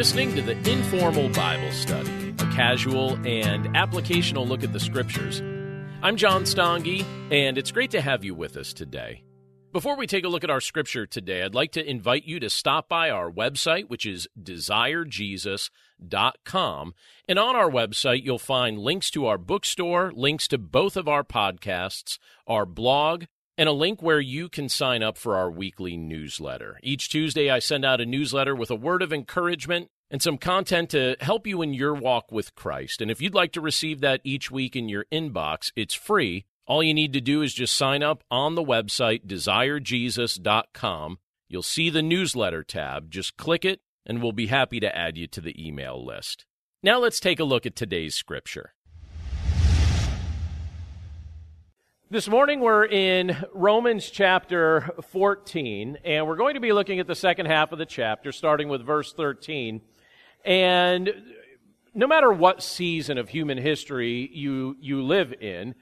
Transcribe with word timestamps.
Listening 0.00 0.34
to 0.34 0.40
the 0.40 0.56
Informal 0.66 1.28
Bible 1.28 1.70
Study, 1.72 2.34
a 2.38 2.46
casual 2.54 3.16
and 3.26 3.66
applicational 3.74 4.48
look 4.48 4.64
at 4.64 4.72
the 4.72 4.80
Scriptures. 4.80 5.42
I'm 6.00 6.16
John 6.16 6.44
Stange, 6.44 7.04
and 7.30 7.58
it's 7.58 7.70
great 7.70 7.90
to 7.90 8.00
have 8.00 8.24
you 8.24 8.34
with 8.34 8.56
us 8.56 8.72
today. 8.72 9.24
Before 9.74 9.98
we 9.98 10.06
take 10.06 10.24
a 10.24 10.28
look 10.28 10.42
at 10.42 10.48
our 10.48 10.62
scripture 10.62 11.04
today, 11.04 11.42
I'd 11.42 11.54
like 11.54 11.72
to 11.72 11.86
invite 11.86 12.24
you 12.24 12.40
to 12.40 12.48
stop 12.48 12.88
by 12.88 13.10
our 13.10 13.30
website, 13.30 13.90
which 13.90 14.06
is 14.06 14.26
desirejesus.com. 14.42 16.94
And 17.28 17.38
on 17.38 17.54
our 17.54 17.70
website, 17.70 18.24
you'll 18.24 18.38
find 18.38 18.78
links 18.78 19.10
to 19.10 19.26
our 19.26 19.36
bookstore, 19.36 20.14
links 20.16 20.48
to 20.48 20.56
both 20.56 20.96
of 20.96 21.08
our 21.08 21.24
podcasts, 21.24 22.18
our 22.46 22.64
blog, 22.64 23.24
and 23.60 23.68
a 23.68 23.72
link 23.72 24.02
where 24.02 24.20
you 24.20 24.48
can 24.48 24.70
sign 24.70 25.02
up 25.02 25.18
for 25.18 25.36
our 25.36 25.50
weekly 25.50 25.94
newsletter. 25.94 26.80
Each 26.82 27.10
Tuesday, 27.10 27.50
I 27.50 27.58
send 27.58 27.84
out 27.84 28.00
a 28.00 28.06
newsletter 28.06 28.54
with 28.54 28.70
a 28.70 28.74
word 28.74 29.02
of 29.02 29.12
encouragement 29.12 29.90
and 30.10 30.22
some 30.22 30.38
content 30.38 30.88
to 30.90 31.16
help 31.20 31.46
you 31.46 31.60
in 31.60 31.74
your 31.74 31.94
walk 31.94 32.32
with 32.32 32.54
Christ. 32.54 33.02
And 33.02 33.10
if 33.10 33.20
you'd 33.20 33.34
like 33.34 33.52
to 33.52 33.60
receive 33.60 34.00
that 34.00 34.22
each 34.24 34.50
week 34.50 34.74
in 34.74 34.88
your 34.88 35.04
inbox, 35.12 35.72
it's 35.76 35.92
free 35.92 36.46
all 36.70 36.84
you 36.84 36.94
need 36.94 37.12
to 37.14 37.20
do 37.20 37.42
is 37.42 37.52
just 37.52 37.76
sign 37.76 38.00
up 38.00 38.22
on 38.30 38.54
the 38.54 38.62
website, 38.62 39.26
desirejesus.com. 39.26 41.18
You'll 41.48 41.62
see 41.64 41.90
the 41.90 42.00
newsletter 42.00 42.62
tab. 42.62 43.10
Just 43.10 43.36
click 43.36 43.64
it, 43.64 43.80
and 44.06 44.22
we'll 44.22 44.30
be 44.30 44.46
happy 44.46 44.78
to 44.78 44.96
add 44.96 45.18
you 45.18 45.26
to 45.26 45.40
the 45.40 45.66
email 45.66 46.06
list. 46.06 46.46
Now 46.80 47.00
let's 47.00 47.18
take 47.18 47.40
a 47.40 47.44
look 47.44 47.66
at 47.66 47.74
today's 47.74 48.14
scripture. 48.14 48.74
This 52.12 52.28
morning 52.28 52.58
we're 52.58 52.86
in 52.86 53.36
Romans 53.54 54.10
chapter 54.10 54.90
14, 55.10 55.98
and 56.04 56.26
we're 56.26 56.34
going 56.34 56.54
to 56.54 56.60
be 56.60 56.72
looking 56.72 56.98
at 56.98 57.06
the 57.06 57.14
second 57.14 57.46
half 57.46 57.70
of 57.70 57.78
the 57.78 57.86
chapter, 57.86 58.32
starting 58.32 58.68
with 58.68 58.84
verse 58.84 59.12
13. 59.12 59.80
And 60.44 61.12
no 61.94 62.08
matter 62.08 62.32
what 62.32 62.64
season 62.64 63.16
of 63.16 63.28
human 63.28 63.58
history 63.58 64.28
you, 64.32 64.74
you 64.80 65.04
live 65.04 65.32
in, 65.34 65.76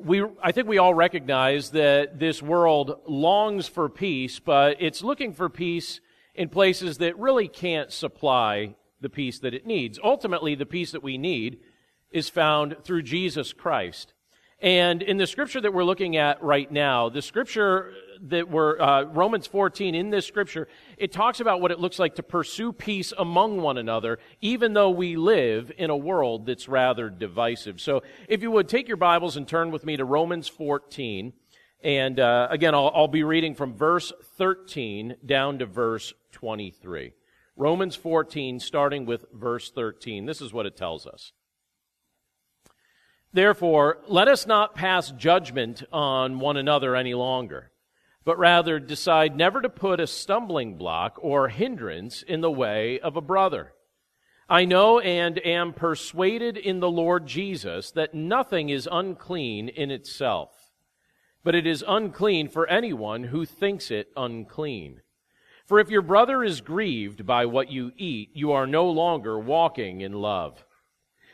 we, 0.00 0.24
I 0.42 0.52
think 0.52 0.66
we 0.66 0.78
all 0.78 0.94
recognize 0.94 1.72
that 1.72 2.18
this 2.18 2.40
world 2.40 3.02
longs 3.06 3.68
for 3.68 3.90
peace, 3.90 4.40
but 4.40 4.78
it's 4.80 5.02
looking 5.02 5.34
for 5.34 5.50
peace 5.50 6.00
in 6.34 6.48
places 6.48 6.96
that 6.96 7.18
really 7.18 7.48
can't 7.48 7.92
supply 7.92 8.76
the 9.02 9.10
peace 9.10 9.40
that 9.40 9.52
it 9.52 9.66
needs. 9.66 9.98
Ultimately, 10.02 10.54
the 10.54 10.64
peace 10.64 10.92
that 10.92 11.02
we 11.02 11.18
need 11.18 11.58
is 12.10 12.30
found 12.30 12.76
through 12.82 13.02
Jesus 13.02 13.52
Christ. 13.52 14.13
And 14.64 15.02
in 15.02 15.18
the 15.18 15.26
scripture 15.26 15.60
that 15.60 15.74
we're 15.74 15.84
looking 15.84 16.16
at 16.16 16.42
right 16.42 16.72
now, 16.72 17.10
the 17.10 17.20
scripture 17.20 17.92
that 18.22 18.48
we're, 18.48 18.80
uh, 18.80 19.02
Romans 19.02 19.46
14, 19.46 19.94
in 19.94 20.08
this 20.08 20.24
scripture, 20.24 20.68
it 20.96 21.12
talks 21.12 21.40
about 21.40 21.60
what 21.60 21.70
it 21.70 21.78
looks 21.78 21.98
like 21.98 22.14
to 22.14 22.22
pursue 22.22 22.72
peace 22.72 23.12
among 23.18 23.60
one 23.60 23.76
another, 23.76 24.18
even 24.40 24.72
though 24.72 24.88
we 24.88 25.16
live 25.16 25.70
in 25.76 25.90
a 25.90 25.96
world 25.96 26.46
that's 26.46 26.66
rather 26.66 27.10
divisive. 27.10 27.78
So 27.78 28.04
if 28.26 28.40
you 28.40 28.50
would 28.52 28.66
take 28.66 28.88
your 28.88 28.96
Bibles 28.96 29.36
and 29.36 29.46
turn 29.46 29.70
with 29.70 29.84
me 29.84 29.98
to 29.98 30.04
Romans 30.06 30.48
14. 30.48 31.34
And 31.82 32.18
uh, 32.18 32.48
again, 32.48 32.74
I'll, 32.74 32.90
I'll 32.94 33.06
be 33.06 33.22
reading 33.22 33.54
from 33.54 33.74
verse 33.74 34.14
13 34.38 35.16
down 35.26 35.58
to 35.58 35.66
verse 35.66 36.14
23. 36.32 37.12
Romans 37.54 37.96
14, 37.96 38.60
starting 38.60 39.04
with 39.04 39.26
verse 39.30 39.70
13. 39.70 40.24
This 40.24 40.40
is 40.40 40.54
what 40.54 40.64
it 40.64 40.74
tells 40.74 41.06
us. 41.06 41.32
Therefore, 43.34 43.98
let 44.08 44.28
us 44.28 44.46
not 44.46 44.74
pass 44.74 45.10
judgment 45.10 45.82
on 45.92 46.40
one 46.40 46.56
another 46.56 46.96
any 46.96 47.12
longer 47.12 47.72
but 48.24 48.38
rather 48.38 48.78
decide 48.78 49.36
never 49.36 49.60
to 49.60 49.68
put 49.68 50.00
a 50.00 50.06
stumbling 50.06 50.76
block 50.76 51.18
or 51.20 51.48
hindrance 51.48 52.22
in 52.22 52.40
the 52.40 52.50
way 52.50 52.98
of 53.00 53.16
a 53.16 53.20
brother. 53.20 53.72
I 54.48 54.64
know 54.64 54.98
and 54.98 55.38
am 55.46 55.72
persuaded 55.72 56.56
in 56.56 56.80
the 56.80 56.90
Lord 56.90 57.26
Jesus 57.26 57.90
that 57.92 58.14
nothing 58.14 58.68
is 58.68 58.88
unclean 58.90 59.68
in 59.68 59.90
itself, 59.90 60.50
but 61.42 61.54
it 61.54 61.66
is 61.66 61.84
unclean 61.86 62.48
for 62.48 62.66
anyone 62.66 63.24
who 63.24 63.44
thinks 63.44 63.90
it 63.90 64.08
unclean. 64.16 65.00
For 65.66 65.78
if 65.80 65.88
your 65.88 66.02
brother 66.02 66.44
is 66.44 66.60
grieved 66.60 67.24
by 67.26 67.46
what 67.46 67.70
you 67.70 67.92
eat, 67.96 68.30
you 68.34 68.52
are 68.52 68.66
no 68.66 68.88
longer 68.88 69.38
walking 69.38 70.02
in 70.02 70.12
love. 70.12 70.64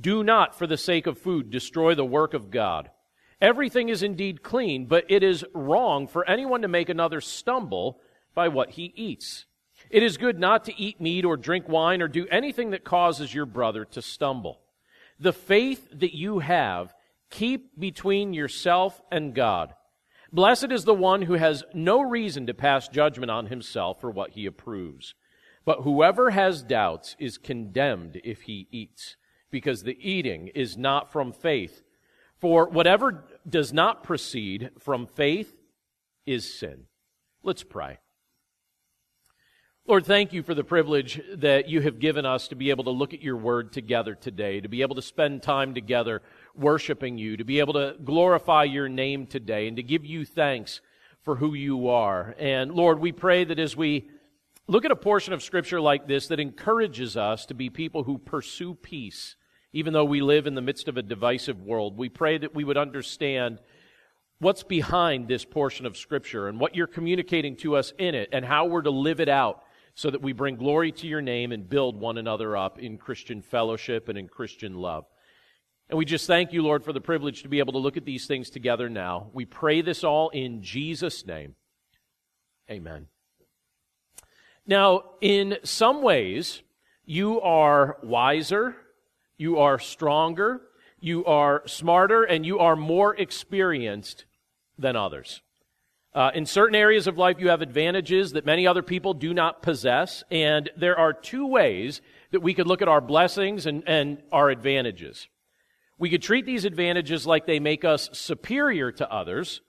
Do 0.00 0.24
not, 0.24 0.56
for 0.56 0.66
the 0.66 0.76
sake 0.76 1.06
of 1.06 1.18
food, 1.18 1.50
destroy 1.50 1.94
the 1.94 2.04
work 2.04 2.34
of 2.34 2.50
God. 2.50 2.90
Everything 3.40 3.88
is 3.88 4.02
indeed 4.02 4.42
clean, 4.42 4.86
but 4.86 5.04
it 5.08 5.22
is 5.22 5.44
wrong 5.52 6.06
for 6.06 6.28
anyone 6.28 6.62
to 6.62 6.68
make 6.68 6.88
another 6.88 7.20
stumble 7.20 8.00
by 8.34 8.48
what 8.48 8.70
he 8.70 8.92
eats. 8.96 9.46
It 9.90 10.02
is 10.02 10.16
good 10.16 10.38
not 10.38 10.64
to 10.64 10.80
eat 10.80 11.00
meat 11.00 11.24
or 11.24 11.36
drink 11.36 11.68
wine 11.68 12.00
or 12.00 12.08
do 12.08 12.26
anything 12.28 12.70
that 12.70 12.84
causes 12.84 13.34
your 13.34 13.46
brother 13.46 13.84
to 13.86 14.00
stumble. 14.00 14.60
The 15.18 15.32
faith 15.32 15.88
that 15.92 16.16
you 16.16 16.38
have, 16.38 16.94
keep 17.30 17.78
between 17.78 18.32
yourself 18.32 19.00
and 19.10 19.34
God. 19.34 19.74
Blessed 20.32 20.72
is 20.72 20.84
the 20.84 20.94
one 20.94 21.22
who 21.22 21.34
has 21.34 21.62
no 21.74 22.00
reason 22.00 22.46
to 22.46 22.54
pass 22.54 22.88
judgment 22.88 23.30
on 23.30 23.46
himself 23.46 24.00
for 24.00 24.10
what 24.10 24.30
he 24.30 24.46
approves. 24.46 25.14
But 25.64 25.82
whoever 25.82 26.30
has 26.30 26.62
doubts 26.62 27.14
is 27.18 27.38
condemned 27.38 28.20
if 28.24 28.42
he 28.42 28.66
eats, 28.70 29.16
because 29.52 29.84
the 29.84 29.96
eating 30.00 30.48
is 30.48 30.76
not 30.76 31.12
from 31.12 31.30
faith. 31.30 31.82
For 32.40 32.68
whatever 32.68 33.24
does 33.48 33.72
not 33.72 34.02
proceed 34.02 34.70
from 34.80 35.06
faith 35.06 35.54
is 36.26 36.58
sin. 36.58 36.86
Let's 37.44 37.62
pray. 37.62 37.98
Lord, 39.86 40.06
thank 40.06 40.32
you 40.32 40.42
for 40.42 40.54
the 40.54 40.64
privilege 40.64 41.20
that 41.34 41.68
you 41.68 41.80
have 41.82 41.98
given 41.98 42.24
us 42.24 42.48
to 42.48 42.56
be 42.56 42.70
able 42.70 42.84
to 42.84 42.90
look 42.90 43.12
at 43.14 43.22
your 43.22 43.36
word 43.36 43.72
together 43.72 44.14
today, 44.14 44.60
to 44.60 44.68
be 44.68 44.82
able 44.82 44.94
to 44.94 45.02
spend 45.02 45.42
time 45.42 45.74
together 45.74 46.22
worshiping 46.54 47.18
you, 47.18 47.36
to 47.36 47.44
be 47.44 47.58
able 47.58 47.74
to 47.74 47.96
glorify 48.04 48.62
your 48.64 48.88
name 48.88 49.26
today, 49.26 49.66
and 49.66 49.76
to 49.76 49.82
give 49.82 50.04
you 50.04 50.24
thanks 50.24 50.80
for 51.22 51.36
who 51.36 51.54
you 51.54 51.88
are. 51.88 52.34
And 52.38 52.72
Lord, 52.72 53.00
we 53.00 53.10
pray 53.10 53.44
that 53.44 53.58
as 53.58 53.76
we 53.76 54.08
look 54.68 54.84
at 54.84 54.92
a 54.92 54.96
portion 54.96 55.32
of 55.32 55.42
scripture 55.42 55.80
like 55.80 56.06
this 56.06 56.28
that 56.28 56.40
encourages 56.40 57.16
us 57.16 57.44
to 57.46 57.54
be 57.54 57.68
people 57.68 58.04
who 58.04 58.18
pursue 58.18 58.74
peace 58.74 59.34
even 59.72 59.92
though 59.92 60.04
we 60.04 60.20
live 60.20 60.46
in 60.46 60.54
the 60.54 60.60
midst 60.60 60.88
of 60.88 60.96
a 60.96 61.02
divisive 61.02 61.62
world. 61.62 61.96
We 61.96 62.08
pray 62.08 62.38
that 62.38 62.54
we 62.54 62.64
would 62.64 62.76
understand 62.76 63.58
what's 64.38 64.62
behind 64.62 65.28
this 65.28 65.44
portion 65.44 65.86
of 65.86 65.96
Scripture 65.96 66.48
and 66.48 66.58
what 66.58 66.74
you're 66.74 66.86
communicating 66.86 67.56
to 67.56 67.76
us 67.76 67.92
in 67.98 68.14
it 68.14 68.28
and 68.32 68.44
how 68.44 68.66
we're 68.66 68.82
to 68.82 68.90
live 68.90 69.20
it 69.20 69.28
out 69.28 69.62
so 69.94 70.10
that 70.10 70.22
we 70.22 70.32
bring 70.32 70.56
glory 70.56 70.90
to 70.90 71.06
your 71.06 71.22
name 71.22 71.52
and 71.52 71.68
build 71.68 71.98
one 71.98 72.18
another 72.18 72.56
up 72.56 72.78
in 72.78 72.98
Christian 72.98 73.40
fellowship 73.40 74.08
and 74.08 74.18
in 74.18 74.28
Christian 74.28 74.74
love. 74.74 75.04
And 75.88 75.98
we 75.98 76.04
just 76.04 76.26
thank 76.26 76.52
you, 76.52 76.62
Lord, 76.62 76.84
for 76.84 76.92
the 76.92 77.00
privilege 77.00 77.42
to 77.42 77.48
be 77.48 77.58
able 77.58 77.74
to 77.74 77.78
look 77.78 77.96
at 77.96 78.04
these 78.04 78.26
things 78.26 78.50
together 78.50 78.88
now. 78.88 79.30
We 79.32 79.44
pray 79.44 79.82
this 79.82 80.04
all 80.04 80.30
in 80.30 80.62
Jesus' 80.62 81.26
name. 81.26 81.54
Amen. 82.70 83.08
Now, 84.66 85.02
in 85.20 85.58
some 85.64 86.02
ways, 86.02 86.62
you 87.04 87.40
are 87.42 87.98
wiser 88.02 88.76
you 89.36 89.58
are 89.58 89.78
stronger, 89.78 90.62
you 91.00 91.24
are 91.24 91.62
smarter, 91.66 92.22
and 92.22 92.46
you 92.46 92.58
are 92.58 92.76
more 92.76 93.14
experienced 93.16 94.24
than 94.78 94.96
others. 94.96 95.42
Uh, 96.14 96.30
in 96.34 96.44
certain 96.44 96.74
areas 96.74 97.06
of 97.06 97.16
life, 97.16 97.36
you 97.38 97.48
have 97.48 97.62
advantages 97.62 98.32
that 98.32 98.44
many 98.44 98.66
other 98.66 98.82
people 98.82 99.14
do 99.14 99.32
not 99.32 99.62
possess, 99.62 100.22
and 100.30 100.70
there 100.76 100.98
are 100.98 101.12
two 101.12 101.46
ways 101.46 102.02
that 102.32 102.40
we 102.40 102.52
could 102.52 102.66
look 102.66 102.82
at 102.82 102.88
our 102.88 103.00
blessings 103.00 103.64
and, 103.64 103.82
and 103.86 104.22
our 104.30 104.50
advantages. 104.50 105.28
We 105.98 106.10
could 106.10 106.22
treat 106.22 106.44
these 106.44 106.64
advantages 106.66 107.26
like 107.26 107.46
they 107.46 107.60
make 107.60 107.84
us 107.84 108.10
superior 108.12 108.92
to 108.92 109.10
others, 109.10 109.62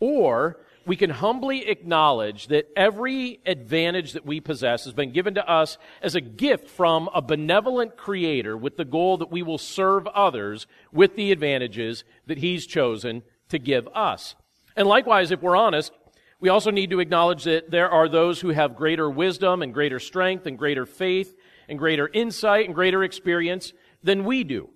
or 0.00 0.58
we 0.86 0.96
can 0.96 1.10
humbly 1.10 1.68
acknowledge 1.68 2.48
that 2.48 2.68
every 2.76 3.40
advantage 3.46 4.12
that 4.12 4.26
we 4.26 4.40
possess 4.40 4.84
has 4.84 4.92
been 4.92 5.12
given 5.12 5.34
to 5.34 5.48
us 5.48 5.78
as 6.02 6.14
a 6.14 6.20
gift 6.20 6.68
from 6.68 7.08
a 7.14 7.22
benevolent 7.22 7.96
creator 7.96 8.56
with 8.56 8.76
the 8.76 8.84
goal 8.84 9.16
that 9.18 9.30
we 9.30 9.42
will 9.42 9.58
serve 9.58 10.06
others 10.08 10.66
with 10.92 11.16
the 11.16 11.32
advantages 11.32 12.04
that 12.26 12.38
he's 12.38 12.66
chosen 12.66 13.22
to 13.48 13.58
give 13.58 13.88
us. 13.94 14.34
And 14.76 14.88
likewise, 14.88 15.30
if 15.30 15.42
we're 15.42 15.56
honest, 15.56 15.92
we 16.40 16.48
also 16.48 16.70
need 16.70 16.90
to 16.90 17.00
acknowledge 17.00 17.44
that 17.44 17.70
there 17.70 17.88
are 17.88 18.08
those 18.08 18.40
who 18.40 18.50
have 18.50 18.76
greater 18.76 19.08
wisdom 19.08 19.62
and 19.62 19.72
greater 19.72 19.98
strength 19.98 20.46
and 20.46 20.58
greater 20.58 20.84
faith 20.84 21.34
and 21.68 21.78
greater 21.78 22.08
insight 22.12 22.66
and 22.66 22.74
greater 22.74 23.02
experience 23.02 23.72
than 24.02 24.24
we 24.24 24.44
do. 24.44 24.68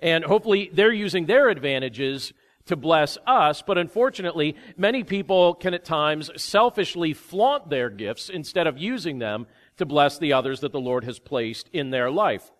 And 0.00 0.24
hopefully 0.24 0.70
they're 0.72 0.92
using 0.92 1.26
their 1.26 1.48
advantages 1.48 2.32
to 2.66 2.76
bless 2.76 3.18
us, 3.26 3.62
but 3.62 3.76
unfortunately, 3.76 4.56
many 4.76 5.04
people 5.04 5.54
can 5.54 5.74
at 5.74 5.84
times 5.84 6.30
selfishly 6.36 7.12
flaunt 7.12 7.68
their 7.68 7.90
gifts 7.90 8.30
instead 8.30 8.66
of 8.66 8.78
using 8.78 9.18
them 9.18 9.46
to 9.76 9.84
bless 9.84 10.18
the 10.18 10.32
others 10.32 10.60
that 10.60 10.72
the 10.72 10.80
Lord 10.80 11.04
has 11.04 11.18
placed 11.18 11.68
in 11.72 11.90
their 11.90 12.10
life. 12.10 12.50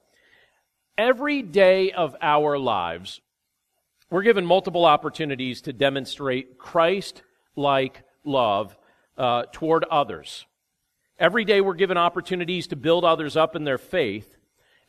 Every 0.98 1.42
day 1.42 1.90
of 1.90 2.14
our 2.20 2.58
lives, 2.58 3.20
we're 4.10 4.22
given 4.22 4.44
multiple 4.44 4.84
opportunities 4.84 5.62
to 5.62 5.72
demonstrate 5.72 6.58
Christ 6.58 7.22
like 7.56 8.02
love 8.24 8.76
uh, 9.16 9.44
toward 9.52 9.84
others. 9.84 10.44
Every 11.18 11.44
day 11.44 11.60
we're 11.60 11.74
given 11.74 11.96
opportunities 11.96 12.66
to 12.68 12.76
build 12.76 13.04
others 13.04 13.36
up 13.36 13.56
in 13.56 13.64
their 13.64 13.78
faith. 13.78 14.36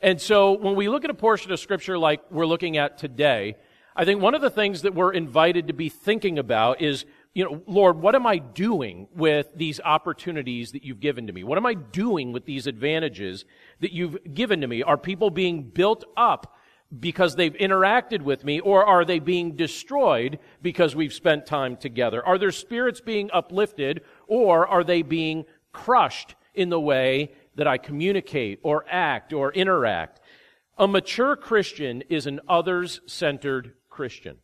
And 0.00 0.20
so 0.20 0.52
when 0.52 0.74
we 0.74 0.88
look 0.88 1.04
at 1.04 1.10
a 1.10 1.14
portion 1.14 1.52
of 1.52 1.60
Scripture 1.60 1.96
like 1.96 2.20
we're 2.30 2.46
looking 2.46 2.76
at 2.76 2.98
today, 2.98 3.56
I 3.98 4.04
think 4.04 4.20
one 4.20 4.34
of 4.34 4.42
the 4.42 4.50
things 4.50 4.82
that 4.82 4.94
we're 4.94 5.12
invited 5.12 5.68
to 5.68 5.72
be 5.72 5.88
thinking 5.88 6.38
about 6.38 6.82
is, 6.82 7.06
you 7.32 7.44
know, 7.44 7.62
Lord, 7.66 7.98
what 7.98 8.14
am 8.14 8.26
I 8.26 8.36
doing 8.36 9.08
with 9.14 9.48
these 9.56 9.80
opportunities 9.80 10.72
that 10.72 10.84
you've 10.84 11.00
given 11.00 11.26
to 11.28 11.32
me? 11.32 11.44
What 11.44 11.56
am 11.56 11.64
I 11.64 11.72
doing 11.72 12.30
with 12.30 12.44
these 12.44 12.66
advantages 12.66 13.46
that 13.80 13.92
you've 13.92 14.18
given 14.34 14.60
to 14.60 14.66
me? 14.66 14.82
Are 14.82 14.98
people 14.98 15.30
being 15.30 15.62
built 15.62 16.04
up 16.14 16.54
because 17.00 17.36
they've 17.36 17.54
interacted 17.54 18.20
with 18.20 18.44
me, 18.44 18.60
or 18.60 18.84
are 18.84 19.04
they 19.04 19.18
being 19.18 19.56
destroyed 19.56 20.38
because 20.60 20.94
we've 20.94 21.14
spent 21.14 21.46
time 21.46 21.76
together? 21.76 22.24
Are 22.24 22.38
their 22.38 22.52
spirits 22.52 23.00
being 23.00 23.30
uplifted, 23.32 24.02
or 24.28 24.66
are 24.66 24.84
they 24.84 25.00
being 25.00 25.46
crushed 25.72 26.34
in 26.54 26.68
the 26.68 26.80
way 26.80 27.32
that 27.54 27.66
I 27.66 27.78
communicate 27.78 28.60
or 28.62 28.84
act 28.90 29.32
or 29.32 29.52
interact? 29.52 30.20
A 30.78 30.86
mature 30.86 31.34
Christian 31.34 32.02
is 32.10 32.26
an 32.26 32.40
others 32.46 33.00
centered 33.06 33.72
Christian. 33.96 34.36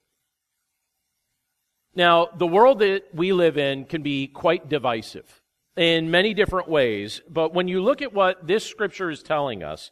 Now, 1.95 2.29
the 2.35 2.47
world 2.47 2.79
that 2.79 3.03
we 3.13 3.35
live 3.35 3.59
in 3.59 3.85
can 3.85 4.03
be 4.03 4.27
quite 4.27 4.71
divisive 4.71 5.43
in 5.77 6.11
many 6.11 6.33
different 6.33 6.69
ways, 6.69 7.21
but 7.29 7.53
when 7.53 7.69
you 7.69 7.83
look 7.83 8.01
at 8.01 8.15
what 8.15 8.47
this 8.47 8.65
scripture 8.65 9.11
is 9.11 9.23
telling 9.23 9.63
us, 9.63 9.91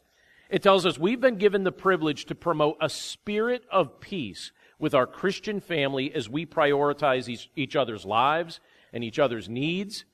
it 0.49 0.63
tells 0.63 0.87
us 0.87 0.97
we've 0.97 1.21
been 1.21 1.37
given 1.37 1.63
the 1.63 1.71
privilege 1.71 2.25
to 2.25 2.33
promote 2.33 2.77
a 2.81 2.89
spirit 2.89 3.63
of 3.71 3.99
peace 3.99 4.51
with 4.79 4.95
our 4.95 5.05
Christian 5.05 5.59
family 5.59 6.11
as 6.11 6.27
we 6.27 6.47
prioritize 6.47 7.29
each, 7.29 7.51
each 7.55 7.75
other's 7.75 8.03
lives 8.03 8.59
and 8.91 9.03
each 9.03 9.19
other's 9.19 9.47
needs 9.47 10.05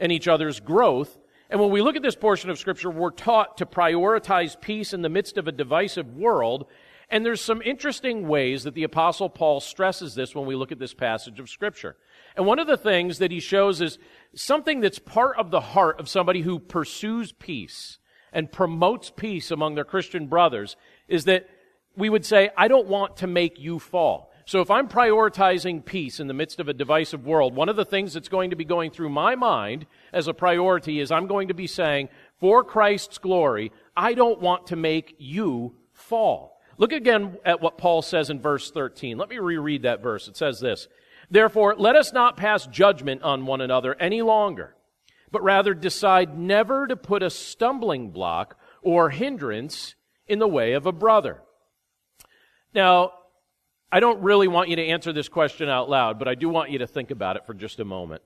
and 0.00 0.10
each 0.10 0.26
other's 0.26 0.58
growth. 0.58 1.16
And 1.50 1.60
when 1.60 1.70
we 1.70 1.82
look 1.82 1.94
at 1.94 2.02
this 2.02 2.16
portion 2.16 2.50
of 2.50 2.58
Scripture, 2.58 2.90
we're 2.90 3.12
taught 3.12 3.58
to 3.58 3.66
prioritize 3.66 4.60
peace 4.60 4.92
in 4.92 5.02
the 5.02 5.08
midst 5.08 5.38
of 5.38 5.46
a 5.46 5.52
divisive 5.52 6.16
world 6.16 6.66
and 7.10 7.24
there's 7.24 7.40
some 7.40 7.62
interesting 7.62 8.28
ways 8.28 8.64
that 8.64 8.74
the 8.74 8.84
Apostle 8.84 9.30
Paul 9.30 9.60
stresses 9.60 10.14
this 10.14 10.34
when 10.34 10.46
we 10.46 10.54
look 10.54 10.72
at 10.72 10.78
this 10.78 10.94
passage 10.94 11.40
of 11.40 11.48
Scripture. 11.48 11.96
And 12.36 12.46
one 12.46 12.58
of 12.58 12.66
the 12.66 12.76
things 12.76 13.18
that 13.18 13.30
he 13.30 13.40
shows 13.40 13.80
is 13.80 13.98
something 14.34 14.80
that's 14.80 14.98
part 14.98 15.38
of 15.38 15.50
the 15.50 15.60
heart 15.60 15.98
of 15.98 16.08
somebody 16.08 16.42
who 16.42 16.58
pursues 16.58 17.32
peace 17.32 17.98
and 18.32 18.52
promotes 18.52 19.10
peace 19.10 19.50
among 19.50 19.74
their 19.74 19.84
Christian 19.84 20.26
brothers 20.26 20.76
is 21.08 21.24
that 21.24 21.48
we 21.96 22.10
would 22.10 22.26
say, 22.26 22.50
I 22.56 22.68
don't 22.68 22.86
want 22.86 23.16
to 23.18 23.26
make 23.26 23.58
you 23.58 23.78
fall. 23.78 24.30
So 24.44 24.60
if 24.60 24.70
I'm 24.70 24.88
prioritizing 24.88 25.84
peace 25.84 26.20
in 26.20 26.26
the 26.26 26.34
midst 26.34 26.60
of 26.60 26.68
a 26.68 26.72
divisive 26.74 27.26
world, 27.26 27.54
one 27.54 27.68
of 27.68 27.76
the 27.76 27.84
things 27.84 28.14
that's 28.14 28.28
going 28.28 28.50
to 28.50 28.56
be 28.56 28.64
going 28.64 28.90
through 28.90 29.10
my 29.10 29.34
mind 29.34 29.86
as 30.12 30.26
a 30.26 30.34
priority 30.34 31.00
is 31.00 31.10
I'm 31.10 31.26
going 31.26 31.48
to 31.48 31.54
be 31.54 31.66
saying, 31.66 32.08
for 32.38 32.64
Christ's 32.64 33.18
glory, 33.18 33.72
I 33.96 34.14
don't 34.14 34.40
want 34.40 34.68
to 34.68 34.76
make 34.76 35.16
you 35.18 35.74
fall. 35.92 36.57
Look 36.78 36.92
again 36.92 37.36
at 37.44 37.60
what 37.60 37.76
Paul 37.76 38.02
says 38.02 38.30
in 38.30 38.40
verse 38.40 38.70
13. 38.70 39.18
Let 39.18 39.28
me 39.28 39.38
reread 39.38 39.82
that 39.82 40.00
verse. 40.00 40.28
It 40.28 40.36
says 40.36 40.60
this 40.60 40.88
Therefore, 41.30 41.74
let 41.76 41.96
us 41.96 42.12
not 42.12 42.36
pass 42.36 42.66
judgment 42.66 43.22
on 43.22 43.46
one 43.46 43.60
another 43.60 43.94
any 44.00 44.22
longer, 44.22 44.76
but 45.30 45.42
rather 45.42 45.74
decide 45.74 46.38
never 46.38 46.86
to 46.86 46.96
put 46.96 47.22
a 47.22 47.30
stumbling 47.30 48.10
block 48.10 48.56
or 48.80 49.10
hindrance 49.10 49.96
in 50.28 50.38
the 50.38 50.48
way 50.48 50.72
of 50.72 50.86
a 50.86 50.92
brother. 50.92 51.42
Now, 52.72 53.12
I 53.90 54.00
don't 54.00 54.22
really 54.22 54.48
want 54.48 54.68
you 54.68 54.76
to 54.76 54.86
answer 54.86 55.12
this 55.12 55.28
question 55.28 55.68
out 55.68 55.90
loud, 55.90 56.18
but 56.18 56.28
I 56.28 56.34
do 56.34 56.48
want 56.48 56.70
you 56.70 56.78
to 56.78 56.86
think 56.86 57.10
about 57.10 57.36
it 57.36 57.46
for 57.46 57.54
just 57.54 57.80
a 57.80 57.84
moment. 57.84 58.22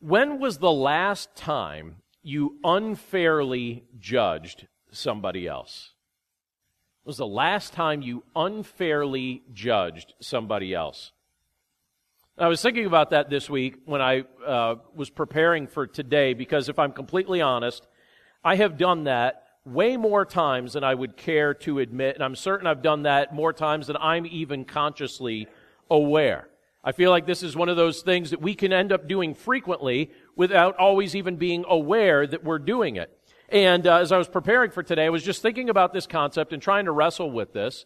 When 0.00 0.38
was 0.38 0.58
the 0.58 0.72
last 0.72 1.34
time 1.34 1.96
you 2.22 2.58
unfairly 2.62 3.84
judged 3.98 4.66
somebody 4.90 5.46
else? 5.46 5.94
Was 7.06 7.16
the 7.16 7.26
last 7.26 7.72
time 7.72 8.02
you 8.02 8.24
unfairly 8.34 9.42
judged 9.52 10.12
somebody 10.20 10.74
else? 10.74 11.12
I 12.36 12.48
was 12.48 12.60
thinking 12.60 12.84
about 12.84 13.10
that 13.10 13.30
this 13.30 13.48
week 13.48 13.76
when 13.86 14.02
I 14.02 14.24
uh, 14.44 14.74
was 14.94 15.08
preparing 15.08 15.68
for 15.68 15.86
today 15.86 16.34
because 16.34 16.68
if 16.68 16.78
I'm 16.78 16.92
completely 16.92 17.40
honest, 17.40 17.86
I 18.44 18.56
have 18.56 18.76
done 18.76 19.04
that 19.04 19.44
way 19.64 19.96
more 19.96 20.24
times 20.24 20.74
than 20.74 20.84
I 20.84 20.94
would 20.94 21.16
care 21.16 21.54
to 21.54 21.78
admit, 21.78 22.16
and 22.16 22.24
I'm 22.24 22.36
certain 22.36 22.66
I've 22.66 22.82
done 22.82 23.04
that 23.04 23.34
more 23.34 23.52
times 23.52 23.86
than 23.86 23.96
I'm 23.96 24.26
even 24.26 24.64
consciously 24.64 25.46
aware. 25.88 26.48
I 26.84 26.92
feel 26.92 27.10
like 27.10 27.26
this 27.26 27.42
is 27.42 27.56
one 27.56 27.68
of 27.68 27.76
those 27.76 28.02
things 28.02 28.30
that 28.30 28.42
we 28.42 28.54
can 28.54 28.72
end 28.72 28.92
up 28.92 29.08
doing 29.08 29.34
frequently 29.34 30.10
without 30.36 30.76
always 30.76 31.16
even 31.16 31.36
being 31.36 31.64
aware 31.68 32.26
that 32.26 32.44
we're 32.44 32.58
doing 32.58 32.96
it. 32.96 33.15
And 33.48 33.86
uh, 33.86 33.98
as 33.98 34.12
I 34.12 34.18
was 34.18 34.28
preparing 34.28 34.70
for 34.70 34.82
today, 34.82 35.06
I 35.06 35.10
was 35.10 35.22
just 35.22 35.42
thinking 35.42 35.70
about 35.70 35.92
this 35.92 36.06
concept 36.06 36.52
and 36.52 36.60
trying 36.60 36.86
to 36.86 36.92
wrestle 36.92 37.30
with 37.30 37.52
this. 37.52 37.84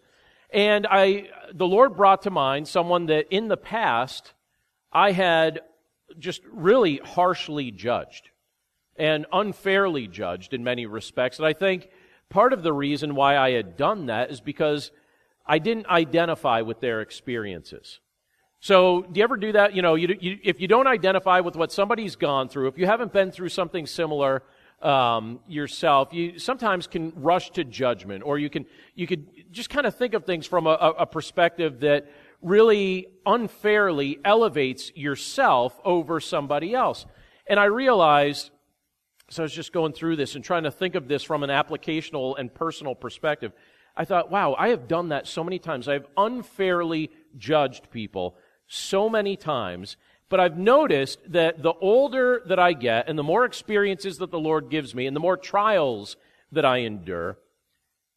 And 0.53 0.87
I, 0.91 1.29
the 1.53 1.67
Lord 1.67 1.97
brought 1.97 2.23
to 2.23 2.31
mind 2.31 2.67
someone 2.67 3.07
that 3.07 3.27
in 3.31 3.49
the 3.49 3.57
past 3.57 4.33
I 4.93 5.13
had 5.13 5.61
just 6.19 6.43
really 6.51 6.97
harshly 7.05 7.71
judged 7.71 8.31
and 8.97 9.27
unfairly 9.33 10.09
judged 10.09 10.53
in 10.53 10.65
many 10.65 10.87
respects. 10.87 11.39
And 11.39 11.47
I 11.47 11.53
think 11.53 11.89
part 12.29 12.53
of 12.53 12.63
the 12.63 12.73
reason 12.73 13.15
why 13.15 13.37
I 13.37 13.53
had 13.53 13.77
done 13.77 14.07
that 14.07 14.31
is 14.31 14.41
because 14.41 14.91
I 15.47 15.59
didn't 15.59 15.87
identify 15.87 16.63
with 16.63 16.81
their 16.81 17.01
experiences. 17.01 18.01
So, 18.63 19.03
do 19.03 19.19
you 19.19 19.25
ever 19.25 19.39
do 19.39 19.53
that? 19.53 19.75
You 19.75 19.81
know, 19.81 19.95
you, 19.95 20.15
you, 20.21 20.39
if 20.45 20.61
you 20.61 20.69
don't 20.69 20.87
identify 20.87 21.41
with 21.41 21.57
what 21.57 21.73
somebody's 21.73 22.17
gone 22.17 22.51
through, 22.51 22.69
if 22.69 22.77
you 22.77 22.85
haven't 22.85 23.13
been 23.13 23.31
through 23.31 23.49
something 23.49 23.87
similar, 23.87 24.43
um, 24.83 25.41
yourself, 25.47 26.13
you 26.13 26.39
sometimes 26.39 26.87
can 26.87 27.13
rush 27.17 27.51
to 27.53 27.65
judgment, 27.65 28.23
or 28.25 28.39
you 28.39 28.49
can 28.49 28.67
you 28.95 29.07
could 29.07 29.27
just 29.51 29.71
kind 29.71 29.87
of 29.87 29.95
think 29.95 30.15
of 30.15 30.25
things 30.25 30.47
from 30.47 30.67
a, 30.67 30.95
a 30.99 31.07
perspective 31.07 31.81
that 31.81 32.11
really 32.43 33.07
unfairly 33.27 34.19
elevates 34.25 34.93
yourself 34.95 35.79
over 35.85 36.21
somebody 36.21 36.75
else. 36.75 37.05
And 37.47 37.61
I 37.61 37.65
realized, 37.65 38.51
so 39.29 39.43
I 39.43 39.45
was 39.45 39.53
just 39.53 39.73
going 39.73 39.93
through 39.93 40.17
this 40.17 40.35
and 40.35 40.45
trying 40.45 40.63
to 40.63 40.71
think 40.71 40.95
of 40.95 41.09
this 41.09 41.23
from 41.23 41.43
an 41.43 41.51
applicational 41.51 42.39
and 42.39 42.53
personal 42.53 42.95
perspective. 42.95 43.53
I 43.97 44.05
thought, 44.05 44.31
wow, 44.31 44.55
I 44.59 44.69
have 44.69 44.89
done 44.89 45.09
that 45.09 45.27
so 45.27 45.45
many 45.45 45.59
times. 45.59 45.89
I 45.89 45.95
have 45.95 46.07
unfairly 46.17 47.11
judged 47.37 47.91
people 47.91 48.37
so 48.67 49.11
many 49.11 49.37
times. 49.37 49.97
But 50.31 50.41
I've 50.41 50.57
noticed 50.57 51.19
that 51.33 51.61
the 51.63 51.75
older 51.81 52.41
that 52.47 52.61
I 52.61 52.73
get 52.73 53.09
and 53.09 53.19
the 53.19 53.23
more 53.23 53.45
experiences 53.45 54.19
that 54.19 54.31
the 54.31 54.39
Lord 54.39 54.71
gives 54.71 54.95
me 54.95 55.07
and 55.07 55.15
the 55.15 55.21
more 55.21 55.37
trials 55.37 56.17
that 56.53 56.65
I 56.65 56.79
endure, 56.79 57.37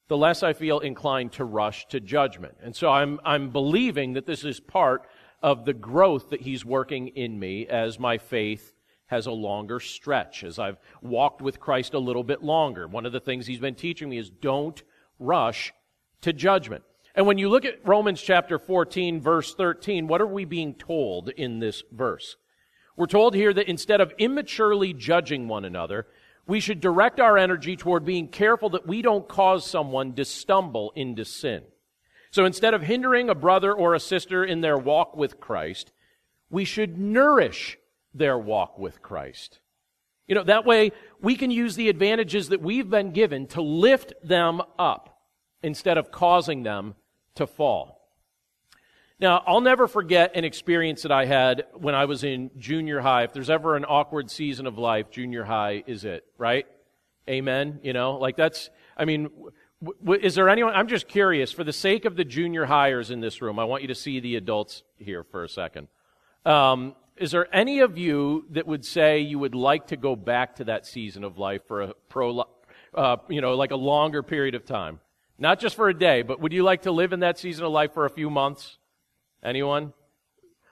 the 0.08 0.18
less 0.18 0.44
I 0.44 0.54
feel 0.54 0.80
inclined 0.80 1.32
to 1.34 1.44
rush 1.44 1.88
to 1.88 2.00
judgment. 2.00 2.56
And 2.62 2.76
so 2.76 2.90
I'm, 2.90 3.20
I'm 3.26 3.50
believing 3.50 4.14
that 4.14 4.28
this 4.28 4.46
is 4.46 4.60
part 4.60 5.08
of 5.42 5.66
the 5.66 5.74
growth 5.74 6.30
that 6.30 6.42
He's 6.42 6.64
working 6.64 7.08
in 7.10 7.40
me 7.40 7.66
as 7.68 8.00
my 8.00 8.20
faith 8.20 8.74
has 9.08 9.26
a 9.26 9.32
longer 9.32 9.80
stretch, 9.80 10.44
as 10.44 10.60
I've 10.60 10.78
walked 11.02 11.42
with 11.42 11.60
Christ 11.60 11.96
a 11.96 12.00
little 12.00 12.24
bit 12.24 12.44
longer. 12.44 12.88
One 12.88 13.08
of 13.08 13.12
the 13.12 13.20
things 13.20 13.48
He's 13.48 13.60
been 13.60 13.76
teaching 13.76 14.10
me 14.10 14.20
is 14.20 14.30
don't 14.30 14.82
rush 15.18 15.74
to 16.22 16.32
judgment. 16.32 16.84
And 17.16 17.28
when 17.28 17.38
you 17.38 17.50
look 17.50 17.66
at 17.66 17.86
Romans 17.88 18.22
chapter 18.22 18.58
14, 18.58 19.22
verse 19.22 19.54
13, 19.54 20.08
what 20.08 20.22
are 20.22 20.28
we 20.28 20.46
being 20.46 20.74
told 20.74 21.30
in 21.30 21.60
this 21.60 21.84
verse? 21.92 22.38
We're 22.96 23.06
told 23.06 23.36
here 23.36 23.54
that 23.54 23.70
instead 23.70 24.02
of 24.02 24.14
immaturely 24.18 24.94
judging 24.94 25.48
one 25.48 25.66
another, 25.66 26.08
we 26.48 26.60
should 26.60 26.82
direct 26.82 27.20
our 27.20 27.38
energy 27.38 27.76
toward 27.78 28.04
being 28.04 28.28
careful 28.28 28.70
that 28.72 28.88
we 28.88 29.02
don't 29.02 29.28
cause 29.28 29.66
someone 29.66 30.14
to 30.14 30.26
stumble 30.26 30.92
into 30.96 31.24
sin. 31.24 31.64
So 32.32 32.46
instead 32.46 32.74
of 32.74 32.82
hindering 32.82 33.30
a 33.30 33.36
brother 33.36 33.72
or 33.72 33.94
a 33.94 34.00
sister 34.00 34.44
in 34.44 34.62
their 34.62 34.78
walk 34.78 35.16
with 35.16 35.40
Christ, 35.40 35.92
we 36.50 36.66
should 36.66 36.98
nourish 36.98 37.78
their 38.14 38.38
walk 38.38 38.80
with 38.80 39.04
Christ. 39.04 39.60
You 40.28 40.36
know, 40.36 40.44
that 40.44 40.66
way 40.66 40.92
we 41.22 41.36
can 41.36 41.52
use 41.52 41.76
the 41.76 41.90
advantages 41.90 42.50
that 42.50 42.62
we've 42.62 42.90
been 42.90 43.12
given 43.12 43.46
to 43.48 43.62
lift 43.62 44.14
them 44.24 44.62
up 44.80 45.22
instead 45.62 45.98
of 45.98 46.12
causing 46.12 46.64
them 46.64 46.96
to 47.36 47.48
fall. 47.48 48.00
Now, 49.20 49.44
I'll 49.46 49.62
never 49.62 49.88
forget 49.88 50.36
an 50.36 50.44
experience 50.44 51.04
that 51.04 51.12
I 51.12 51.26
had 51.26 51.66
when 51.74 51.96
I 51.96 52.06
was 52.06 52.24
in 52.24 52.52
junior 52.58 53.00
high. 53.00 53.24
If 53.24 53.32
there's 53.32 53.50
ever 53.50 53.76
an 53.76 53.86
awkward 53.86 54.30
season 54.30 54.68
of 54.68 54.78
life, 54.78 55.12
junior 55.12 55.44
high 55.44 55.84
is 55.88 56.04
it, 56.04 56.26
right? 56.38 56.66
Amen. 57.30 57.80
You 57.84 57.94
know, 57.94 58.18
like 58.18 58.36
that's, 58.36 58.70
I 58.98 59.06
mean, 59.06 59.30
w- 59.82 59.98
w- 60.04 60.22
is 60.22 60.36
there 60.36 60.50
anyone? 60.50 60.74
I'm 60.74 60.88
just 60.88 61.08
curious. 61.08 61.54
For 61.54 61.64
the 61.64 61.72
sake 61.72 62.06
of 62.06 62.18
the 62.18 62.26
junior 62.26 62.66
highers 62.66 63.12
in 63.12 63.22
this 63.22 63.42
room, 63.42 63.60
I 63.60 63.64
want 63.64 63.82
you 63.82 63.88
to 63.90 63.96
see 63.96 64.20
the 64.20 64.36
adults 64.36 64.84
here 64.98 65.24
for 65.24 65.44
a 65.44 65.50
second. 65.50 65.88
Um, 66.46 66.96
is 67.16 67.32
there 67.32 67.48
any 67.56 67.80
of 67.80 67.98
you 67.98 68.46
that 68.50 68.68
would 68.68 68.84
say 68.84 69.20
you 69.20 69.40
would 69.40 69.56
like 69.56 69.88
to 69.88 69.96
go 69.96 70.16
back 70.16 70.56
to 70.56 70.66
that 70.66 70.86
season 70.86 71.24
of 71.24 71.38
life 71.38 71.62
for 71.68 71.82
a 71.84 71.94
pro, 72.10 72.44
uh, 72.94 73.18
you 73.30 73.40
know, 73.40 73.54
like 73.54 73.72
a 73.72 73.78
longer 73.78 74.24
period 74.24 74.56
of 74.56 74.66
time? 74.66 75.00
Not 75.44 75.60
just 75.60 75.76
for 75.76 75.90
a 75.90 75.94
day, 75.94 76.22
but 76.22 76.40
would 76.40 76.54
you 76.54 76.64
like 76.64 76.84
to 76.84 76.92
live 76.94 77.12
in 77.12 77.20
that 77.20 77.38
season 77.38 77.66
of 77.66 77.74
life 77.74 77.94
for 77.94 78.06
a 78.06 78.10
few 78.10 78.30
months? 78.30 78.78
Anyone? 79.44 79.92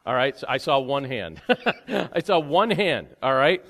All 0.06 0.16
right, 0.16 0.38
so 0.38 0.48
I 0.48 0.60
saw 0.60 0.80
one 0.80 1.04
hand. 1.04 1.42
I 1.90 2.22
saw 2.24 2.40
one 2.40 2.72
hand. 2.72 3.08
All 3.22 3.36
right, 3.36 3.62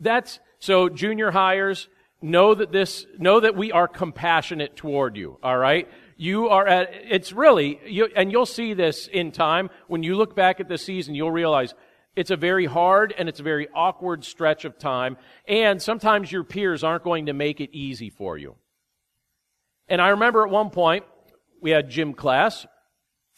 that's 0.00 0.38
so 0.58 0.90
junior 0.90 1.32
highers 1.32 1.86
know 2.20 2.54
that 2.54 2.72
this 2.72 3.06
know 3.16 3.40
that 3.40 3.56
we 3.56 3.72
are 3.72 3.88
compassionate 3.88 4.76
toward 4.76 5.16
you. 5.16 5.38
All 5.42 5.56
right, 5.56 5.88
you 6.18 6.50
are 6.50 6.66
at 6.66 6.90
it's 6.92 7.32
really 7.32 7.80
you, 7.86 8.10
and 8.14 8.30
you'll 8.30 8.44
see 8.44 8.74
this 8.74 9.06
in 9.06 9.32
time 9.32 9.70
when 9.88 10.02
you 10.02 10.14
look 10.14 10.36
back 10.36 10.60
at 10.60 10.68
the 10.68 10.76
season. 10.76 11.14
You'll 11.14 11.30
realize 11.30 11.72
it's 12.16 12.30
a 12.30 12.36
very 12.36 12.66
hard 12.66 13.14
and 13.16 13.30
it's 13.30 13.40
a 13.40 13.42
very 13.42 13.66
awkward 13.74 14.26
stretch 14.26 14.66
of 14.66 14.78
time, 14.78 15.16
and 15.48 15.80
sometimes 15.80 16.30
your 16.30 16.44
peers 16.44 16.84
aren't 16.84 17.02
going 17.02 17.26
to 17.26 17.32
make 17.32 17.62
it 17.62 17.70
easy 17.72 18.10
for 18.10 18.36
you. 18.36 18.56
And 19.90 20.00
I 20.00 20.08
remember 20.10 20.44
at 20.44 20.50
one 20.50 20.70
point 20.70 21.04
we 21.60 21.70
had 21.70 21.90
gym 21.90 22.14
class 22.14 22.66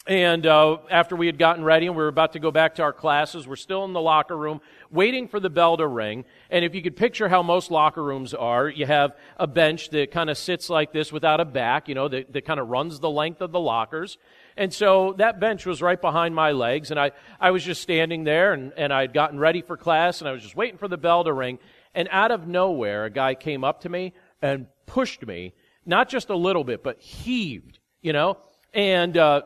and 0.05 0.45
uh, 0.45 0.79
after 0.91 1.15
we 1.15 1.27
had 1.27 1.37
gotten 1.37 1.63
ready 1.63 1.87
and 1.87 1.95
we 1.95 2.03
were 2.03 2.09
about 2.09 2.33
to 2.33 2.39
go 2.39 2.51
back 2.51 2.75
to 2.75 2.83
our 2.83 2.91
classes, 2.91 3.47
we're 3.47 3.55
still 3.55 3.85
in 3.85 3.93
the 3.93 4.01
locker 4.01 4.37
room 4.37 4.59
waiting 4.91 5.29
for 5.29 5.39
the 5.39 5.49
bell 5.49 5.77
to 5.77 5.87
ring. 5.87 6.25
And 6.49 6.65
if 6.65 6.75
you 6.75 6.81
could 6.81 6.97
picture 6.97 7.29
how 7.29 7.41
most 7.41 7.71
locker 7.71 8.03
rooms 8.03 8.33
are, 8.33 8.67
you 8.67 8.85
have 8.85 9.15
a 9.37 9.47
bench 9.47 9.91
that 9.91 10.11
kind 10.11 10.29
of 10.29 10.37
sits 10.37 10.69
like 10.69 10.91
this 10.91 11.13
without 11.13 11.39
a 11.39 11.45
back, 11.45 11.87
you 11.87 11.95
know, 11.95 12.09
that, 12.09 12.33
that 12.33 12.43
kind 12.43 12.59
of 12.59 12.67
runs 12.67 12.99
the 12.99 13.09
length 13.09 13.39
of 13.39 13.53
the 13.53 13.61
lockers. 13.61 14.17
And 14.57 14.73
so 14.73 15.15
that 15.19 15.39
bench 15.39 15.65
was 15.65 15.81
right 15.81 15.99
behind 15.99 16.35
my 16.35 16.51
legs, 16.51 16.91
and 16.91 16.99
I, 16.99 17.11
I 17.39 17.51
was 17.51 17.63
just 17.63 17.81
standing 17.81 18.25
there, 18.25 18.51
and, 18.51 18.73
and 18.75 18.91
I 18.91 19.01
had 19.01 19.13
gotten 19.13 19.39
ready 19.39 19.61
for 19.61 19.77
class, 19.77 20.19
and 20.19 20.27
I 20.27 20.33
was 20.33 20.43
just 20.43 20.55
waiting 20.55 20.77
for 20.77 20.89
the 20.89 20.97
bell 20.97 21.23
to 21.23 21.31
ring. 21.31 21.59
And 21.95 22.09
out 22.11 22.31
of 22.31 22.45
nowhere, 22.45 23.05
a 23.05 23.09
guy 23.09 23.35
came 23.35 23.63
up 23.63 23.81
to 23.81 23.89
me 23.89 24.13
and 24.41 24.67
pushed 24.85 25.25
me, 25.25 25.53
not 25.85 26.09
just 26.09 26.29
a 26.29 26.35
little 26.35 26.63
bit, 26.63 26.83
but 26.83 26.99
heaved, 26.99 27.79
you 28.01 28.13
know, 28.13 28.37
and 28.73 29.17
uh, 29.17 29.41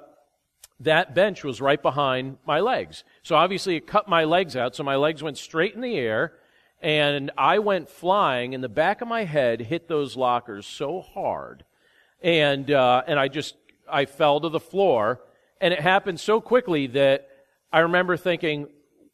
that 0.79 1.15
bench 1.15 1.43
was 1.43 1.59
right 1.59 1.81
behind 1.81 2.37
my 2.45 2.59
legs. 2.59 3.03
So 3.23 3.35
obviously 3.35 3.75
it 3.75 3.87
cut 3.87 4.07
my 4.07 4.23
legs 4.23 4.55
out, 4.55 4.75
so 4.75 4.83
my 4.83 4.95
legs 4.95 5.23
went 5.23 5.37
straight 5.37 5.73
in 5.73 5.81
the 5.81 5.97
air, 5.97 6.33
and 6.81 7.31
I 7.37 7.59
went 7.59 7.89
flying, 7.89 8.53
and 8.53 8.63
the 8.63 8.69
back 8.69 9.01
of 9.01 9.07
my 9.07 9.23
head 9.23 9.61
hit 9.61 9.87
those 9.87 10.15
lockers 10.15 10.65
so 10.65 11.01
hard, 11.01 11.63
and 12.21 12.69
uh, 12.69 13.03
and 13.07 13.19
I 13.19 13.27
just 13.27 13.55
I 13.89 14.05
fell 14.05 14.39
to 14.41 14.49
the 14.49 14.59
floor, 14.59 15.21
and 15.59 15.73
it 15.73 15.79
happened 15.79 16.19
so 16.19 16.39
quickly 16.39 16.87
that 16.87 17.29
I 17.73 17.79
remember 17.79 18.15
thinking, 18.15 18.67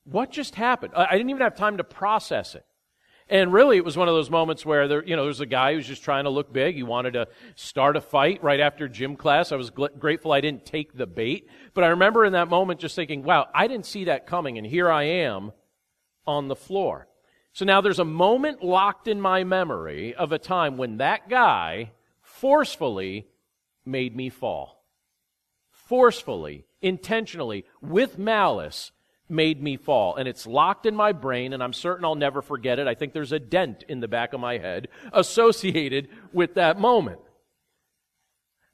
"What 0.03 0.29
just 0.29 0.55
happened?" 0.55 0.93
I 0.95 1.13
didn't 1.13 1.29
even 1.29 1.41
have 1.41 1.55
time 1.55 1.77
to 1.77 1.85
process 1.85 2.55
it. 2.55 2.65
And 3.29 3.53
really, 3.53 3.77
it 3.77 3.85
was 3.85 3.95
one 3.95 4.07
of 4.07 4.13
those 4.13 4.29
moments 4.29 4.65
where 4.65 4.87
there, 4.87 5.03
you 5.03 5.15
know, 5.15 5.23
there's 5.23 5.39
a 5.39 5.45
guy 5.45 5.73
who's 5.73 5.87
just 5.87 6.03
trying 6.03 6.25
to 6.25 6.29
look 6.29 6.51
big. 6.51 6.75
He 6.75 6.83
wanted 6.83 7.13
to 7.13 7.27
start 7.55 7.95
a 7.95 8.01
fight 8.01 8.43
right 8.43 8.59
after 8.59 8.87
gym 8.87 9.15
class. 9.15 9.51
I 9.51 9.55
was 9.55 9.71
gl- 9.71 9.97
grateful 9.97 10.31
I 10.31 10.41
didn't 10.41 10.65
take 10.65 10.95
the 10.97 11.07
bait. 11.07 11.47
But 11.73 11.83
I 11.83 11.87
remember 11.87 12.25
in 12.25 12.33
that 12.33 12.49
moment 12.49 12.79
just 12.79 12.95
thinking, 12.95 13.23
wow, 13.23 13.47
I 13.53 13.67
didn't 13.67 13.85
see 13.85 14.05
that 14.05 14.27
coming, 14.27 14.57
and 14.57 14.67
here 14.67 14.91
I 14.91 15.03
am 15.03 15.53
on 16.27 16.47
the 16.47 16.55
floor. 16.55 17.07
So 17.53 17.65
now 17.65 17.81
there's 17.81 17.99
a 17.99 18.05
moment 18.05 18.63
locked 18.63 19.07
in 19.07 19.21
my 19.21 19.43
memory 19.43 20.15
of 20.15 20.31
a 20.31 20.39
time 20.39 20.75
when 20.77 20.97
that 20.97 21.29
guy 21.29 21.91
forcefully 22.21 23.27
made 23.85 24.15
me 24.15 24.29
fall. 24.29 24.83
Forcefully, 25.69 26.65
intentionally, 26.81 27.65
with 27.81 28.17
malice, 28.17 28.91
made 29.29 29.61
me 29.61 29.77
fall. 29.77 30.15
And 30.15 30.27
it's 30.27 30.45
locked 30.45 30.85
in 30.85 30.95
my 30.95 31.11
brain, 31.11 31.53
and 31.53 31.63
I'm 31.63 31.73
certain 31.73 32.05
I'll 32.05 32.15
never 32.15 32.41
forget 32.41 32.79
it. 32.79 32.87
I 32.87 32.95
think 32.95 33.13
there's 33.13 33.31
a 33.31 33.39
dent 33.39 33.83
in 33.87 33.99
the 33.99 34.07
back 34.07 34.33
of 34.33 34.39
my 34.39 34.57
head 34.57 34.87
associated 35.11 36.09
with 36.31 36.55
that 36.55 36.79
moment. 36.79 37.19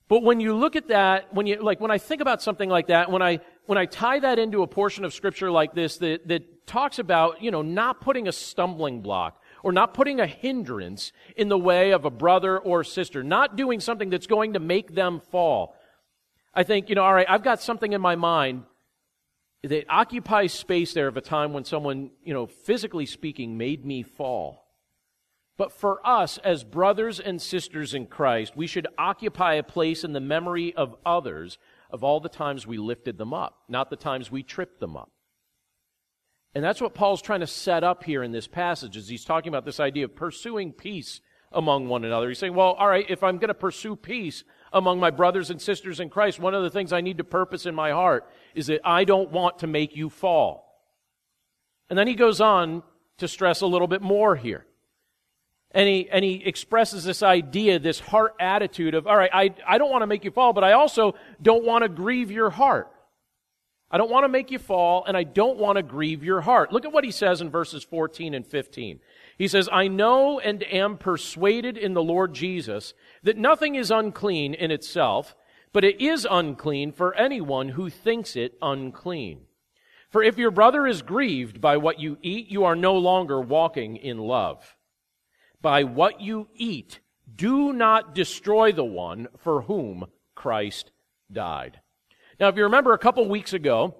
But 0.07 0.23
when 0.23 0.39
you 0.39 0.55
look 0.55 0.75
at 0.75 0.87
that, 0.87 1.31
when 1.33 1.45
you, 1.45 1.61
like, 1.61 1.79
when 1.79 1.91
I 1.91 1.99
think 1.99 2.19
about 2.19 2.41
something 2.41 2.67
like 2.67 2.87
that, 2.87 3.11
when 3.11 3.21
I, 3.21 3.41
when 3.67 3.77
I 3.77 3.85
tie 3.85 4.19
that 4.19 4.39
into 4.39 4.63
a 4.63 4.67
portion 4.67 5.05
of 5.05 5.13
scripture 5.13 5.51
like 5.51 5.75
this 5.75 5.97
that, 5.97 6.27
that 6.27 6.65
talks 6.65 6.97
about, 6.97 7.43
you 7.43 7.51
know, 7.51 7.61
not 7.61 8.01
putting 8.01 8.27
a 8.27 8.31
stumbling 8.31 9.01
block 9.01 9.39
or 9.61 9.71
not 9.71 9.93
putting 9.93 10.19
a 10.19 10.25
hindrance 10.25 11.11
in 11.35 11.47
the 11.47 11.57
way 11.57 11.91
of 11.91 12.05
a 12.05 12.09
brother 12.09 12.57
or 12.57 12.83
sister, 12.83 13.23
not 13.23 13.55
doing 13.55 13.79
something 13.79 14.09
that's 14.09 14.25
going 14.25 14.53
to 14.53 14.59
make 14.59 14.95
them 14.95 15.21
fall. 15.31 15.75
I 16.55 16.63
think, 16.63 16.89
you 16.89 16.95
know, 16.95 17.03
all 17.03 17.13
right, 17.13 17.27
I've 17.29 17.43
got 17.43 17.61
something 17.61 17.93
in 17.93 18.01
my 18.01 18.15
mind 18.15 18.63
that 19.63 19.85
occupies 19.89 20.53
space 20.53 20.93
there 20.93 21.07
of 21.07 21.17
a 21.17 21.21
time 21.21 21.53
when 21.53 21.65
someone, 21.65 22.11
you 22.23 22.33
know, 22.33 22.47
physically 22.47 23.05
speaking, 23.05 23.57
made 23.57 23.85
me 23.85 24.03
fall. 24.03 24.65
But 25.57 25.73
for 25.73 25.99
us, 26.07 26.37
as 26.37 26.63
brothers 26.63 27.19
and 27.19 27.41
sisters 27.41 27.93
in 27.93 28.07
Christ, 28.07 28.55
we 28.55 28.67
should 28.67 28.87
occupy 28.97 29.55
a 29.55 29.63
place 29.63 30.05
in 30.05 30.13
the 30.13 30.21
memory 30.21 30.73
of 30.73 30.95
others 31.05 31.57
of 31.89 32.03
all 32.03 32.21
the 32.21 32.29
times 32.29 32.65
we 32.65 32.77
lifted 32.77 33.17
them 33.17 33.33
up, 33.33 33.57
not 33.67 33.89
the 33.89 33.97
times 33.97 34.31
we 34.31 34.43
tripped 34.43 34.79
them 34.79 34.95
up. 34.95 35.11
And 36.55 36.63
that's 36.63 36.81
what 36.81 36.93
Paul's 36.93 37.21
trying 37.21 37.41
to 37.41 37.47
set 37.47 37.83
up 37.83 38.05
here 38.05 38.23
in 38.23 38.31
this 38.31 38.47
passage, 38.47 38.95
is 38.95 39.09
he's 39.09 39.25
talking 39.25 39.49
about 39.49 39.65
this 39.65 39.81
idea 39.81 40.05
of 40.05 40.15
pursuing 40.15 40.71
peace 40.71 41.19
among 41.51 41.89
one 41.89 42.05
another. 42.05 42.29
He's 42.29 42.39
saying, 42.39 42.55
well, 42.55 42.73
all 42.73 42.87
right, 42.87 43.05
if 43.09 43.23
I'm 43.23 43.37
going 43.37 43.49
to 43.49 43.53
pursue 43.53 43.95
peace 43.95 44.45
among 44.71 44.99
my 44.99 45.09
brothers 45.09 45.49
and 45.49 45.61
sisters 45.61 45.99
in 45.99 46.09
Christ, 46.09 46.39
one 46.39 46.53
of 46.53 46.63
the 46.63 46.69
things 46.69 46.93
I 46.93 47.01
need 47.01 47.17
to 47.17 47.23
purpose 47.23 47.65
in 47.65 47.75
my 47.75 47.91
heart 47.91 48.29
is 48.55 48.67
that 48.67 48.81
I 48.83 49.03
don't 49.03 49.31
want 49.31 49.59
to 49.59 49.67
make 49.67 49.95
you 49.95 50.09
fall. 50.09 50.65
And 51.89 51.97
then 51.97 52.07
he 52.07 52.15
goes 52.15 52.39
on 52.39 52.83
to 53.17 53.27
stress 53.27 53.61
a 53.61 53.67
little 53.67 53.88
bit 53.88 54.01
more 54.01 54.35
here. 54.35 54.65
And 55.71 55.88
he, 55.88 56.09
and 56.09 56.25
he 56.25 56.43
expresses 56.45 57.03
this 57.03 57.21
idea, 57.21 57.77
this 57.77 57.99
heart 57.99 58.33
attitude 58.39 58.95
of, 58.95 59.05
all 59.05 59.15
right, 59.15 59.29
I, 59.31 59.53
I 59.67 59.77
don't 59.77 59.91
want 59.91 60.01
to 60.01 60.07
make 60.07 60.23
you 60.23 60.31
fall, 60.31 60.51
but 60.53 60.63
I 60.63 60.71
also 60.73 61.13
don't 61.41 61.63
want 61.63 61.83
to 61.83 61.89
grieve 61.89 62.31
your 62.31 62.49
heart. 62.49 62.91
I 63.91 63.97
don't 63.97 64.11
want 64.11 64.23
to 64.23 64.29
make 64.29 64.51
you 64.51 64.59
fall, 64.59 65.03
and 65.05 65.17
I 65.17 65.23
don't 65.23 65.57
want 65.57 65.77
to 65.77 65.83
grieve 65.83 66.23
your 66.23 66.41
heart. 66.41 66.71
Look 66.71 66.85
at 66.85 66.91
what 66.91 67.03
he 67.03 67.11
says 67.11 67.41
in 67.41 67.49
verses 67.49 67.83
14 67.83 68.35
and 68.35 68.45
15. 68.45 68.99
He 69.39 69.48
says, 69.48 69.67
I 69.72 69.88
know 69.88 70.39
and 70.39 70.63
am 70.72 70.98
persuaded 70.98 71.77
in 71.77 71.96
the 71.96 72.03
Lord 72.03 72.36
Jesus 72.36 72.93
that 73.24 73.38
nothing 73.38 73.74
is 73.74 73.89
unclean 73.89 74.53
in 74.53 74.69
itself, 74.69 75.36
but 75.74 75.84
it 75.84 76.00
is 76.00 76.27
unclean 76.29 76.91
for 76.91 77.15
anyone 77.15 77.69
who 77.69 77.89
thinks 77.89 78.36
it 78.36 78.53
unclean. 78.62 79.46
For 80.12 80.22
if 80.22 80.38
your 80.38 80.51
brother 80.51 80.86
is 80.86 81.01
grieved 81.01 81.62
by 81.62 81.77
what 81.77 82.00
you 82.00 82.17
eat, 82.22 82.51
you 82.51 82.65
are 82.65 82.75
no 82.75 82.96
longer 82.96 83.41
walking 83.41 83.96
in 83.96 84.19
love 84.19 84.75
by 85.62 85.84
what 85.84 86.22
you 86.22 86.48
eat, 86.55 87.00
do 87.36 87.74
not 87.74 88.15
destroy 88.15 88.72
the 88.72 88.84
one 88.84 89.27
for 89.38 89.62
whom 89.63 90.05
Christ 90.36 90.91
died. 91.31 91.79
Now, 92.39 92.48
if 92.48 92.55
you 92.55 92.63
remember 92.63 92.93
a 92.93 93.00
couple 93.00 93.27
weeks 93.27 93.53
ago, 93.53 93.96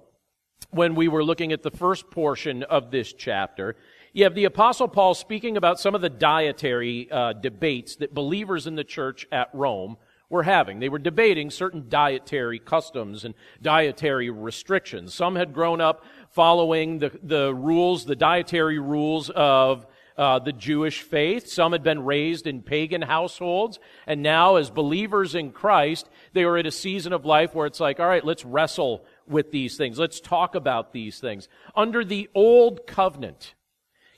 when 0.70 0.94
we 0.94 1.08
were 1.08 1.24
looking 1.24 1.52
at 1.52 1.62
the 1.62 1.70
first 1.70 2.10
portion 2.10 2.62
of 2.62 2.90
this 2.90 3.12
chapter, 3.12 3.76
you 4.12 4.24
have 4.24 4.34
the 4.34 4.44
Apostle 4.44 4.88
Paul 4.88 5.14
speaking 5.14 5.56
about 5.56 5.78
some 5.78 5.94
of 5.94 6.00
the 6.00 6.10
dietary 6.10 7.10
uh, 7.10 7.32
debates 7.32 7.96
that 7.96 8.14
believers 8.14 8.66
in 8.66 8.74
the 8.74 8.84
church 8.84 9.26
at 9.30 9.48
Rome 9.52 9.96
were 10.28 10.42
having. 10.44 10.78
They 10.78 10.88
were 10.88 10.98
debating 10.98 11.50
certain 11.50 11.86
dietary 11.88 12.58
customs 12.58 13.24
and 13.24 13.34
dietary 13.60 14.30
restrictions. 14.30 15.12
Some 15.12 15.36
had 15.36 15.52
grown 15.52 15.80
up 15.80 16.04
following 16.30 17.00
the, 17.00 17.18
the 17.22 17.54
rules, 17.54 18.04
the 18.04 18.16
dietary 18.16 18.78
rules 18.78 19.30
of 19.30 19.86
uh, 20.16 20.38
the 20.38 20.52
Jewish 20.52 21.02
faith. 21.02 21.48
Some 21.48 21.72
had 21.72 21.82
been 21.82 22.04
raised 22.04 22.46
in 22.46 22.62
pagan 22.62 23.02
households. 23.02 23.80
And 24.06 24.22
now, 24.22 24.56
as 24.56 24.70
believers 24.70 25.34
in 25.34 25.50
Christ, 25.50 26.08
they 26.32 26.44
were 26.44 26.58
at 26.58 26.66
a 26.66 26.70
season 26.70 27.12
of 27.12 27.24
life 27.24 27.54
where 27.54 27.66
it's 27.66 27.80
like, 27.80 27.98
all 27.98 28.06
right, 28.06 28.24
let's 28.24 28.44
wrestle 28.44 29.04
with 29.26 29.50
these 29.50 29.76
things. 29.76 29.98
Let's 29.98 30.20
talk 30.20 30.54
about 30.54 30.92
these 30.92 31.18
things. 31.18 31.48
Under 31.74 32.04
the 32.04 32.28
old 32.34 32.86
covenant, 32.86 33.54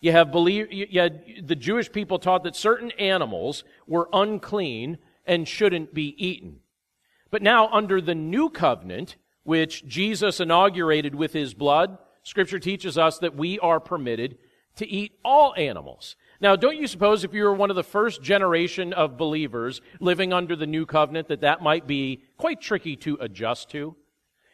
you 0.03 0.11
have 0.13 0.33
believe, 0.33 0.71
you 0.71 1.11
the 1.43 1.57
Jewish 1.57 1.91
people 1.91 2.19
taught 2.19 2.43
that 2.43 2.57
certain 2.57 2.91
animals 2.99 3.63
were 3.87 4.09
unclean 4.13 4.99
and 5.25 5.47
shouldn't 5.47 5.95
be 5.95 6.15
eaten. 6.19 6.59
But 7.31 7.41
now, 7.41 7.69
under 7.69 8.01
the 8.01 8.15
new 8.15 8.51
covenant, 8.51 9.17
which 9.45 9.87
Jesus 9.87 10.41
inaugurated 10.41 11.15
with 11.15 11.33
his 11.33 11.55
blood, 11.55 11.97
Scripture 12.25 12.59
teaches 12.59 12.99
us 12.99 13.19
that 13.19 13.37
we 13.37 13.61
are 13.61 13.79
permitted 13.79 14.39
to 14.77 14.89
eat 14.89 15.13
all 15.25 15.55
animals. 15.57 16.17
Now, 16.41 16.57
don't 16.57 16.77
you 16.77 16.89
suppose 16.89 17.23
if 17.23 17.33
you 17.33 17.45
were 17.45 17.55
one 17.55 17.71
of 17.71 17.77
the 17.77 17.85
first 17.85 18.23
generation 18.23 18.93
of 18.93 19.17
believers 19.17 19.81
living 20.01 20.33
under 20.33 20.57
the 20.57 20.67
new 20.67 20.85
covenant 20.85 21.29
that 21.29 21.43
that 21.43 21.63
might 21.63 21.87
be 21.87 22.25
quite 22.39 22.61
tricky 22.61 22.97
to 22.97 23.19
adjust 23.21 23.71
to? 23.71 23.95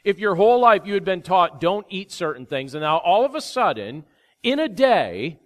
If 0.05 0.19
your 0.19 0.35
whole 0.35 0.61
life 0.61 0.83
you 0.85 0.93
had 0.93 1.07
been 1.07 1.23
taught 1.23 1.59
don't 1.59 1.87
eat 1.89 2.13
certain 2.13 2.45
things 2.45 2.75
and 2.75 2.83
now 2.83 2.99
all 2.99 3.25
of 3.25 3.35
a 3.35 3.41
sudden, 3.41 4.05
in 4.43 4.59
a 4.59 4.69
day, 4.69 5.39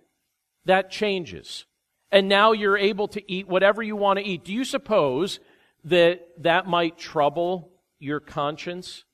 that 0.64 0.90
changes. 0.90 1.66
and 2.12 2.28
now 2.28 2.52
you're 2.52 2.76
able 2.76 3.08
to 3.08 3.32
eat 3.32 3.48
whatever 3.48 3.82
you 3.82 3.96
want 3.96 4.18
to 4.18 4.24
eat. 4.24 4.44
Do 4.44 4.52
you 4.52 4.64
suppose 4.64 5.40
that 5.84 6.20
that 6.42 6.66
might 6.66 6.98
trouble 6.98 7.72
your 7.98 8.20
conscience 8.20 9.04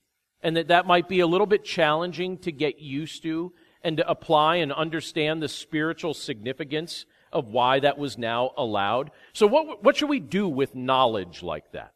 and 0.43 0.57
that 0.57 0.67
that 0.67 0.85
might 0.85 1.07
be 1.07 1.21
a 1.21 1.27
little 1.27 1.47
bit 1.47 1.63
challenging 1.63 2.37
to 2.39 2.51
get 2.51 2.79
used 2.79 3.23
to 3.23 3.53
and 3.81 3.97
to 3.97 4.07
apply 4.07 4.57
and 4.57 4.73
understand 4.73 5.41
the 5.41 5.47
spiritual 5.47 6.13
significance 6.13 7.05
of 7.31 7.47
why 7.47 7.79
that 7.79 7.97
was 7.97 8.17
now 8.17 8.51
allowed? 8.57 9.11
So 9.33 9.47
what, 9.47 9.81
what 9.83 9.95
should 9.95 10.09
we 10.09 10.19
do 10.19 10.49
with 10.49 10.75
knowledge 10.75 11.41
like 11.41 11.71
that? 11.71 11.93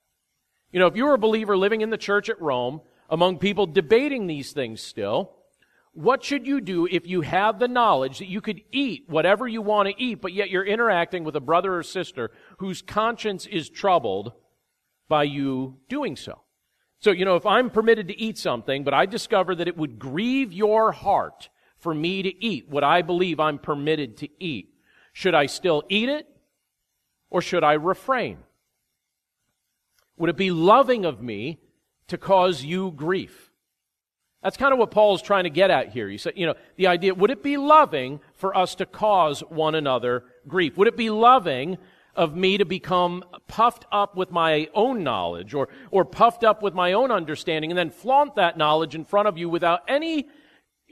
You 0.72 0.80
know, 0.80 0.88
if 0.88 0.96
you 0.96 1.04
were 1.06 1.14
a 1.14 1.20
believer 1.20 1.58
living 1.58 1.82
in 1.82 1.90
the 1.90 1.98
church 1.98 2.30
at 2.30 2.42
Rome, 2.42 2.82
among 3.10 3.40
people 3.40 3.68
debating 3.68 4.26
these 4.26 4.54
things 4.54 4.82
still, 4.82 5.34
what 5.94 6.24
should 6.24 6.48
you 6.48 6.60
do 6.60 6.88
if 6.90 7.08
you 7.08 7.22
have 7.22 7.60
the 7.60 7.68
knowledge 7.68 8.18
that 8.18 8.28
you 8.28 8.42
could 8.42 8.62
eat 8.72 9.04
whatever 9.08 9.48
you 9.48 9.62
want 9.62 9.88
to 9.88 10.04
eat, 10.04 10.22
but 10.22 10.34
yet 10.34 10.50
you're 10.50 10.66
interacting 10.66 11.24
with 11.24 11.36
a 11.36 11.42
brother 11.42 11.78
or 11.78 11.84
sister 11.84 12.32
whose 12.58 12.82
conscience 12.82 13.46
is 13.46 13.70
troubled 13.70 14.34
by 15.08 15.24
you 15.24 15.78
doing 15.90 16.16
so? 16.16 16.42
So, 17.00 17.12
you 17.12 17.26
know, 17.26 17.36
if 17.36 17.46
I'm 17.46 17.70
permitted 17.70 18.08
to 18.08 18.20
eat 18.20 18.40
something, 18.40 18.84
but 18.84 18.94
I 18.94 19.06
discover 19.06 19.54
that 19.56 19.68
it 19.68 19.78
would 19.78 20.00
grieve 20.00 20.52
your 20.52 20.92
heart 20.92 21.50
for 21.78 21.94
me 21.94 22.24
to 22.24 22.44
eat 22.44 22.70
what 22.70 22.84
I 22.84 23.02
believe 23.02 23.40
I'm 23.40 23.60
permitted 23.60 24.18
to 24.18 24.30
eat, 24.40 24.70
should 25.12 25.36
I 25.36 25.46
still 25.46 25.84
eat 25.90 26.10
it 26.10 26.26
or 27.30 27.42
should 27.42 27.64
I 27.64 27.74
refrain? 27.74 28.40
Would 30.18 30.30
it 30.30 30.38
be 30.38 30.50
loving 30.50 31.06
of 31.06 31.22
me 31.22 31.60
to 32.08 32.18
cause 32.18 32.64
you 32.64 32.92
grief? 32.92 33.43
That's 34.44 34.58
kind 34.58 34.74
of 34.74 34.80
what 34.80 34.92
Paul's 34.92 35.22
trying 35.22 35.46
to 35.46 35.50
get 35.50 35.72
at 35.72 35.90
here. 35.90 36.10
He 36.10 36.18
said, 36.18 36.34
you 36.36 36.46
know, 36.46 36.56
the 36.76 36.88
idea, 36.88 37.14
would 37.14 37.32
it 37.32 37.42
be 37.42 37.56
loving 37.56 38.20
for 38.36 38.56
us 38.56 38.76
to 38.76 38.86
cause 38.86 39.40
one 39.42 39.74
another 39.74 40.26
grief? 40.48 40.78
Would 40.78 40.88
it 40.90 40.98
be 40.98 41.10
loving 41.10 41.78
of 42.16 42.36
me 42.36 42.58
to 42.58 42.66
become 42.66 43.24
puffed 43.48 43.86
up 43.92 44.16
with 44.16 44.32
my 44.32 44.68
own 44.74 45.04
knowledge 45.04 45.54
or, 45.54 45.70
or 45.92 46.04
puffed 46.06 46.44
up 46.44 46.62
with 46.62 46.74
my 46.74 46.94
own 46.94 47.10
understanding 47.10 47.72
and 47.72 47.78
then 47.78 47.90
flaunt 47.90 48.36
that 48.36 48.58
knowledge 48.58 48.96
in 48.96 49.06
front 49.06 49.28
of 49.28 49.38
you 49.38 49.50
without 49.50 49.82
any, 49.88 50.28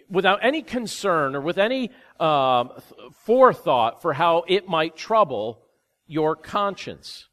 without 0.10 0.40
any 0.42 0.62
concern 0.62 1.36
or 1.36 1.42
with 1.42 1.58
any 1.58 1.92
um, 2.20 2.72
forethought 3.26 4.02
for 4.02 4.14
how 4.14 4.44
it 4.48 4.68
might 4.68 4.96
trouble 4.96 5.62
your 6.08 6.38
conscience? 6.38 7.28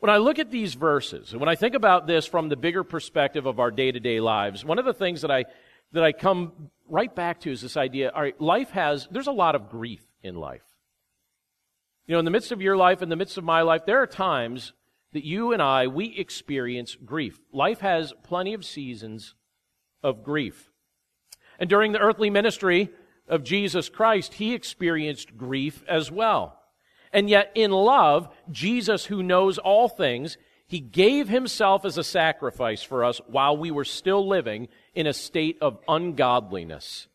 When 0.00 0.10
I 0.10 0.18
look 0.18 0.38
at 0.38 0.50
these 0.50 0.74
verses, 0.74 1.32
and 1.32 1.40
when 1.40 1.48
I 1.48 1.54
think 1.54 1.74
about 1.74 2.06
this 2.06 2.26
from 2.26 2.48
the 2.48 2.56
bigger 2.56 2.84
perspective 2.84 3.46
of 3.46 3.58
our 3.58 3.70
day 3.70 3.90
to 3.90 4.00
day 4.00 4.20
lives, 4.20 4.64
one 4.64 4.78
of 4.78 4.84
the 4.84 4.94
things 4.94 5.22
that 5.22 5.30
I, 5.30 5.44
that 5.92 6.04
I 6.04 6.12
come 6.12 6.70
right 6.88 7.14
back 7.14 7.40
to 7.40 7.50
is 7.50 7.62
this 7.62 7.76
idea 7.76 8.10
all 8.10 8.22
right, 8.22 8.38
life 8.40 8.70
has, 8.70 9.08
there's 9.10 9.26
a 9.26 9.32
lot 9.32 9.54
of 9.54 9.70
grief 9.70 10.02
in 10.22 10.36
life. 10.36 10.64
You 12.06 12.12
know, 12.12 12.18
in 12.18 12.24
the 12.26 12.30
midst 12.30 12.52
of 12.52 12.60
your 12.60 12.76
life, 12.76 13.00
in 13.00 13.08
the 13.08 13.16
midst 13.16 13.38
of 13.38 13.44
my 13.44 13.62
life, 13.62 13.86
there 13.86 14.02
are 14.02 14.06
times 14.06 14.72
that 15.12 15.24
you 15.24 15.52
and 15.52 15.62
I, 15.62 15.86
we 15.86 16.14
experience 16.16 16.96
grief. 16.96 17.40
Life 17.52 17.80
has 17.80 18.12
plenty 18.24 18.52
of 18.52 18.64
seasons 18.64 19.34
of 20.02 20.22
grief. 20.22 20.70
And 21.58 21.70
during 21.70 21.92
the 21.92 22.00
earthly 22.00 22.30
ministry 22.30 22.90
of 23.28 23.44
Jesus 23.44 23.88
Christ, 23.88 24.34
he 24.34 24.54
experienced 24.54 25.36
grief 25.36 25.82
as 25.88 26.10
well. 26.10 26.58
And 27.14 27.30
yet, 27.30 27.52
in 27.54 27.70
love, 27.70 28.28
Jesus, 28.50 29.06
who 29.06 29.22
knows 29.22 29.56
all 29.56 29.88
things, 29.88 30.36
he 30.66 30.80
gave 30.80 31.28
himself 31.28 31.84
as 31.84 31.96
a 31.96 32.02
sacrifice 32.02 32.82
for 32.82 33.04
us 33.04 33.20
while 33.28 33.56
we 33.56 33.70
were 33.70 33.84
still 33.84 34.26
living 34.26 34.66
in 34.94 35.06
a 35.06 35.12
state 35.12 35.56
of 35.60 35.78
ungodliness. 35.86 37.06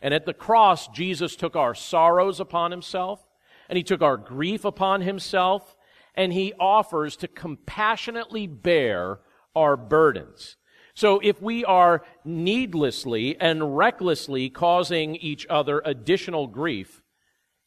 And 0.00 0.14
at 0.14 0.24
the 0.24 0.32
cross, 0.32 0.86
Jesus 0.88 1.34
took 1.34 1.56
our 1.56 1.74
sorrows 1.74 2.38
upon 2.38 2.70
himself, 2.70 3.26
and 3.68 3.76
he 3.76 3.82
took 3.82 4.02
our 4.02 4.16
grief 4.16 4.64
upon 4.64 5.00
himself, 5.00 5.76
and 6.14 6.32
he 6.32 6.54
offers 6.60 7.16
to 7.16 7.28
compassionately 7.28 8.46
bear 8.46 9.18
our 9.56 9.76
burdens. 9.76 10.56
So 10.94 11.18
if 11.24 11.42
we 11.42 11.64
are 11.64 12.04
needlessly 12.24 13.36
and 13.40 13.76
recklessly 13.76 14.48
causing 14.48 15.16
each 15.16 15.44
other 15.50 15.82
additional 15.84 16.46
grief, 16.46 17.02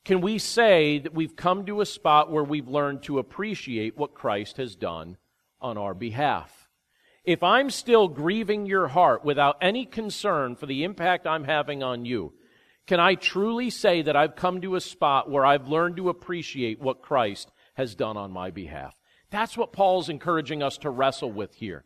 can 0.05 0.19
we 0.19 0.37
say 0.37 0.99
that 0.99 1.13
we've 1.13 1.35
come 1.35 1.65
to 1.65 1.81
a 1.81 1.85
spot 1.85 2.29
where 2.29 2.43
we've 2.43 2.67
learned 2.67 3.03
to 3.03 3.19
appreciate 3.19 3.97
what 3.97 4.13
Christ 4.13 4.57
has 4.57 4.75
done 4.75 5.17
on 5.61 5.77
our 5.77 5.93
behalf? 5.93 6.69
If 7.23 7.41
I'm 7.41 7.69
still 7.69 8.09
grieving 8.09 8.65
your 8.65 8.89
heart 8.89 9.23
without 9.23 9.57
any 9.61 9.85
concern 9.85 10.55
for 10.57 10.65
the 10.65 10.83
impact 10.83 11.25
I'm 11.25 11.45
having 11.45 11.81
on 11.81 12.03
you, 12.03 12.33
can 12.85 12.99
I 12.99 13.15
truly 13.15 13.69
say 13.69 14.01
that 14.01 14.17
I've 14.17 14.35
come 14.35 14.59
to 14.61 14.75
a 14.75 14.81
spot 14.81 15.29
where 15.29 15.45
I've 15.45 15.69
learned 15.69 15.95
to 15.97 16.09
appreciate 16.09 16.81
what 16.81 17.01
Christ 17.01 17.49
has 17.75 17.95
done 17.95 18.17
on 18.17 18.31
my 18.31 18.51
behalf? 18.51 18.93
That's 19.29 19.55
what 19.57 19.71
Paul's 19.71 20.09
encouraging 20.09 20.61
us 20.61 20.77
to 20.79 20.89
wrestle 20.89 21.31
with 21.31 21.55
here. 21.55 21.85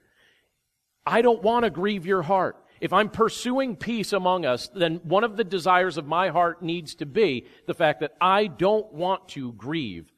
I 1.05 1.21
don't 1.21 1.43
want 1.43 1.65
to 1.65 1.69
grieve 1.69 2.07
your 2.07 2.23
heart. 2.23 2.57
If 2.79 2.93
I'm 2.93 3.09
pursuing 3.09 3.75
peace 3.75 4.13
among 4.13 4.45
us, 4.45 4.67
then 4.67 5.01
one 5.03 5.23
of 5.23 5.37
the 5.37 5.43
desires 5.43 5.97
of 5.97 6.05
my 6.05 6.29
heart 6.29 6.61
needs 6.61 6.95
to 6.95 7.05
be 7.05 7.45
the 7.65 7.73
fact 7.73 8.01
that 8.01 8.13
I 8.21 8.47
don't 8.47 8.91
want 8.93 9.29
to 9.29 9.53
grieve 9.53 10.11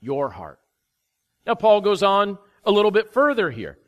your 0.00 0.30
heart. 0.30 0.58
Now, 1.46 1.54
Paul 1.54 1.80
goes 1.80 2.02
on 2.02 2.38
a 2.64 2.70
little 2.70 2.90
bit 2.90 3.12
further 3.12 3.50
here. 3.50 3.78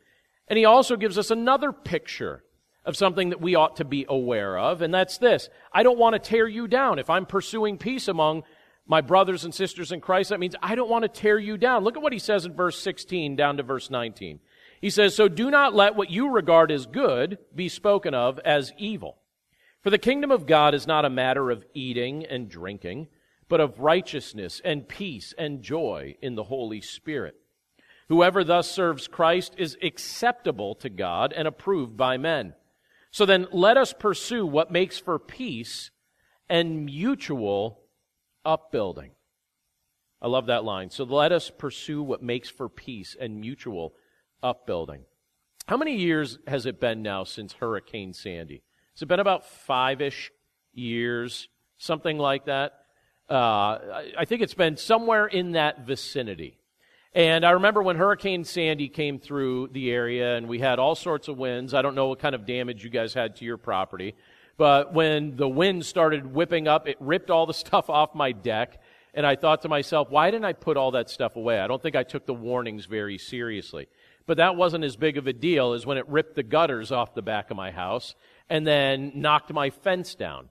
And 0.48 0.58
he 0.58 0.64
also 0.64 0.96
gives 0.96 1.18
us 1.18 1.30
another 1.30 1.72
picture 1.72 2.44
of 2.84 2.96
something 2.96 3.30
that 3.30 3.40
we 3.40 3.54
ought 3.54 3.76
to 3.76 3.84
be 3.84 4.04
aware 4.08 4.58
of, 4.58 4.82
and 4.82 4.92
that's 4.92 5.16
this. 5.16 5.48
I 5.72 5.82
don't 5.82 5.98
want 5.98 6.12
to 6.14 6.18
tear 6.18 6.46
you 6.46 6.68
down. 6.68 6.98
If 6.98 7.08
I'm 7.08 7.24
pursuing 7.24 7.78
peace 7.78 8.08
among 8.08 8.42
my 8.86 9.00
brothers 9.00 9.44
and 9.44 9.54
sisters 9.54 9.90
in 9.90 10.02
Christ, 10.02 10.28
that 10.28 10.40
means 10.40 10.54
I 10.62 10.74
don't 10.74 10.90
want 10.90 11.04
to 11.04 11.08
tear 11.08 11.38
you 11.38 11.56
down. 11.56 11.82
Look 11.82 11.96
at 11.96 12.02
what 12.02 12.12
he 12.12 12.18
says 12.18 12.44
in 12.44 12.52
verse 12.52 12.78
16 12.78 13.36
down 13.36 13.56
to 13.56 13.62
verse 13.62 13.88
19. 13.88 14.38
He 14.84 14.90
says, 14.90 15.14
So 15.14 15.28
do 15.28 15.50
not 15.50 15.74
let 15.74 15.96
what 15.96 16.10
you 16.10 16.30
regard 16.30 16.70
as 16.70 16.84
good 16.84 17.38
be 17.54 17.70
spoken 17.70 18.12
of 18.12 18.38
as 18.40 18.70
evil. 18.76 19.16
For 19.80 19.88
the 19.88 19.96
kingdom 19.96 20.30
of 20.30 20.44
God 20.44 20.74
is 20.74 20.86
not 20.86 21.06
a 21.06 21.10
matter 21.10 21.50
of 21.50 21.64
eating 21.72 22.26
and 22.26 22.50
drinking, 22.50 23.08
but 23.48 23.62
of 23.62 23.80
righteousness 23.80 24.60
and 24.62 24.86
peace 24.86 25.32
and 25.38 25.62
joy 25.62 26.16
in 26.20 26.34
the 26.34 26.42
Holy 26.42 26.82
Spirit. 26.82 27.34
Whoever 28.10 28.44
thus 28.44 28.70
serves 28.70 29.08
Christ 29.08 29.54
is 29.56 29.78
acceptable 29.82 30.74
to 30.74 30.90
God 30.90 31.32
and 31.32 31.48
approved 31.48 31.96
by 31.96 32.18
men. 32.18 32.52
So 33.10 33.24
then 33.24 33.46
let 33.52 33.78
us 33.78 33.94
pursue 33.94 34.44
what 34.44 34.70
makes 34.70 34.98
for 34.98 35.18
peace 35.18 35.92
and 36.46 36.84
mutual 36.84 37.80
upbuilding. 38.44 39.12
I 40.20 40.28
love 40.28 40.44
that 40.48 40.64
line. 40.64 40.90
So 40.90 41.04
let 41.04 41.32
us 41.32 41.48
pursue 41.48 42.02
what 42.02 42.22
makes 42.22 42.50
for 42.50 42.68
peace 42.68 43.16
and 43.18 43.40
mutual 43.40 43.94
upbuilding. 44.44 45.04
How 45.66 45.76
many 45.76 45.96
years 45.96 46.38
has 46.46 46.66
it 46.66 46.78
been 46.78 47.02
now 47.02 47.24
since 47.24 47.54
Hurricane 47.54 48.12
Sandy? 48.12 48.62
Has 48.94 49.02
it 49.02 49.06
been 49.06 49.18
about 49.18 49.46
five 49.46 50.00
ish 50.00 50.30
years, 50.72 51.48
something 51.78 52.18
like 52.18 52.44
that? 52.44 52.74
Uh, 53.28 54.02
I 54.18 54.26
think 54.26 54.42
it's 54.42 54.54
been 54.54 54.76
somewhere 54.76 55.26
in 55.26 55.52
that 55.52 55.86
vicinity. 55.86 56.58
And 57.14 57.46
I 57.46 57.52
remember 57.52 57.82
when 57.82 57.96
Hurricane 57.96 58.44
Sandy 58.44 58.88
came 58.88 59.18
through 59.18 59.68
the 59.68 59.90
area 59.90 60.36
and 60.36 60.48
we 60.48 60.58
had 60.58 60.78
all 60.78 60.94
sorts 60.94 61.28
of 61.28 61.38
winds. 61.38 61.72
I 61.72 61.80
don't 61.80 61.94
know 61.94 62.08
what 62.08 62.18
kind 62.18 62.34
of 62.34 62.44
damage 62.44 62.84
you 62.84 62.90
guys 62.90 63.14
had 63.14 63.36
to 63.36 63.44
your 63.44 63.56
property. 63.56 64.14
But 64.56 64.92
when 64.92 65.36
the 65.36 65.48
wind 65.48 65.86
started 65.86 66.34
whipping 66.34 66.68
up, 66.68 66.86
it 66.86 66.96
ripped 67.00 67.30
all 67.30 67.46
the 67.46 67.54
stuff 67.64 67.88
off 67.88 68.14
my 68.14 68.32
deck. 68.32 68.80
And 69.14 69.24
I 69.24 69.36
thought 69.36 69.62
to 69.62 69.68
myself, 69.68 70.10
why 70.10 70.30
didn't 70.30 70.44
I 70.44 70.52
put 70.52 70.76
all 70.76 70.90
that 70.90 71.08
stuff 71.08 71.36
away? 71.36 71.60
I 71.60 71.68
don't 71.68 71.80
think 71.80 71.96
I 71.96 72.02
took 72.02 72.26
the 72.26 72.34
warnings 72.34 72.84
very 72.86 73.16
seriously. 73.16 73.86
But 74.26 74.38
that 74.38 74.56
wasn't 74.56 74.84
as 74.84 74.96
big 74.96 75.18
of 75.18 75.26
a 75.26 75.32
deal 75.32 75.72
as 75.72 75.84
when 75.84 75.98
it 75.98 76.08
ripped 76.08 76.34
the 76.34 76.42
gutters 76.42 76.90
off 76.90 77.14
the 77.14 77.22
back 77.22 77.50
of 77.50 77.56
my 77.56 77.70
house 77.70 78.14
and 78.48 78.66
then 78.66 79.12
knocked 79.14 79.52
my 79.52 79.70
fence 79.70 80.14
down. 80.14 80.48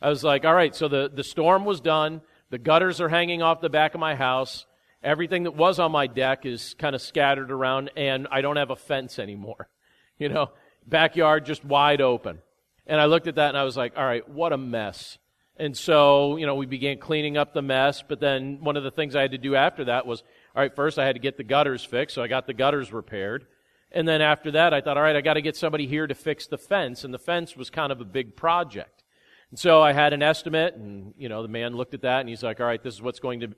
I 0.00 0.08
was 0.08 0.24
like, 0.24 0.44
all 0.44 0.54
right, 0.54 0.74
so 0.74 0.88
the, 0.88 1.10
the 1.12 1.24
storm 1.24 1.64
was 1.64 1.80
done. 1.80 2.22
The 2.50 2.58
gutters 2.58 3.00
are 3.00 3.08
hanging 3.08 3.42
off 3.42 3.60
the 3.60 3.70
back 3.70 3.94
of 3.94 4.00
my 4.00 4.14
house. 4.14 4.66
Everything 5.02 5.44
that 5.44 5.56
was 5.56 5.78
on 5.78 5.92
my 5.92 6.06
deck 6.06 6.46
is 6.46 6.74
kind 6.74 6.94
of 6.94 7.02
scattered 7.02 7.50
around, 7.50 7.90
and 7.96 8.28
I 8.30 8.40
don't 8.40 8.56
have 8.56 8.70
a 8.70 8.76
fence 8.76 9.18
anymore. 9.18 9.68
You 10.18 10.28
know, 10.28 10.50
backyard 10.86 11.46
just 11.46 11.64
wide 11.64 12.00
open. 12.00 12.38
And 12.86 13.00
I 13.00 13.06
looked 13.06 13.26
at 13.26 13.36
that 13.36 13.48
and 13.48 13.58
I 13.58 13.64
was 13.64 13.76
like, 13.76 13.94
all 13.96 14.04
right, 14.04 14.28
what 14.28 14.52
a 14.52 14.56
mess. 14.56 15.18
And 15.56 15.76
so, 15.76 16.36
you 16.36 16.46
know, 16.46 16.54
we 16.54 16.66
began 16.66 16.98
cleaning 16.98 17.36
up 17.36 17.54
the 17.54 17.62
mess, 17.62 18.04
but 18.06 18.20
then 18.20 18.58
one 18.60 18.76
of 18.76 18.84
the 18.84 18.90
things 18.90 19.16
I 19.16 19.22
had 19.22 19.32
to 19.32 19.38
do 19.38 19.56
after 19.56 19.84
that 19.86 20.06
was 20.06 20.22
all 20.54 20.62
right, 20.62 20.74
first 20.74 20.98
I 20.98 21.06
had 21.06 21.16
to 21.16 21.20
get 21.20 21.36
the 21.36 21.44
gutters 21.44 21.84
fixed, 21.84 22.14
so 22.14 22.22
I 22.22 22.28
got 22.28 22.46
the 22.46 22.52
gutters 22.52 22.92
repaired. 22.92 23.46
And 23.90 24.06
then 24.06 24.20
after 24.20 24.50
that, 24.52 24.74
I 24.74 24.80
thought, 24.80 24.96
all 24.96 25.02
right, 25.02 25.16
I 25.16 25.20
got 25.20 25.34
to 25.34 25.42
get 25.42 25.56
somebody 25.56 25.86
here 25.86 26.06
to 26.06 26.14
fix 26.14 26.46
the 26.46 26.58
fence. 26.58 27.04
And 27.04 27.12
the 27.12 27.18
fence 27.18 27.56
was 27.56 27.70
kind 27.70 27.92
of 27.92 28.00
a 28.00 28.04
big 28.04 28.36
project. 28.36 29.02
And 29.50 29.58
so 29.58 29.82
I 29.82 29.92
had 29.92 30.12
an 30.12 30.22
estimate, 30.22 30.74
and, 30.74 31.12
you 31.18 31.28
know, 31.28 31.42
the 31.42 31.48
man 31.48 31.74
looked 31.74 31.92
at 31.92 32.02
that 32.02 32.20
and 32.20 32.28
he's 32.28 32.42
like, 32.42 32.60
all 32.60 32.66
right, 32.66 32.82
this 32.82 32.94
is 32.94 33.02
what's 33.02 33.20
going 33.20 33.40
to, 33.40 33.48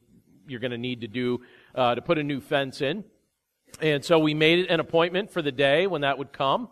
you're 0.47 0.61
going 0.61 0.73
to 0.73 0.79
need 0.79 1.03
to 1.03 1.09
do 1.09 1.41
uh, 1.75 1.95
to 1.95 2.03
put 2.03 2.19
a 2.19 2.23
new 2.23 2.41
fence 2.41 2.81
in. 2.81 3.05
And 3.81 4.05
so 4.05 4.19
we 4.19 4.35
made 4.35 4.67
an 4.67 4.81
appointment 4.81 5.31
for 5.31 5.43
the 5.43 5.53
day 5.53 5.87
when 5.87 6.01
that 6.01 6.19
would 6.19 6.33
come. 6.33 6.69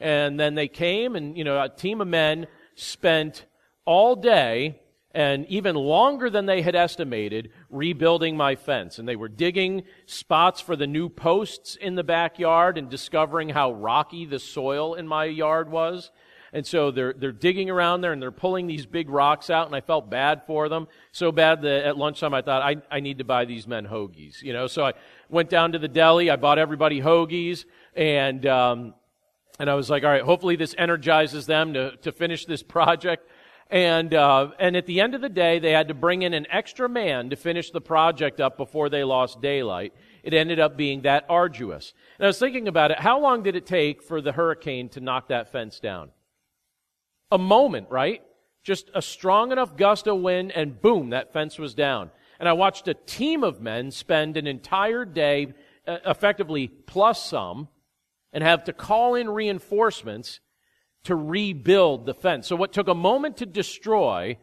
And 0.00 0.38
then 0.38 0.54
they 0.54 0.68
came, 0.68 1.16
and, 1.16 1.36
you 1.36 1.44
know, 1.44 1.60
a 1.60 1.68
team 1.68 2.00
of 2.00 2.08
men 2.08 2.46
spent 2.74 3.46
all 3.84 4.14
day 4.14 4.80
and 5.12 5.46
even 5.46 5.74
longer 5.74 6.28
than 6.28 6.46
they 6.46 6.62
had 6.62 6.74
estimated 6.74 7.50
rebuilding 7.70 8.36
my 8.36 8.54
fence. 8.56 8.98
And 8.98 9.08
they 9.08 9.16
were 9.16 9.28
digging 9.28 9.84
spots 10.06 10.60
for 10.60 10.76
the 10.76 10.86
new 10.86 11.08
posts 11.08 11.76
in 11.76 11.94
the 11.94 12.04
backyard 12.04 12.76
and 12.76 12.90
discovering 12.90 13.48
how 13.48 13.72
rocky 13.72 14.26
the 14.26 14.38
soil 14.38 14.94
in 14.94 15.08
my 15.08 15.24
yard 15.24 15.70
was. 15.70 16.10
And 16.52 16.66
so 16.66 16.90
they're, 16.90 17.12
they're 17.12 17.32
digging 17.32 17.68
around 17.68 18.00
there 18.00 18.12
and 18.12 18.22
they're 18.22 18.30
pulling 18.30 18.66
these 18.66 18.86
big 18.86 19.10
rocks 19.10 19.50
out 19.50 19.66
and 19.66 19.76
I 19.76 19.80
felt 19.80 20.10
bad 20.10 20.42
for 20.46 20.68
them. 20.68 20.88
So 21.12 21.30
bad 21.32 21.62
that 21.62 21.84
at 21.84 21.98
lunchtime 21.98 22.32
I 22.32 22.42
thought, 22.42 22.62
I, 22.62 22.76
I 22.90 23.00
need 23.00 23.18
to 23.18 23.24
buy 23.24 23.44
these 23.44 23.66
men 23.66 23.86
hoagies, 23.86 24.42
you 24.42 24.52
know. 24.52 24.66
So 24.66 24.84
I 24.84 24.94
went 25.28 25.50
down 25.50 25.72
to 25.72 25.78
the 25.78 25.88
deli, 25.88 26.30
I 26.30 26.36
bought 26.36 26.58
everybody 26.58 27.00
hoagies 27.00 27.64
and, 27.94 28.44
um, 28.46 28.94
and 29.58 29.68
I 29.68 29.74
was 29.74 29.90
like, 29.90 30.04
all 30.04 30.10
right, 30.10 30.22
hopefully 30.22 30.56
this 30.56 30.74
energizes 30.78 31.46
them 31.46 31.74
to, 31.74 31.96
to 31.98 32.12
finish 32.12 32.44
this 32.44 32.62
project. 32.76 33.28
And, 33.70 34.14
uh, 34.14 34.52
and 34.58 34.76
at 34.76 34.86
the 34.86 35.00
end 35.00 35.14
of 35.14 35.20
the 35.20 35.28
day, 35.28 35.58
they 35.58 35.72
had 35.72 35.88
to 35.88 35.94
bring 35.94 36.22
in 36.22 36.32
an 36.32 36.46
extra 36.50 36.88
man 36.88 37.30
to 37.30 37.36
finish 37.36 37.70
the 37.70 37.82
project 37.82 38.40
up 38.40 38.56
before 38.56 38.88
they 38.88 39.04
lost 39.04 39.42
daylight. 39.42 39.92
It 40.22 40.32
ended 40.32 40.58
up 40.58 40.76
being 40.76 41.02
that 41.02 41.26
arduous. 41.28 41.92
And 42.18 42.24
I 42.24 42.28
was 42.28 42.38
thinking 42.38 42.66
about 42.66 42.92
it. 42.92 42.98
How 42.98 43.20
long 43.20 43.42
did 43.42 43.56
it 43.56 43.66
take 43.66 44.02
for 44.02 44.22
the 44.22 44.32
hurricane 44.32 44.88
to 44.90 45.00
knock 45.00 45.28
that 45.28 45.52
fence 45.52 45.80
down? 45.80 46.10
A 47.30 47.36
moment, 47.36 47.90
right? 47.90 48.22
Just 48.64 48.90
a 48.94 49.02
strong 49.02 49.52
enough 49.52 49.76
gust 49.76 50.06
of 50.06 50.18
wind 50.18 50.50
and 50.52 50.80
boom, 50.80 51.10
that 51.10 51.34
fence 51.34 51.58
was 51.58 51.74
down. 51.74 52.10
And 52.40 52.48
I 52.48 52.54
watched 52.54 52.88
a 52.88 52.94
team 52.94 53.44
of 53.44 53.60
men 53.60 53.90
spend 53.90 54.38
an 54.38 54.46
entire 54.46 55.04
day, 55.04 55.52
uh, 55.86 55.98
effectively 56.06 56.68
plus 56.68 57.22
some, 57.22 57.68
and 58.32 58.42
have 58.42 58.64
to 58.64 58.72
call 58.72 59.14
in 59.14 59.28
reinforcements 59.28 60.40
to 61.04 61.14
rebuild 61.14 62.06
the 62.06 62.14
fence. 62.14 62.46
So 62.46 62.56
what 62.56 62.72
took 62.72 62.88
a 62.88 62.94
moment 62.94 63.38
to 63.38 63.46
destroy 63.46 64.38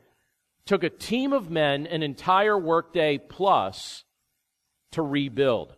took 0.66 0.84
a 0.84 0.90
team 0.90 1.32
of 1.32 1.50
men 1.50 1.86
an 1.88 2.04
entire 2.04 2.58
workday 2.58 3.18
plus 3.18 4.04
to 4.92 5.02
rebuild. 5.02 5.76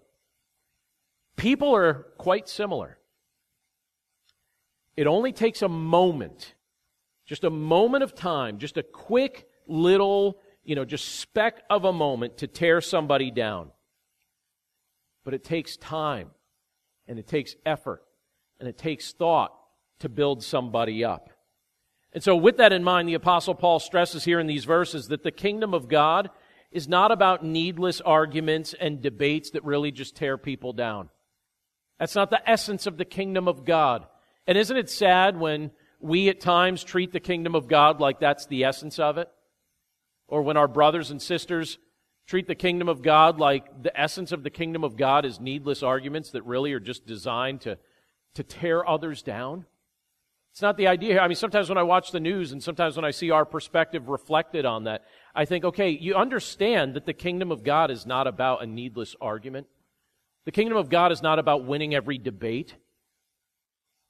People 1.36 1.76
are 1.76 2.08
quite 2.18 2.48
similar. 2.48 2.98
It 4.96 5.06
only 5.06 5.32
takes 5.32 5.62
a 5.62 5.68
moment, 5.68 6.56
just 7.26 7.44
a 7.44 7.50
moment 7.50 8.04
of 8.04 8.16
time, 8.16 8.58
just 8.58 8.78
a 8.78 8.84
quick 8.84 9.48
little, 9.68 10.40
you 10.63 10.76
know, 10.76 10.86
just 10.86 11.20
speck 11.20 11.62
of 11.70 11.86
a 11.86 11.94
moment 11.94 12.38
to 12.38 12.48
tear 12.48 12.82
somebody 12.82 13.30
down. 13.30 13.72
But 15.24 15.34
it 15.34 15.44
takes 15.44 15.78
time 15.78 16.32
and 17.08 17.20
it 17.20 17.28
takes 17.28 17.56
effort 17.66 18.02
and 18.60 18.68
it 18.68 18.78
takes 18.78 19.12
thought 19.12 19.54
to 20.00 20.10
build 20.10 20.44
somebody 20.44 21.04
up. 21.04 21.30
And 22.14 22.24
so, 22.24 22.36
with 22.36 22.58
that 22.58 22.74
in 22.74 22.84
mind, 22.84 23.08
the 23.08 23.14
Apostle 23.14 23.56
Paul 23.56 23.80
stresses 23.80 24.24
here 24.24 24.40
in 24.40 24.48
these 24.48 24.66
verses 24.66 25.08
that 25.08 25.24
the 25.24 25.32
kingdom 25.32 25.74
of 25.74 25.88
God 25.88 26.30
is 26.72 26.88
not 26.88 27.12
about 27.12 27.46
needless 27.46 28.02
arguments 28.02 28.74
and 28.80 29.02
debates 29.02 29.52
that 29.52 29.64
really 29.64 29.92
just 29.92 30.16
tear 30.16 30.38
people 30.38 30.74
down. 30.74 31.10
That's 32.00 32.16
not 32.16 32.30
the 32.30 32.50
essence 32.50 32.86
of 32.86 32.98
the 32.98 33.06
kingdom 33.06 33.48
of 33.48 33.66
God. 33.66 34.06
And 34.46 34.58
isn't 34.58 34.78
it 34.78 34.90
sad 34.90 35.40
when 35.40 35.72
we 36.00 36.30
at 36.30 36.40
times 36.40 36.84
treat 36.84 37.12
the 37.12 37.20
kingdom 37.20 37.56
of 37.56 37.68
God 37.68 38.00
like 38.00 38.20
that's 38.20 38.46
the 38.46 38.64
essence 38.64 39.00
of 39.00 39.18
it? 39.18 39.30
Or 40.28 40.42
when 40.42 40.58
our 40.58 40.68
brothers 40.68 41.10
and 41.10 41.22
sisters 41.22 41.80
treat 42.28 42.48
the 42.48 42.56
kingdom 42.56 42.90
of 42.90 43.02
God 43.02 43.40
like 43.40 43.82
the 43.82 44.00
essence 44.00 44.32
of 44.32 44.44
the 44.44 44.50
kingdom 44.50 44.84
of 44.84 44.98
God 44.98 45.26
is 45.26 45.40
needless 45.40 45.82
arguments 45.82 46.32
that 46.32 46.44
really 46.44 46.74
are 46.74 46.80
just 46.80 47.06
designed 47.06 47.62
to, 47.62 47.78
to 48.36 48.44
tear 48.44 48.88
others 48.88 49.24
down? 49.24 49.66
It's 50.58 50.62
not 50.63 50.76
the 50.76 50.88
idea. 50.88 51.20
I 51.20 51.28
mean, 51.28 51.36
sometimes 51.36 51.70
when 51.70 51.78
I 51.78 51.84
watch 51.84 52.10
the 52.10 52.20
news 52.20 52.52
and 52.52 52.63
sometimes 52.63 52.96
when 52.96 53.06
I 53.06 53.12
see 53.12 53.30
our 53.30 53.46
perspective 53.46 54.10
reflected 54.10 54.65
on 54.65 54.86
that, 54.86 55.04
I 55.36 55.46
think, 55.46 55.63
okay, 55.63 55.91
you 55.91 56.15
understand 56.15 56.96
that 56.96 57.06
the 57.06 57.13
kingdom 57.13 57.52
of 57.52 57.63
God 57.63 57.91
is 57.91 58.08
not 58.08 58.26
about 58.26 58.63
a 58.63 58.65
needless 58.65 59.15
argument. 59.22 59.67
The 60.46 60.52
kingdom 60.52 60.76
of 60.76 60.89
God 60.89 61.12
is 61.12 61.22
not 61.22 61.38
about 61.38 61.65
winning 61.65 61.93
every 61.93 62.17
debate. 62.17 62.74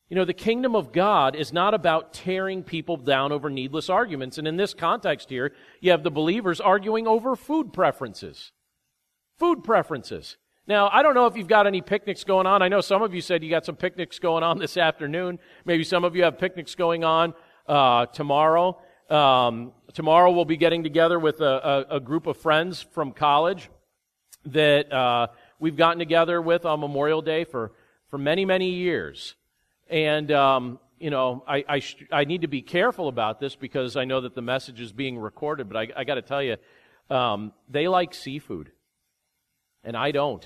You 0.08 0.16
know, 0.16 0.24
the 0.24 0.32
kingdom 0.32 0.74
of 0.74 0.94
God 0.94 1.36
is 1.36 1.52
not 1.52 1.74
about 1.74 2.14
tearing 2.14 2.64
people 2.64 2.96
down 2.96 3.34
over 3.34 3.50
needless 3.50 3.90
arguments. 3.90 4.38
And 4.38 4.48
in 4.48 4.56
this 4.56 4.74
context 4.74 5.30
here, 5.30 5.52
you 5.82 5.92
have 5.92 6.04
the 6.04 6.12
believers 6.12 6.62
arguing 6.62 7.08
over 7.08 7.36
food 7.36 7.74
preferences. 7.74 8.54
Food 9.38 9.66
preferences. 9.66 10.38
Now, 10.68 10.90
I 10.92 11.02
don't 11.02 11.16
know 11.16 11.28
if 11.28 11.38
you've 11.38 11.48
got 11.48 11.66
any 11.66 11.82
picnics 11.82 12.26
going 12.26 12.46
on. 12.46 12.62
I 12.62 12.68
know 12.68 12.82
some 12.82 13.02
of 13.02 13.16
you 13.16 13.22
said 13.22 13.42
you 13.42 13.50
got 13.50 13.66
some 13.66 13.78
picnics 13.78 14.20
going 14.20 14.44
on 14.44 14.58
this 14.58 14.76
afternoon. 14.76 15.40
Maybe 15.64 15.86
some 15.86 16.04
of 16.04 16.14
you 16.14 16.24
have 16.24 16.38
picnics 16.38 16.76
going 16.76 17.06
on 17.06 17.34
uh, 17.68 18.08
tomorrow. 18.08 18.78
Um, 19.10 19.72
tomorrow 19.94 20.30
we'll 20.32 20.44
be 20.44 20.58
getting 20.58 20.84
together 20.84 21.20
with 21.20 21.40
a, 21.40 21.86
a, 21.90 21.96
a 21.96 22.00
group 22.02 22.28
of 22.28 22.36
friends 22.36 22.86
from 22.92 23.14
college 23.14 23.70
that 24.48 24.92
uh, 24.92 25.28
we've 25.58 25.78
gotten 25.78 26.00
together 26.00 26.42
with 26.42 26.66
on 26.66 26.82
Memorial 26.82 27.22
Day 27.22 27.46
for, 27.46 27.72
for 28.10 28.18
many, 28.18 28.44
many 28.44 28.72
years. 28.72 29.36
And, 29.90 30.30
um, 30.34 30.80
you 31.00 31.12
know, 31.12 31.46
I, 31.48 31.64
I, 31.66 31.80
sh- 31.80 32.04
I, 32.12 32.26
need 32.26 32.42
to 32.42 32.50
be 32.50 32.62
careful 32.62 33.08
about 33.08 33.40
this 33.40 33.56
because 33.56 33.96
I 33.96 34.04
know 34.04 34.20
that 34.20 34.36
the 34.36 34.42
message 34.42 34.82
is 34.82 34.92
being 34.92 35.18
recorded, 35.18 35.70
but 35.70 35.78
I, 35.78 35.88
I 35.96 36.04
got 36.04 36.16
to 36.16 36.22
tell 36.22 36.44
you, 36.44 36.58
um, 37.10 37.54
they 37.70 37.88
like 37.88 38.14
seafood, 38.14 38.74
and 39.86 39.96
I 39.96 40.12
don't. 40.12 40.46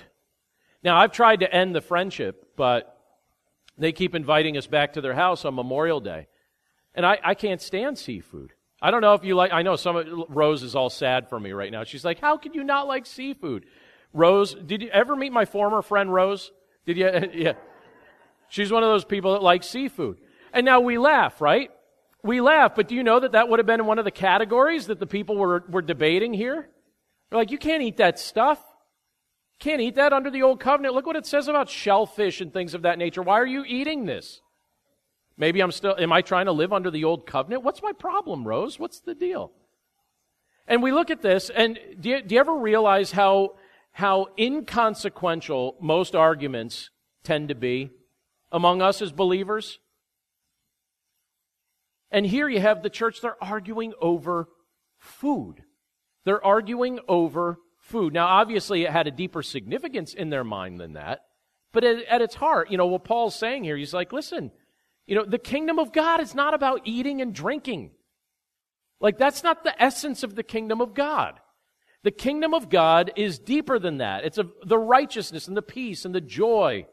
Now, 0.82 0.96
I've 0.96 1.12
tried 1.12 1.40
to 1.40 1.52
end 1.52 1.74
the 1.74 1.80
friendship, 1.80 2.52
but 2.56 2.98
they 3.78 3.92
keep 3.92 4.14
inviting 4.14 4.56
us 4.56 4.66
back 4.66 4.94
to 4.94 5.00
their 5.00 5.14
house 5.14 5.44
on 5.44 5.54
Memorial 5.54 6.00
Day. 6.00 6.26
And 6.94 7.06
I, 7.06 7.18
I 7.22 7.34
can't 7.34 7.60
stand 7.60 7.98
seafood. 7.98 8.52
I 8.80 8.90
don't 8.90 9.00
know 9.00 9.14
if 9.14 9.24
you 9.24 9.36
like, 9.36 9.52
I 9.52 9.62
know 9.62 9.76
some, 9.76 10.24
Rose 10.28 10.62
is 10.62 10.74
all 10.74 10.90
sad 10.90 11.28
for 11.28 11.38
me 11.38 11.52
right 11.52 11.70
now. 11.70 11.84
She's 11.84 12.04
like, 12.04 12.20
how 12.20 12.36
could 12.36 12.54
you 12.54 12.64
not 12.64 12.88
like 12.88 13.06
seafood? 13.06 13.64
Rose, 14.12 14.54
did 14.54 14.82
you 14.82 14.88
ever 14.88 15.14
meet 15.14 15.32
my 15.32 15.44
former 15.44 15.82
friend 15.82 16.12
Rose? 16.12 16.50
Did 16.84 16.96
you? 16.96 17.08
yeah. 17.32 17.52
She's 18.48 18.72
one 18.72 18.82
of 18.82 18.88
those 18.88 19.04
people 19.04 19.32
that 19.32 19.42
likes 19.42 19.68
seafood. 19.68 20.18
And 20.52 20.66
now 20.66 20.80
we 20.80 20.98
laugh, 20.98 21.40
right? 21.40 21.70
We 22.22 22.40
laugh, 22.40 22.74
but 22.74 22.88
do 22.88 22.94
you 22.94 23.02
know 23.02 23.20
that 23.20 23.32
that 23.32 23.48
would 23.48 23.58
have 23.58 23.66
been 23.66 23.86
one 23.86 23.98
of 23.98 24.04
the 24.04 24.10
categories 24.10 24.88
that 24.88 25.00
the 25.00 25.06
people 25.06 25.36
were, 25.36 25.64
were 25.68 25.82
debating 25.82 26.34
here? 26.34 26.68
They're 27.30 27.38
like, 27.38 27.50
you 27.50 27.58
can't 27.58 27.82
eat 27.82 27.96
that 27.96 28.18
stuff. 28.18 28.62
Can't 29.62 29.80
eat 29.80 29.94
that 29.94 30.12
under 30.12 30.28
the 30.28 30.42
old 30.42 30.58
covenant. 30.58 30.96
Look 30.96 31.06
what 31.06 31.14
it 31.14 31.24
says 31.24 31.46
about 31.46 31.70
shellfish 31.70 32.40
and 32.40 32.52
things 32.52 32.74
of 32.74 32.82
that 32.82 32.98
nature. 32.98 33.22
Why 33.22 33.34
are 33.34 33.46
you 33.46 33.62
eating 33.64 34.06
this? 34.06 34.40
Maybe 35.36 35.60
I'm 35.60 35.70
still, 35.70 35.94
am 35.96 36.12
I 36.12 36.20
trying 36.20 36.46
to 36.46 36.52
live 36.52 36.72
under 36.72 36.90
the 36.90 37.04
old 37.04 37.26
covenant? 37.26 37.62
What's 37.62 37.80
my 37.80 37.92
problem, 37.92 38.42
Rose? 38.42 38.80
What's 38.80 38.98
the 38.98 39.14
deal? 39.14 39.52
And 40.66 40.82
we 40.82 40.90
look 40.90 41.10
at 41.10 41.22
this, 41.22 41.48
and 41.48 41.78
do 42.00 42.08
you, 42.08 42.22
do 42.22 42.34
you 42.34 42.40
ever 42.40 42.56
realize 42.56 43.12
how, 43.12 43.54
how 43.92 44.30
inconsequential 44.36 45.76
most 45.80 46.16
arguments 46.16 46.90
tend 47.22 47.48
to 47.50 47.54
be 47.54 47.90
among 48.50 48.82
us 48.82 49.00
as 49.00 49.12
believers? 49.12 49.78
And 52.10 52.26
here 52.26 52.48
you 52.48 52.58
have 52.58 52.82
the 52.82 52.90
church, 52.90 53.20
they're 53.20 53.40
arguing 53.40 53.92
over 54.00 54.48
food. 54.98 55.62
They're 56.24 56.44
arguing 56.44 56.98
over 57.06 57.58
food. 57.92 58.12
Now, 58.12 58.26
obviously, 58.26 58.82
it 58.82 58.90
had 58.90 59.06
a 59.06 59.12
deeper 59.12 59.42
significance 59.42 60.14
in 60.14 60.30
their 60.30 60.42
mind 60.42 60.80
than 60.80 60.94
that. 60.94 61.26
But 61.72 61.84
at, 61.84 62.04
at, 62.06 62.22
its 62.22 62.34
heart, 62.34 62.70
you 62.70 62.78
know, 62.78 62.86
what 62.86 63.04
Paul's 63.04 63.36
saying 63.36 63.64
here, 63.64 63.76
he's 63.76 63.94
like, 63.94 64.12
listen, 64.12 64.50
you 65.06 65.14
know, 65.14 65.24
the 65.24 65.38
kingdom 65.38 65.78
of 65.78 65.92
God 65.92 66.20
is 66.20 66.34
not 66.34 66.54
about 66.54 66.80
eating 66.84 67.20
and 67.20 67.34
drinking. 67.34 67.92
Like, 68.98 69.18
that's 69.18 69.42
not 69.42 69.62
the 69.62 69.80
essence 69.80 70.22
of 70.22 70.34
the 70.34 70.42
kingdom 70.42 70.80
of 70.80 70.94
God. 70.94 71.38
The 72.02 72.10
kingdom 72.10 72.54
of 72.54 72.68
God 72.68 73.12
is 73.14 73.38
deeper 73.38 73.78
than 73.78 73.98
that. 73.98 74.24
It's 74.24 74.38
a, 74.38 74.48
the 74.64 74.78
righteousness 74.78 75.46
and 75.46 75.56
the 75.56 75.62
peace 75.62 76.04
and 76.04 76.14
the 76.14 76.20
joy 76.20 76.86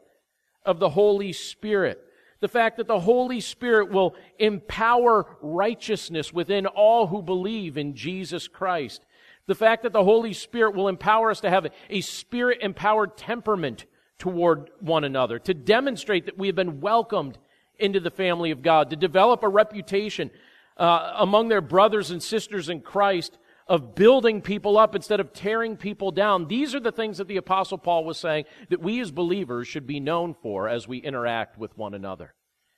of 0.64 0.78
the 0.78 0.90
Holy 0.90 1.32
Spirit. 1.32 1.98
The 2.40 2.48
fact 2.48 2.76
that 2.76 2.86
the 2.86 3.00
Holy 3.00 3.40
Spirit 3.40 3.90
will 3.90 4.14
empower 4.38 5.36
righteousness 5.42 6.32
within 6.32 6.66
all 6.66 7.06
who 7.08 7.22
believe 7.22 7.76
in 7.76 7.94
Jesus 7.94 8.48
Christ. 8.48 9.04
The 9.50 9.56
fact 9.56 9.82
that 9.82 9.92
the 9.92 10.04
Holy 10.04 10.32
Spirit 10.32 10.76
will 10.76 10.86
empower 10.86 11.28
us 11.28 11.40
to 11.40 11.50
have 11.50 11.66
a 11.88 12.00
spirit 12.02 12.58
empowered 12.62 13.16
temperament 13.16 13.84
toward 14.16 14.70
one 14.78 15.02
another, 15.02 15.40
to 15.40 15.52
demonstrate 15.52 16.26
that 16.26 16.38
we 16.38 16.46
have 16.46 16.54
been 16.54 16.80
welcomed 16.80 17.36
into 17.76 17.98
the 17.98 18.12
family 18.12 18.52
of 18.52 18.62
God, 18.62 18.90
to 18.90 18.96
develop 18.96 19.42
a 19.42 19.48
reputation 19.48 20.30
uh, 20.76 21.14
among 21.16 21.48
their 21.48 21.60
brothers 21.60 22.12
and 22.12 22.22
sisters 22.22 22.68
in 22.68 22.80
Christ 22.80 23.38
of 23.66 23.96
building 23.96 24.40
people 24.40 24.78
up 24.78 24.94
instead 24.94 25.18
of 25.18 25.32
tearing 25.32 25.76
people 25.76 26.12
down. 26.12 26.46
These 26.46 26.76
are 26.76 26.80
the 26.80 26.92
things 26.92 27.18
that 27.18 27.26
the 27.26 27.38
Apostle 27.38 27.78
Paul 27.78 28.04
was 28.04 28.18
saying 28.18 28.44
that 28.68 28.80
we 28.80 29.00
as 29.00 29.10
believers 29.10 29.66
should 29.66 29.84
be 29.84 29.98
known 29.98 30.32
for 30.32 30.68
as 30.68 30.86
we 30.86 30.98
interact 30.98 31.58
with 31.58 31.76
one 31.76 31.94
another. 31.94 32.34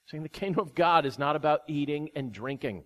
Saying 0.06 0.22
the 0.22 0.30
kingdom 0.30 0.62
of 0.62 0.74
God 0.74 1.04
is 1.04 1.18
not 1.18 1.36
about 1.36 1.60
eating 1.68 2.08
and 2.16 2.32
drinking. 2.32 2.84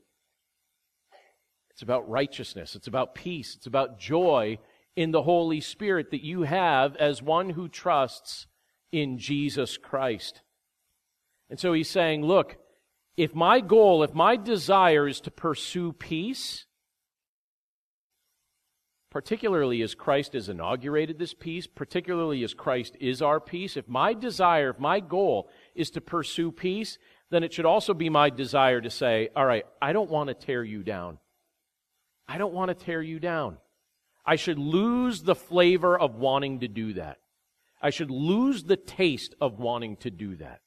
It's 1.76 1.82
about 1.82 2.08
righteousness. 2.08 2.74
It's 2.74 2.86
about 2.86 3.14
peace. 3.14 3.54
It's 3.54 3.66
about 3.66 3.98
joy 3.98 4.58
in 4.96 5.10
the 5.10 5.24
Holy 5.24 5.60
Spirit 5.60 6.10
that 6.10 6.24
you 6.24 6.44
have 6.44 6.96
as 6.96 7.20
one 7.20 7.50
who 7.50 7.68
trusts 7.68 8.46
in 8.92 9.18
Jesus 9.18 9.76
Christ. 9.76 10.40
And 11.50 11.60
so 11.60 11.74
he's 11.74 11.90
saying, 11.90 12.24
look, 12.24 12.56
if 13.18 13.34
my 13.34 13.60
goal, 13.60 14.02
if 14.02 14.14
my 14.14 14.36
desire 14.36 15.06
is 15.06 15.20
to 15.20 15.30
pursue 15.30 15.92
peace, 15.92 16.64
particularly 19.10 19.82
as 19.82 19.94
Christ 19.94 20.32
has 20.32 20.48
inaugurated 20.48 21.18
this 21.18 21.34
peace, 21.34 21.66
particularly 21.66 22.42
as 22.42 22.54
Christ 22.54 22.96
is 23.00 23.20
our 23.20 23.38
peace, 23.38 23.76
if 23.76 23.86
my 23.86 24.14
desire, 24.14 24.70
if 24.70 24.78
my 24.78 24.98
goal 24.98 25.50
is 25.74 25.90
to 25.90 26.00
pursue 26.00 26.50
peace, 26.52 26.96
then 27.28 27.42
it 27.42 27.52
should 27.52 27.66
also 27.66 27.92
be 27.92 28.08
my 28.08 28.30
desire 28.30 28.80
to 28.80 28.88
say, 28.88 29.28
all 29.36 29.44
right, 29.44 29.66
I 29.82 29.92
don't 29.92 30.10
want 30.10 30.28
to 30.28 30.34
tear 30.34 30.64
you 30.64 30.82
down. 30.82 31.18
I 32.28 32.38
don't 32.38 32.54
want 32.54 32.68
to 32.68 32.84
tear 32.84 33.02
you 33.02 33.18
down. 33.18 33.58
I 34.24 34.36
should 34.36 34.58
lose 34.58 35.22
the 35.22 35.34
flavor 35.34 35.98
of 35.98 36.16
wanting 36.16 36.60
to 36.60 36.68
do 36.68 36.94
that. 36.94 37.18
I 37.80 37.90
should 37.90 38.10
lose 38.10 38.64
the 38.64 38.76
taste 38.76 39.34
of 39.40 39.58
wanting 39.58 39.96
to 39.98 40.10
do 40.10 40.36
that. 40.36 40.60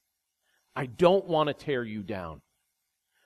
I 0.76 0.86
don't 0.86 1.26
want 1.26 1.48
to 1.48 1.54
tear 1.54 1.84
you 1.84 2.04
down. 2.04 2.42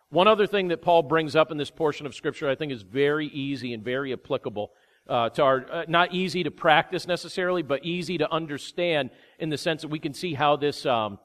One 0.09 0.27
other 0.27 0.47
thing 0.47 0.69
that 0.69 0.81
Paul 0.81 1.03
brings 1.03 1.35
up 1.35 1.51
in 1.51 1.57
this 1.57 1.71
portion 1.71 2.05
of 2.05 2.15
Scripture 2.15 2.49
I 2.49 2.55
think 2.55 2.71
is 2.71 2.81
very 2.81 3.27
easy 3.27 3.73
and 3.73 3.83
very 3.83 4.13
applicable 4.13 4.71
uh, 5.07 5.29
to 5.29 5.43
our, 5.43 5.65
uh, 5.71 5.85
not 5.87 6.13
easy 6.13 6.43
to 6.43 6.51
practice 6.51 7.07
necessarily, 7.07 7.61
but 7.61 7.83
easy 7.83 8.17
to 8.17 8.31
understand 8.31 9.09
in 9.37 9.49
the 9.49 9.57
sense 9.57 9.81
that 9.81 9.89
we 9.89 9.99
can 9.99 10.13
see 10.13 10.33
how 10.33 10.55
this 10.55 10.85
um, 10.85 11.19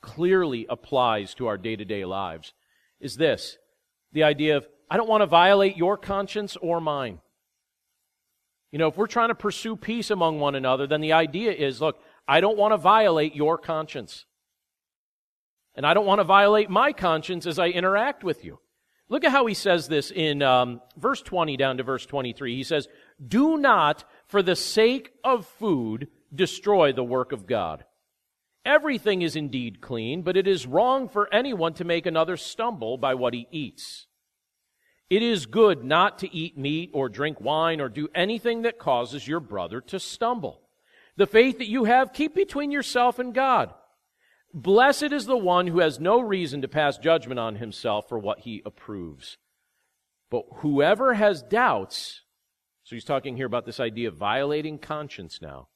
clearly 0.00 0.66
applies 0.68 1.34
to 1.34 1.46
our 1.46 1.58
day 1.58 1.76
to 1.76 1.84
day 1.84 2.04
lives, 2.04 2.52
is 3.00 3.16
this 3.16 3.58
the 4.12 4.22
idea 4.22 4.56
of, 4.56 4.66
I 4.92 4.98
don't 4.98 5.08
want 5.08 5.22
to 5.22 5.26
violate 5.26 5.78
your 5.78 5.96
conscience 5.96 6.54
or 6.60 6.78
mine. 6.78 7.18
You 8.72 8.78
know, 8.78 8.88
if 8.88 8.98
we're 8.98 9.06
trying 9.06 9.30
to 9.30 9.34
pursue 9.34 9.74
peace 9.74 10.10
among 10.10 10.38
one 10.38 10.54
another, 10.54 10.86
then 10.86 11.00
the 11.00 11.14
idea 11.14 11.50
is 11.50 11.80
look, 11.80 11.98
I 12.28 12.42
don't 12.42 12.58
want 12.58 12.74
to 12.74 12.76
violate 12.76 13.34
your 13.34 13.56
conscience. 13.56 14.26
And 15.74 15.86
I 15.86 15.94
don't 15.94 16.04
want 16.04 16.18
to 16.18 16.24
violate 16.24 16.68
my 16.68 16.92
conscience 16.92 17.46
as 17.46 17.58
I 17.58 17.68
interact 17.68 18.22
with 18.22 18.44
you. 18.44 18.58
Look 19.08 19.24
at 19.24 19.30
how 19.30 19.46
he 19.46 19.54
says 19.54 19.88
this 19.88 20.10
in 20.10 20.42
um, 20.42 20.82
verse 20.98 21.22
20 21.22 21.56
down 21.56 21.78
to 21.78 21.82
verse 21.82 22.04
23. 22.04 22.54
He 22.54 22.62
says, 22.62 22.86
Do 23.26 23.56
not, 23.56 24.04
for 24.26 24.42
the 24.42 24.54
sake 24.54 25.12
of 25.24 25.46
food, 25.46 26.08
destroy 26.34 26.92
the 26.92 27.02
work 27.02 27.32
of 27.32 27.46
God. 27.46 27.86
Everything 28.66 29.22
is 29.22 29.36
indeed 29.36 29.80
clean, 29.80 30.20
but 30.20 30.36
it 30.36 30.46
is 30.46 30.66
wrong 30.66 31.08
for 31.08 31.32
anyone 31.32 31.72
to 31.74 31.84
make 31.84 32.04
another 32.04 32.36
stumble 32.36 32.98
by 32.98 33.14
what 33.14 33.32
he 33.32 33.48
eats. 33.50 34.06
It 35.12 35.22
is 35.22 35.44
good 35.44 35.84
not 35.84 36.20
to 36.20 36.34
eat 36.34 36.56
meat 36.56 36.88
or 36.94 37.10
drink 37.10 37.38
wine 37.38 37.82
or 37.82 37.90
do 37.90 38.08
anything 38.14 38.62
that 38.62 38.78
causes 38.78 39.28
your 39.28 39.40
brother 39.40 39.82
to 39.82 40.00
stumble. 40.00 40.62
The 41.18 41.26
faith 41.26 41.58
that 41.58 41.68
you 41.68 41.84
have, 41.84 42.14
keep 42.14 42.34
between 42.34 42.70
yourself 42.70 43.18
and 43.18 43.34
God. 43.34 43.74
Blessed 44.54 45.12
is 45.12 45.26
the 45.26 45.36
one 45.36 45.66
who 45.66 45.80
has 45.80 46.00
no 46.00 46.18
reason 46.18 46.62
to 46.62 46.66
pass 46.68 46.96
judgment 46.96 47.38
on 47.38 47.56
himself 47.56 48.08
for 48.08 48.18
what 48.18 48.38
he 48.38 48.62
approves. 48.64 49.36
But 50.30 50.46
whoever 50.60 51.12
has 51.12 51.42
doubts, 51.42 52.22
so 52.82 52.96
he's 52.96 53.04
talking 53.04 53.36
here 53.36 53.44
about 53.44 53.66
this 53.66 53.80
idea 53.80 54.08
of 54.08 54.16
violating 54.16 54.78
conscience 54.78 55.40
now. 55.42 55.68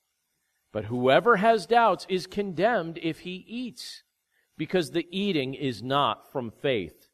But 0.72 0.87
whoever 0.87 1.37
has 1.37 1.66
doubts 1.66 2.07
is 2.09 2.27
condemned 2.27 2.99
if 3.03 3.18
he 3.18 3.44
eats, 3.46 4.03
because 4.57 4.92
the 4.92 5.07
eating 5.11 5.53
is 5.53 5.83
not 5.83 6.33
from 6.33 6.51
faith. 6.51 7.06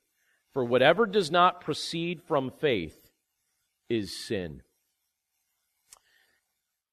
For 0.52 0.64
whatever 0.64 1.06
does 1.06 1.30
not 1.30 1.60
proceed 1.60 2.22
from 2.22 2.50
faith 2.50 3.10
is 3.88 4.16
sin. 4.16 4.62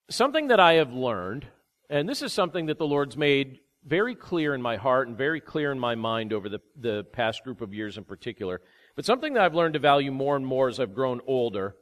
Something 0.09 0.47
that 0.47 0.59
I 0.59 0.73
have 0.73 0.93
learned, 0.93 1.47
and 1.89 2.07
this 2.07 2.21
is 2.21 2.33
something 2.33 2.67
that 2.67 2.77
the 2.77 2.87
Lord's 2.87 3.17
made 3.17 3.59
very 3.85 4.15
clear 4.15 4.53
in 4.53 4.61
my 4.61 4.77
heart 4.77 5.07
and 5.07 5.17
very 5.17 5.39
clear 5.39 5.71
in 5.71 5.79
my 5.79 5.95
mind 5.95 6.33
over 6.33 6.49
the, 6.49 6.59
the 6.79 7.05
past 7.11 7.43
group 7.43 7.61
of 7.61 7.73
years 7.73 7.97
in 7.97 8.03
particular, 8.03 8.61
but 8.95 9.05
something 9.05 9.33
that 9.33 9.43
I've 9.43 9.55
learned 9.55 9.73
to 9.73 9.79
value 9.79 10.11
more 10.11 10.35
and 10.35 10.45
more 10.45 10.67
as 10.67 10.79
I've 10.79 10.95
grown 10.95 11.21
older 11.27 11.75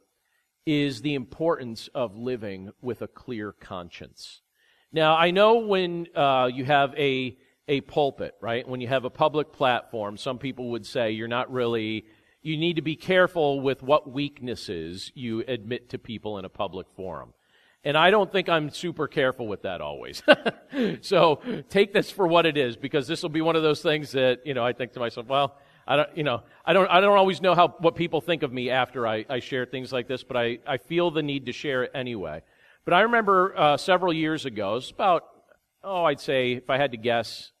is 0.66 1.00
the 1.00 1.14
importance 1.14 1.88
of 1.94 2.16
living 2.16 2.70
with 2.82 3.02
a 3.02 3.08
clear 3.08 3.52
conscience. 3.52 4.42
Now, 4.92 5.16
I 5.16 5.30
know 5.30 5.58
when 5.58 6.06
uh, 6.14 6.50
you 6.52 6.64
have 6.64 6.94
a 6.96 7.36
a 7.68 7.80
pulpit, 7.82 8.34
right? 8.40 8.66
When 8.66 8.80
you 8.80 8.88
have 8.88 9.04
a 9.04 9.10
public 9.10 9.52
platform, 9.52 10.16
some 10.16 10.38
people 10.38 10.70
would 10.70 10.86
say 10.86 11.12
you're 11.12 11.28
not 11.28 11.52
really, 11.52 12.06
you 12.42 12.56
need 12.56 12.76
to 12.76 12.82
be 12.82 12.96
careful 12.96 13.60
with 13.60 13.82
what 13.82 14.10
weaknesses 14.10 15.12
you 15.14 15.44
admit 15.46 15.90
to 15.90 15.98
people 15.98 16.38
in 16.38 16.44
a 16.44 16.48
public 16.48 16.86
forum. 16.96 17.34
And 17.84 17.96
I 17.96 18.10
don't 18.10 18.30
think 18.30 18.48
I'm 18.48 18.70
super 18.70 19.06
careful 19.06 19.46
with 19.46 19.62
that 19.62 19.80
always. 19.80 20.22
so 21.00 21.40
take 21.68 21.92
this 21.92 22.10
for 22.10 22.26
what 22.26 22.44
it 22.44 22.56
is, 22.56 22.76
because 22.76 23.06
this 23.06 23.22
will 23.22 23.30
be 23.30 23.40
one 23.40 23.54
of 23.54 23.62
those 23.62 23.82
things 23.82 24.12
that, 24.12 24.44
you 24.44 24.54
know, 24.54 24.64
I 24.64 24.72
think 24.72 24.92
to 24.94 25.00
myself, 25.00 25.28
well, 25.28 25.56
I 25.86 25.96
don't, 25.96 26.16
you 26.16 26.24
know, 26.24 26.42
I 26.64 26.72
don't, 26.72 26.90
I 26.90 27.00
don't 27.00 27.16
always 27.16 27.40
know 27.40 27.54
how, 27.54 27.68
what 27.78 27.94
people 27.94 28.20
think 28.20 28.42
of 28.42 28.52
me 28.52 28.68
after 28.68 29.06
I, 29.06 29.24
I 29.28 29.38
share 29.38 29.64
things 29.64 29.92
like 29.92 30.08
this, 30.08 30.22
but 30.22 30.36
I, 30.36 30.58
I 30.66 30.76
feel 30.78 31.10
the 31.10 31.22
need 31.22 31.46
to 31.46 31.52
share 31.52 31.84
it 31.84 31.92
anyway. 31.94 32.42
But 32.84 32.94
I 32.94 33.02
remember 33.02 33.54
uh, 33.56 33.76
several 33.76 34.12
years 34.12 34.44
ago, 34.44 34.76
it's 34.76 34.90
about, 34.90 35.24
oh, 35.82 36.04
I'd 36.04 36.20
say, 36.20 36.52
if 36.52 36.68
I 36.68 36.78
had 36.78 36.90
to 36.92 36.98
guess, 36.98 37.52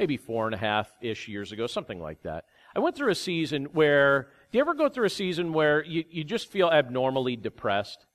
maybe 0.00 0.16
four 0.16 0.46
and 0.46 0.54
a 0.54 0.58
half 0.58 0.90
ish 1.02 1.28
years 1.28 1.52
ago, 1.52 1.66
something 1.66 2.00
like 2.00 2.22
that. 2.22 2.46
I 2.74 2.78
went 2.78 2.96
through 2.96 3.10
a 3.10 3.14
season 3.14 3.66
where, 3.66 4.28
do 4.50 4.56
you 4.56 4.62
ever 4.62 4.72
go 4.72 4.88
through 4.88 5.04
a 5.04 5.10
season 5.10 5.52
where 5.52 5.84
you, 5.84 6.04
you 6.10 6.24
just 6.24 6.50
feel 6.50 6.70
abnormally 6.70 7.36
depressed? 7.36 8.06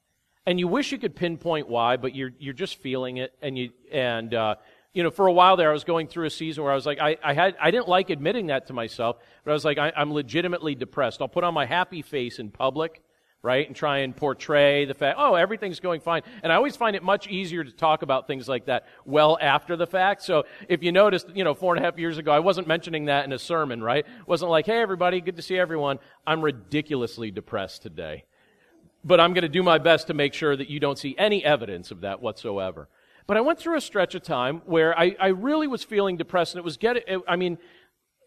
And 0.47 0.59
you 0.59 0.67
wish 0.67 0.91
you 0.91 0.97
could 0.97 1.15
pinpoint 1.15 1.69
why, 1.69 1.97
but 1.97 2.15
you're, 2.15 2.31
you're 2.39 2.55
just 2.55 2.77
feeling 2.77 3.17
it. 3.17 3.33
And 3.39 3.55
you, 3.55 3.69
and, 3.91 4.33
uh, 4.33 4.55
you 4.95 5.03
know, 5.03 5.11
for 5.11 5.27
a 5.27 5.31
while 5.31 5.57
there, 5.57 5.69
I 5.69 5.73
was 5.73 5.83
going 5.83 6.07
through 6.07 6.25
a 6.25 6.31
season 6.31 6.63
where 6.63 6.71
I 6.71 6.75
was 6.75 6.87
like, 6.87 6.99
I, 6.99 7.17
I 7.23 7.33
had, 7.33 7.55
I 7.61 7.69
didn't 7.69 7.87
like 7.87 8.09
admitting 8.09 8.47
that 8.47 8.65
to 8.67 8.73
myself, 8.73 9.17
but 9.43 9.51
I 9.51 9.53
was 9.53 9.63
like, 9.63 9.77
I, 9.77 9.93
I'm 9.95 10.11
legitimately 10.11 10.73
depressed. 10.73 11.21
I'll 11.21 11.27
put 11.27 11.43
on 11.43 11.53
my 11.53 11.67
happy 11.67 12.01
face 12.01 12.39
in 12.39 12.49
public 12.49 13.03
right? 13.45 13.67
And 13.67 13.75
try 13.75 13.99
and 13.99 14.13
portray 14.13 14.85
the 14.85 14.93
fact, 14.93 15.17
oh, 15.19 15.35
everything's 15.35 15.79
going 15.79 16.01
fine. 16.01 16.23
And 16.43 16.51
I 16.51 16.55
always 16.55 16.75
find 16.75 16.95
it 16.95 17.03
much 17.03 17.27
easier 17.27 17.63
to 17.63 17.71
talk 17.71 18.01
about 18.01 18.27
things 18.27 18.49
like 18.49 18.65
that 18.65 18.87
well 19.05 19.37
after 19.39 19.77
the 19.77 19.87
fact. 19.87 20.23
So 20.23 20.43
if 20.67 20.83
you 20.83 20.91
noticed, 20.91 21.27
you 21.33 21.43
know, 21.43 21.53
four 21.53 21.75
and 21.75 21.81
a 21.81 21.85
half 21.85 21.97
years 21.97 22.17
ago, 22.17 22.31
I 22.31 22.39
wasn't 22.39 22.67
mentioning 22.67 23.05
that 23.05 23.23
in 23.23 23.31
a 23.31 23.39
sermon, 23.39 23.81
right? 23.81 24.05
Wasn't 24.25 24.49
like, 24.49 24.65
hey, 24.65 24.81
everybody, 24.81 25.21
good 25.21 25.35
to 25.35 25.41
see 25.41 25.57
everyone. 25.57 25.99
I'm 26.25 26.41
ridiculously 26.41 27.31
depressed 27.31 27.83
today. 27.83 28.25
But 29.03 29.19
I'm 29.19 29.33
going 29.33 29.43
to 29.43 29.49
do 29.49 29.61
my 29.61 29.77
best 29.77 30.07
to 30.07 30.15
make 30.15 30.33
sure 30.33 30.57
that 30.57 30.69
you 30.69 30.79
don't 30.79 30.97
see 30.97 31.15
any 31.17 31.45
evidence 31.45 31.91
of 31.91 32.01
that 32.01 32.21
whatsoever. 32.21 32.89
But 33.27 33.37
I 33.37 33.41
went 33.41 33.59
through 33.59 33.77
a 33.77 33.81
stretch 33.81 34.13
of 34.15 34.23
time 34.23 34.61
where 34.65 34.97
I, 34.97 35.15
I 35.19 35.27
really 35.27 35.67
was 35.67 35.83
feeling 35.83 36.17
depressed, 36.17 36.53
and 36.53 36.59
it 36.59 36.65
was 36.65 36.77
getting, 36.77 37.21
I 37.27 37.35
mean, 37.35 37.57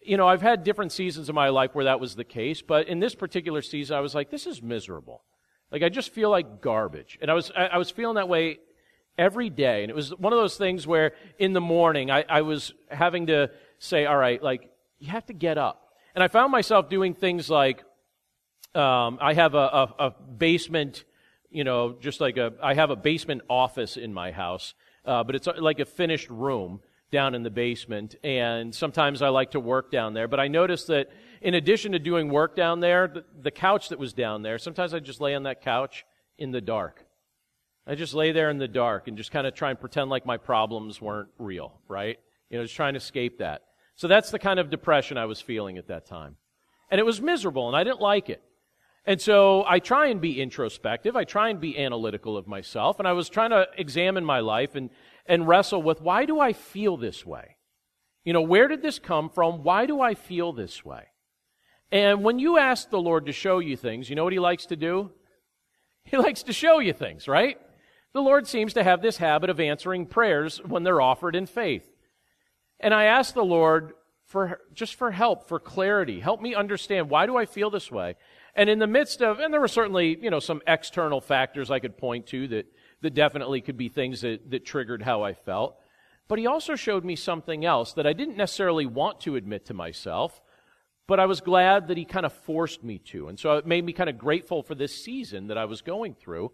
you 0.09 0.17
know, 0.17 0.27
I've 0.27 0.41
had 0.41 0.65
different 0.65 0.91
seasons 0.91 1.29
of 1.29 1.35
my 1.35 1.51
life 1.51 1.75
where 1.75 1.85
that 1.85 2.01
was 2.01 2.17
the 2.17 2.25
case, 2.25 2.63
but 2.63 2.89
in 2.89 2.99
this 2.99 3.15
particular 3.15 3.61
season, 3.61 3.95
I 3.95 4.01
was 4.01 4.15
like, 4.15 4.31
this 4.31 4.47
is 4.47 4.63
miserable. 4.63 5.23
Like, 5.71 5.83
I 5.83 5.91
just 5.91 6.15
feel 6.15 6.31
like 6.31 6.63
garbage. 6.63 7.19
And 7.21 7.31
I 7.31 7.35
was, 7.35 7.53
I, 7.55 7.67
I 7.67 7.77
was 7.77 7.91
feeling 7.91 8.15
that 8.15 8.27
way 8.27 8.59
every 9.19 9.51
day. 9.51 9.83
And 9.83 9.91
it 9.91 9.95
was 9.95 10.17
one 10.17 10.33
of 10.33 10.39
those 10.39 10.57
things 10.57 10.87
where 10.87 11.13
in 11.39 11.53
the 11.53 11.61
morning, 11.61 12.11
I, 12.11 12.25
I 12.27 12.41
was 12.41 12.73
having 12.91 13.27
to 13.27 13.51
say, 13.79 14.07
all 14.07 14.17
right, 14.17 14.43
like, 14.43 14.71
you 14.99 15.09
have 15.11 15.27
to 15.27 15.35
get 15.35 15.59
up. 15.59 15.93
And 16.15 16.25
I 16.25 16.29
found 16.29 16.53
myself 16.53 16.89
doing 16.89 17.13
things 17.13 17.51
like, 17.51 17.85
um, 18.75 19.19
I 19.21 19.35
have 19.35 19.55
a, 19.55 19.59
a, 19.59 19.95
a, 19.99 20.11
basement, 20.11 21.05
you 21.51 21.65
know, 21.65 21.97
just 22.01 22.21
like 22.21 22.39
a, 22.39 22.55
I 22.63 22.73
have 22.73 22.89
a 22.89 22.97
basement 22.97 23.43
office 23.51 23.99
in 23.99 24.15
my 24.15 24.33
house, 24.33 24.73
uh, 25.05 25.23
but 25.23 25.35
it's 25.35 25.47
like 25.47 25.81
a 25.81 25.85
finished 25.85 26.31
room 26.31 26.81
down 27.11 27.35
in 27.35 27.43
the 27.43 27.51
basement, 27.51 28.17
and 28.23 28.75
sometimes 28.75 29.23
I 29.23 29.29
like 29.29 29.53
to 29.53 29.61
work 29.61 29.91
down 29.91 30.15
there. 30.15 30.29
But 30.29 30.41
I 30.41 30.49
noticed 30.49 30.89
that 30.89 31.09
in 31.41 31.55
addition 31.55 31.93
to 31.93 31.99
doing 31.99 32.29
work 32.29 32.55
down 32.55 32.81
there, 32.81 33.09
the, 33.09 33.25
the 33.41 33.51
couch 33.51 33.89
that 33.89 33.99
was 33.99 34.13
down 34.13 34.43
there, 34.43 34.59
sometimes 34.59 34.93
I 34.93 34.99
just 34.99 35.21
lay 35.21 35.35
on 35.35 35.45
that 35.45 35.63
couch 35.63 36.05
in 36.37 36.51
the 36.51 36.61
dark. 36.61 37.05
I 37.87 37.95
just 37.95 38.13
lay 38.13 38.33
there 38.33 38.51
in 38.51 38.59
the 38.59 38.69
dark 38.69 39.09
and 39.09 39.17
just 39.17 39.31
kind 39.31 39.47
of 39.47 39.55
try 39.55 39.71
and 39.71 39.81
pretend 39.81 40.11
like 40.11 40.27
my 40.27 40.37
problems 40.37 41.01
weren't 41.01 41.31
real, 41.39 41.81
right? 41.89 42.19
You 42.51 42.59
know, 42.59 42.65
just 42.65 42.77
trying 42.77 42.95
to 42.95 42.99
escape 42.99 43.39
that. 43.39 43.63
So 43.95 44.09
that's 44.09 44.31
the 44.31 44.39
kind 44.39 44.61
of 44.61 44.69
depression 44.69 45.17
I 45.17 45.25
was 45.25 45.41
feeling 45.41 45.79
at 45.79 45.89
that 45.89 46.07
time. 46.07 46.37
And 46.91 46.99
it 46.99 47.05
was 47.05 47.21
miserable, 47.21 47.67
and 47.67 47.77
I 47.77 47.85
didn't 47.85 48.01
like 48.01 48.29
it. 48.29 48.43
And 49.09 49.21
so 49.21 49.65
I 49.67 49.79
try 49.79 50.09
and 50.09 50.21
be 50.21 50.39
introspective. 50.39 51.17
I 51.17 51.25
try 51.25 51.49
and 51.49 51.59
be 51.59 51.79
analytical 51.79 52.37
of 52.37 52.47
myself. 52.47 52.99
And 52.99 53.09
I 53.09 53.13
was 53.13 53.31
trying 53.31 53.51
to 53.51 53.67
examine 53.79 54.23
my 54.23 54.41
life 54.41 54.75
and 54.75 54.91
and 55.29 55.47
wrestle 55.47 55.83
with 55.83 56.01
why 56.01 56.25
do 56.25 56.41
I 56.41 56.53
feel 56.53 56.97
this 56.97 57.25
way? 57.25 57.57
You 58.25 58.33
know, 58.33 58.43
where 58.43 58.67
did 58.67 58.83
this 58.83 58.99
come 58.99 59.31
from? 59.31 59.63
Why 59.63 59.87
do 59.87 60.01
I 60.01 60.15
feel 60.15 60.53
this 60.53 60.85
way? 60.85 61.05
And 61.91 62.25
when 62.25 62.39
you 62.39 62.59
ask 62.59 62.91
the 62.91 63.01
Lord 63.01 63.27
to 63.27 63.33
show 63.33 63.59
you 63.61 63.77
things, 63.77 64.11
you 64.11 64.17
know 64.17 64.25
what 64.25 64.33
He 64.33 64.39
likes 64.39 64.67
to 64.67 64.77
do? 64.77 65.13
He 66.05 66.17
likes 66.19 66.43
to 66.45 66.53
show 66.53 66.79
you 66.79 66.93
things, 66.93 67.29
right? 67.29 67.59
The 68.13 68.21
Lord 68.21 68.47
seems 68.47 68.73
to 68.75 68.83
have 68.83 69.03
this 69.03 69.19
habit 69.19 69.51
of 69.51 69.61
answering 69.61 70.07
prayers 70.07 70.59
when 70.65 70.83
they're 70.83 71.01
offered 71.01 71.37
in 71.37 71.47
faith. 71.47 71.89
And 72.81 72.95
I 72.95 73.05
asked 73.05 73.35
the 73.35 73.45
Lord 73.45 73.93
for 74.25 74.61
just 74.75 74.95
for 74.95 75.11
help, 75.11 75.49
for 75.49 75.59
clarity. 75.59 76.21
Help 76.21 76.41
me 76.41 76.55
understand 76.55 77.11
why 77.11 77.27
do 77.27 77.37
I 77.37 77.47
feel 77.47 77.71
this 77.71 77.91
way? 77.91 78.17
And 78.55 78.69
in 78.69 78.79
the 78.79 78.87
midst 78.87 79.23
of, 79.23 79.39
and 79.39 79.53
there 79.53 79.61
were 79.61 79.69
certainly, 79.69 80.19
you 80.21 80.31
know, 80.31 80.41
some 80.41 80.63
external 80.67 81.21
factors 81.21 81.71
I 81.71 81.79
could 81.79 81.97
point 81.97 82.27
to 82.29 82.49
that 82.49 82.67
that 83.03 83.15
definitely 83.15 83.61
could 83.61 83.77
be 83.77 83.89
things 83.89 84.23
that, 84.23 84.51
that 84.51 84.65
triggered 84.65 85.03
how 85.03 85.23
I 85.23 85.35
felt. 85.35 85.77
But 86.27 86.39
he 86.39 86.47
also 86.47 86.77
showed 86.77 87.05
me 87.05 87.17
something 87.17 87.65
else 87.65 87.95
that 87.95 88.07
I 88.07 88.13
didn't 88.13 88.37
necessarily 88.37 88.87
want 88.87 89.21
to 89.21 89.37
admit 89.37 89.67
to 89.67 89.75
myself, 89.75 90.43
but 91.07 91.19
I 91.19 91.27
was 91.27 91.41
glad 91.41 91.89
that 91.89 91.97
he 91.97 92.05
kind 92.05 92.27
of 92.27 92.33
forced 92.33 92.85
me 92.85 92.99
to. 93.07 93.29
And 93.29 93.39
so 93.39 93.57
it 93.57 93.67
made 93.67 93.85
me 93.85 93.95
kind 93.95 94.11
of 94.11 94.19
grateful 94.19 94.63
for 94.63 94.75
this 94.75 95.03
season 95.03 95.47
that 95.47 95.57
I 95.57 95.65
was 95.65 95.81
going 95.81 96.15
through. 96.15 96.53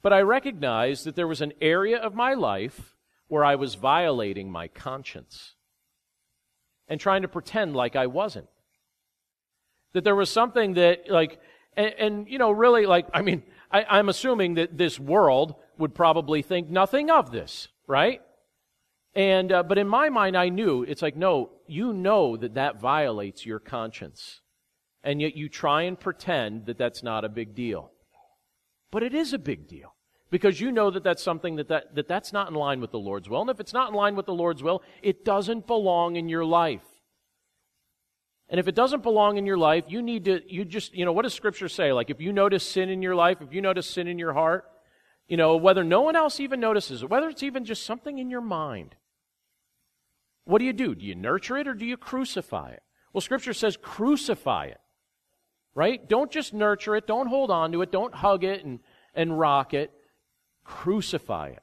But 0.00 0.14
I 0.14 0.22
recognized 0.22 1.04
that 1.04 1.16
there 1.16 1.28
was 1.28 1.42
an 1.42 1.52
area 1.60 1.98
of 1.98 2.14
my 2.14 2.32
life 2.32 2.96
where 3.28 3.44
I 3.44 3.56
was 3.56 3.74
violating 3.74 4.50
my 4.50 4.68
conscience 4.68 5.54
and 6.88 6.98
trying 6.98 7.22
to 7.22 7.28
pretend 7.28 7.76
like 7.76 7.94
I 7.94 8.06
wasn't. 8.06 8.48
That 9.92 10.04
there 10.04 10.16
was 10.16 10.30
something 10.30 10.74
that, 10.74 11.10
like, 11.10 11.38
and, 11.76 11.94
and 11.98 12.28
you 12.28 12.38
know, 12.38 12.50
really, 12.50 12.86
like, 12.86 13.06
I 13.12 13.20
mean, 13.22 13.42
I, 13.70 13.84
I'm 13.88 14.08
assuming 14.08 14.54
that 14.54 14.78
this 14.78 14.98
world 14.98 15.54
would 15.80 15.94
probably 15.94 16.42
think 16.42 16.68
nothing 16.68 17.10
of 17.10 17.32
this, 17.32 17.68
right? 17.86 18.20
And, 19.14 19.50
uh, 19.50 19.62
but 19.64 19.78
in 19.78 19.88
my 19.88 20.08
mind, 20.08 20.36
I 20.36 20.50
knew, 20.50 20.82
it's 20.82 21.02
like, 21.02 21.16
no, 21.16 21.50
you 21.66 21.92
know 21.92 22.36
that 22.36 22.54
that 22.54 22.80
violates 22.80 23.44
your 23.44 23.58
conscience. 23.58 24.40
And 25.02 25.20
yet 25.20 25.34
you 25.34 25.48
try 25.48 25.82
and 25.82 25.98
pretend 25.98 26.66
that 26.66 26.78
that's 26.78 27.02
not 27.02 27.24
a 27.24 27.28
big 27.28 27.54
deal. 27.54 27.90
But 28.90 29.02
it 29.02 29.14
is 29.14 29.32
a 29.32 29.38
big 29.38 29.66
deal. 29.66 29.94
Because 30.30 30.60
you 30.60 30.70
know 30.70 30.90
that 30.90 31.02
that's 31.02 31.22
something 31.22 31.56
that, 31.56 31.68
that, 31.68 31.94
that 31.96 32.06
that's 32.06 32.32
not 32.32 32.48
in 32.48 32.54
line 32.54 32.80
with 32.80 32.92
the 32.92 32.98
Lord's 32.98 33.28
will. 33.28 33.40
And 33.40 33.50
if 33.50 33.58
it's 33.58 33.72
not 33.72 33.88
in 33.88 33.94
line 33.94 34.14
with 34.14 34.26
the 34.26 34.34
Lord's 34.34 34.62
will, 34.62 34.82
it 35.02 35.24
doesn't 35.24 35.66
belong 35.66 36.14
in 36.14 36.28
your 36.28 36.44
life. 36.44 36.84
And 38.48 38.60
if 38.60 38.68
it 38.68 38.74
doesn't 38.74 39.02
belong 39.02 39.38
in 39.38 39.46
your 39.46 39.58
life, 39.58 39.84
you 39.88 40.02
need 40.02 40.24
to, 40.26 40.40
you 40.46 40.64
just, 40.64 40.94
you 40.94 41.04
know, 41.04 41.12
what 41.12 41.22
does 41.22 41.34
Scripture 41.34 41.68
say? 41.68 41.92
Like, 41.92 42.10
if 42.10 42.20
you 42.20 42.32
notice 42.32 42.68
sin 42.68 42.90
in 42.90 43.00
your 43.02 43.14
life, 43.14 43.38
if 43.40 43.52
you 43.52 43.60
notice 43.60 43.88
sin 43.88 44.06
in 44.06 44.18
your 44.18 44.32
heart, 44.32 44.64
you 45.30 45.36
know, 45.36 45.56
whether 45.56 45.84
no 45.84 46.00
one 46.00 46.16
else 46.16 46.40
even 46.40 46.58
notices 46.58 47.04
it, 47.04 47.08
whether 47.08 47.28
it's 47.28 47.44
even 47.44 47.64
just 47.64 47.84
something 47.84 48.18
in 48.18 48.30
your 48.30 48.40
mind, 48.40 48.96
what 50.44 50.58
do 50.58 50.64
you 50.64 50.72
do? 50.72 50.92
Do 50.96 51.06
you 51.06 51.14
nurture 51.14 51.56
it 51.56 51.68
or 51.68 51.74
do 51.74 51.86
you 51.86 51.96
crucify 51.96 52.70
it? 52.70 52.82
Well, 53.12 53.20
Scripture 53.20 53.54
says 53.54 53.76
crucify 53.76 54.66
it, 54.66 54.80
right? 55.72 56.06
Don't 56.08 56.32
just 56.32 56.52
nurture 56.52 56.96
it. 56.96 57.06
Don't 57.06 57.28
hold 57.28 57.52
on 57.52 57.70
to 57.70 57.82
it. 57.82 57.92
Don't 57.92 58.12
hug 58.12 58.42
it 58.42 58.64
and, 58.64 58.80
and 59.14 59.38
rock 59.38 59.72
it. 59.72 59.92
Crucify 60.64 61.50
it. 61.50 61.62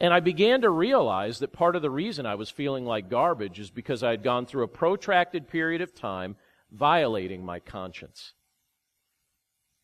And 0.00 0.12
I 0.12 0.18
began 0.18 0.62
to 0.62 0.70
realize 0.70 1.38
that 1.38 1.52
part 1.52 1.76
of 1.76 1.82
the 1.82 1.90
reason 1.90 2.26
I 2.26 2.34
was 2.34 2.50
feeling 2.50 2.84
like 2.84 3.08
garbage 3.08 3.60
is 3.60 3.70
because 3.70 4.02
I 4.02 4.10
had 4.10 4.24
gone 4.24 4.44
through 4.44 4.64
a 4.64 4.68
protracted 4.68 5.46
period 5.46 5.82
of 5.82 5.94
time 5.94 6.34
violating 6.72 7.44
my 7.44 7.60
conscience. 7.60 8.32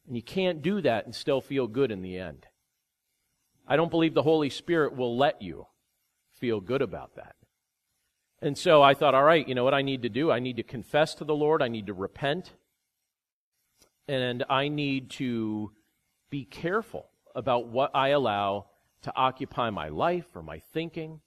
And 0.05 0.17
you 0.17 0.23
can't 0.23 0.63
do 0.63 0.81
that 0.81 1.05
and 1.05 1.15
still 1.15 1.41
feel 1.41 1.69
good 1.69 1.93
in 1.93 2.03
the 2.03 2.19
end. 2.19 2.49
I 3.67 3.77
don't 3.77 3.91
believe 3.91 4.15
the 4.15 4.23
Holy 4.23 4.51
Spirit 4.51 4.97
will 4.97 5.17
let 5.17 5.41
you 5.43 5.67
feel 6.39 6.61
good 6.61 6.83
about 6.83 7.17
that. 7.17 7.37
And 8.41 8.59
so 8.59 8.83
I 8.83 8.95
thought, 8.95 9.15
all 9.15 9.23
right, 9.23 9.47
you 9.47 9.55
know 9.55 9.63
what 9.63 9.75
I 9.75 9.83
need 9.83 10.03
to 10.03 10.09
do? 10.09 10.33
I 10.33 10.41
need 10.41 10.57
to 10.57 10.65
confess 10.65 11.15
to 11.17 11.25
the 11.25 11.35
Lord. 11.35 11.63
I 11.63 11.69
need 11.69 11.87
to 11.87 11.95
repent. 11.95 12.53
And 14.09 14.45
I 14.51 14.67
need 14.67 15.11
to 15.11 15.71
be 16.29 16.45
careful 16.45 17.07
about 17.37 17.69
what 17.69 17.93
I 17.95 18.09
allow 18.09 18.67
to 19.03 19.13
occupy 19.15 19.71
my 19.71 19.89
life 19.89 20.27
or 20.35 20.43
my 20.43 20.59
thinking 20.73 21.21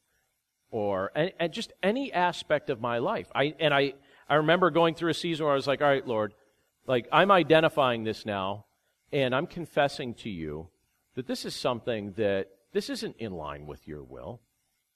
or 0.72 1.12
and, 1.16 1.32
and 1.40 1.54
just 1.54 1.72
any 1.82 2.12
aspect 2.12 2.70
of 2.70 2.82
my 2.82 2.98
life. 2.98 3.32
I, 3.34 3.56
and 3.60 3.74
I, 3.74 3.94
I 4.28 4.36
remember 4.36 4.70
going 4.70 4.96
through 4.96 5.12
a 5.12 5.16
season 5.16 5.46
where 5.46 5.54
I 5.54 5.56
was 5.56 5.68
like, 5.68 5.82
all 5.82 5.88
right, 5.88 6.06
Lord, 6.06 6.34
like 6.86 7.08
I'm 7.12 7.32
identifying 7.32 8.04
this 8.04 8.26
now 8.26 8.66
and 9.14 9.34
I'm 9.34 9.48
confessing 9.48 10.16
to 10.16 10.30
you 10.30 10.68
that 11.16 11.28
this 11.28 11.46
is 11.46 11.56
something 11.56 12.12
that 12.14 12.50
this 12.74 12.90
isn't 12.90 13.16
in 13.18 13.32
line 13.32 13.66
with 13.66 13.88
your 13.88 14.04
will. 14.04 14.42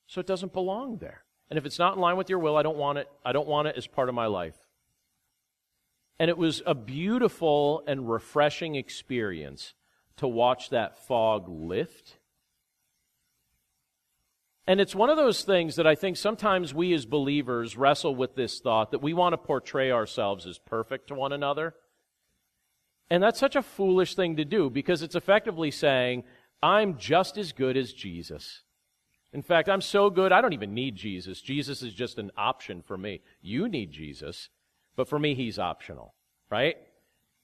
So 0.08 0.20
it 0.20 0.28
doesn't 0.28 0.54
belong 0.54 0.98
there. 0.98 1.24
And 1.50 1.58
if 1.58 1.66
it's 1.66 1.80
not 1.80 1.96
in 1.96 2.00
line 2.00 2.18
with 2.18 2.30
your 2.30 2.40
will, 2.40 2.58
I 2.58 2.64
don't 2.64 2.78
want 2.78 2.98
it. 2.98 3.08
I 3.26 3.32
don't 3.32 3.48
want 3.48 3.68
it 3.68 3.76
as 3.78 3.88
part 3.88 4.10
of 4.10 4.16
my 4.16 4.28
life. 4.28 4.58
And 6.20 6.30
it 6.30 6.38
was 6.38 6.62
a 6.66 6.76
beautiful 6.76 7.84
and 7.88 8.10
refreshing 8.10 8.76
experience 8.76 9.74
to 10.18 10.28
watch 10.28 10.70
that 10.70 10.98
fog 11.08 11.48
lift. 11.48 12.18
And 14.68 14.82
it's 14.82 14.94
one 14.94 15.10
of 15.10 15.18
those 15.18 15.44
things 15.44 15.78
that 15.78 15.88
I 15.88 15.96
think 15.96 16.18
sometimes 16.18 16.74
we 16.74 16.94
as 16.94 17.06
believers 17.06 17.78
wrestle 17.78 18.14
with 18.14 18.36
this 18.36 18.60
thought 18.60 18.92
that 18.92 19.02
we 19.02 19.14
want 19.14 19.34
to 19.34 19.38
portray 19.38 19.92
ourselves 19.92 20.46
as 20.46 20.60
perfect 20.60 21.08
to 21.08 21.16
one 21.16 21.32
another. 21.32 21.74
And 23.10 23.24
that's 23.24 23.40
such 23.40 23.56
a 23.56 23.62
foolish 23.62 24.16
thing 24.16 24.36
to 24.38 24.46
do 24.46 24.70
because 24.70 25.02
it's 25.02 25.16
effectively 25.16 25.72
saying, 25.72 26.24
I'm 26.62 26.98
just 26.98 27.38
as 27.38 27.52
good 27.52 27.78
as 27.78 27.94
Jesus. 27.94 28.62
In 29.32 29.42
fact, 29.42 29.70
I'm 29.70 29.82
so 29.82 30.10
good, 30.10 30.32
I 30.32 30.42
don't 30.42 30.54
even 30.54 30.74
need 30.74 30.96
Jesus. 30.96 31.42
Jesus 31.42 31.82
is 31.82 31.94
just 31.94 32.18
an 32.18 32.32
option 32.38 32.82
for 32.82 32.98
me. 32.98 33.22
You 33.42 33.68
need 33.68 33.92
Jesus, 33.92 34.50
but 34.96 35.08
for 35.08 35.20
me, 35.20 35.36
he's 35.36 35.60
optional, 35.60 36.14
right? 36.50 36.78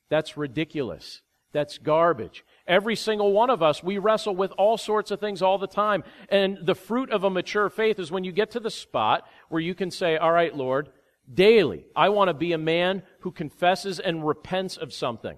That's 0.10 0.38
ridiculous. 0.38 1.22
That's 1.52 1.78
garbage. 1.78 2.44
Every 2.68 2.98
single 2.98 3.32
one 3.32 3.50
of 3.50 3.64
us, 3.64 3.82
we 3.82 3.98
wrestle 3.98 4.36
with 4.36 4.52
all 4.58 4.78
sorts 4.78 5.10
of 5.10 5.22
things 5.22 5.42
all 5.42 5.58
the 5.58 5.68
time. 5.68 6.04
And 6.28 6.58
the 6.62 6.76
fruit 6.76 7.10
of 7.12 7.24
a 7.24 7.30
mature 7.30 7.70
faith 7.70 7.98
is 7.98 8.12
when 8.12 8.26
you 8.26 8.34
get 8.34 8.52
to 8.52 8.60
the 8.60 8.70
spot 8.70 9.26
where 9.48 9.62
you 9.62 9.74
can 9.74 9.90
say, 9.90 10.18
All 10.18 10.34
right, 10.34 10.54
Lord, 10.54 10.90
daily, 11.34 11.86
I 11.96 12.10
want 12.10 12.28
to 12.28 12.34
be 12.34 12.52
a 12.52 12.58
man 12.58 13.04
who 13.22 13.32
confesses 13.32 14.02
and 14.02 14.28
repents 14.28 14.76
of 14.76 14.92
something. 14.92 15.38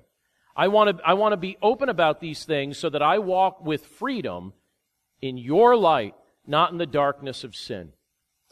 I 0.57 0.67
want 0.67 0.97
to, 0.97 1.07
I 1.07 1.13
want 1.13 1.33
to 1.33 1.37
be 1.37 1.55
open 1.61 1.87
about 1.87 2.19
these 2.19 2.43
things 2.43 2.77
so 2.77 2.89
that 2.89 3.01
I 3.01 3.19
walk 3.19 3.63
with 3.63 3.85
freedom 3.85 4.53
in 5.21 5.37
your 5.37 5.77
light 5.77 6.15
not 6.47 6.71
in 6.71 6.77
the 6.77 6.85
darkness 6.85 7.43
of 7.43 7.55
sin. 7.55 7.91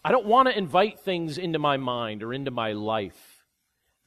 I 0.04 0.12
don't 0.12 0.28
want 0.28 0.48
to 0.50 0.58
invite 0.58 1.00
things 1.00 1.38
into 1.38 1.58
my 1.58 1.78
mind 1.78 2.22
or 2.22 2.34
into 2.34 2.52
my 2.52 2.74
life 2.74 3.44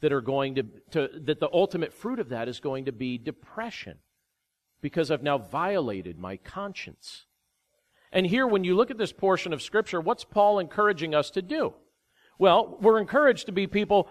that 0.01 0.13
are 0.13 0.21
going 0.21 0.55
to, 0.55 0.63
to, 0.93 1.09
that 1.25 1.41
the 1.41 1.49
ultimate 1.53 1.93
fruit 1.93 2.21
of 2.21 2.29
that 2.29 2.49
is 2.49 2.61
going 2.61 2.85
to 2.85 2.93
be 2.93 3.19
depression 3.19 3.99
because 4.81 5.11
I've 5.11 5.25
now 5.25 5.39
violated 5.39 6.19
my 6.19 6.37
conscience. 6.37 7.25
And 8.13 8.27
here, 8.27 8.47
when 8.47 8.63
you 8.63 8.77
look 8.77 8.93
at 8.93 8.99
this 8.99 9.13
portion 9.13 9.53
of 9.53 9.61
Scripture, 9.61 10.01
what's 10.01 10.25
Paul 10.25 10.61
encouraging 10.61 11.15
us 11.15 11.31
to 11.31 11.43
do? 11.43 11.75
Well, 12.39 12.79
we're 12.81 13.01
encouraged 13.01 13.47
to 13.47 13.53
be 13.53 13.67
people 13.67 14.09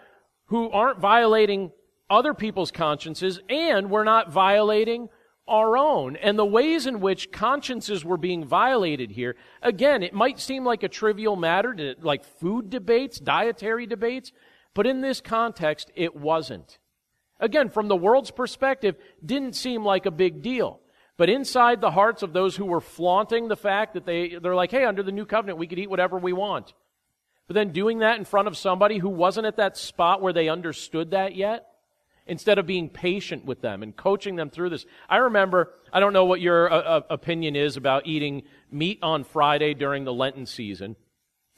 who 0.48 0.70
aren't 0.70 1.00
violating 1.00 1.72
other 2.10 2.34
people's 2.34 2.72
consciences 2.72 3.40
and 3.50 3.90
we're 3.90 4.04
not 4.04 4.32
violating 4.32 5.10
our 5.48 5.78
own 5.78 6.16
and 6.18 6.38
the 6.38 6.46
ways 6.46 6.86
in 6.86 7.00
which 7.00 7.32
consciences 7.32 8.04
were 8.04 8.18
being 8.18 8.46
violated 8.46 9.12
here. 9.12 9.36
Again, 9.62 10.04
it 10.04 10.14
might 10.14 10.40
seem 10.40 10.66
like 10.66 10.84
a 10.84 10.90
trivial 10.90 11.36
matter 11.36 11.96
like 12.02 12.26
food 12.26 12.70
debates, 12.70 13.20
dietary 13.20 13.86
debates, 13.86 14.32
but 14.74 14.88
in 14.88 15.02
this 15.02 15.22
context, 15.22 15.92
it 15.96 16.16
wasn't. 16.16 16.78
Again, 17.40 17.70
from 17.70 17.88
the 17.88 17.96
world's 17.96 18.32
perspective, 18.32 18.96
didn't 19.24 19.56
seem 19.56 19.86
like 19.86 20.06
a 20.06 20.12
big 20.12 20.42
deal. 20.42 20.80
But 21.18 21.30
inside 21.30 21.82
the 21.82 21.92
hearts 21.92 22.22
of 22.22 22.34
those 22.34 22.56
who 22.56 22.66
were 22.66 22.82
flaunting 22.82 23.48
the 23.48 23.56
fact 23.56 23.94
that 23.94 24.06
they, 24.06 24.36
they're 24.42 24.56
like, 24.56 24.72
hey, 24.72 24.86
under 24.86 25.02
the 25.02 25.12
new 25.12 25.26
covenant, 25.26 25.58
we 25.58 25.68
could 25.68 25.80
eat 25.80 25.90
whatever 25.90 26.18
we 26.18 26.34
want. 26.34 26.74
But 27.48 27.56
then 27.56 27.72
doing 27.72 28.00
that 28.00 28.20
in 28.20 28.26
front 28.26 28.48
of 28.48 28.58
somebody 28.58 28.98
who 28.98 29.10
wasn't 29.10 29.48
at 29.48 29.58
that 29.58 29.78
spot 29.78 30.22
where 30.22 30.34
they 30.34 30.50
understood 30.50 31.12
that 31.12 31.36
yet, 31.36 31.67
instead 32.28 32.60
of 32.60 32.66
being 32.66 32.90
patient 32.90 33.46
with 33.46 33.62
them 33.62 33.84
and 33.84 33.96
coaching 33.96 34.36
them 34.36 34.50
through 34.50 34.70
this. 34.70 34.86
I 35.10 35.18
remember, 35.18 35.74
I 35.92 36.00
don't 36.00 36.14
know 36.14 36.26
what 36.26 36.42
your 36.42 36.72
uh, 36.72 36.78
uh, 36.78 37.02
opinion 37.10 37.56
is 37.56 37.78
about 37.78 38.06
eating 38.06 38.44
meat 38.72 39.00
on 39.02 39.24
Friday 39.24 39.74
during 39.74 40.04
the 40.04 40.14
Lenten 40.14 40.46
season. 40.46 40.96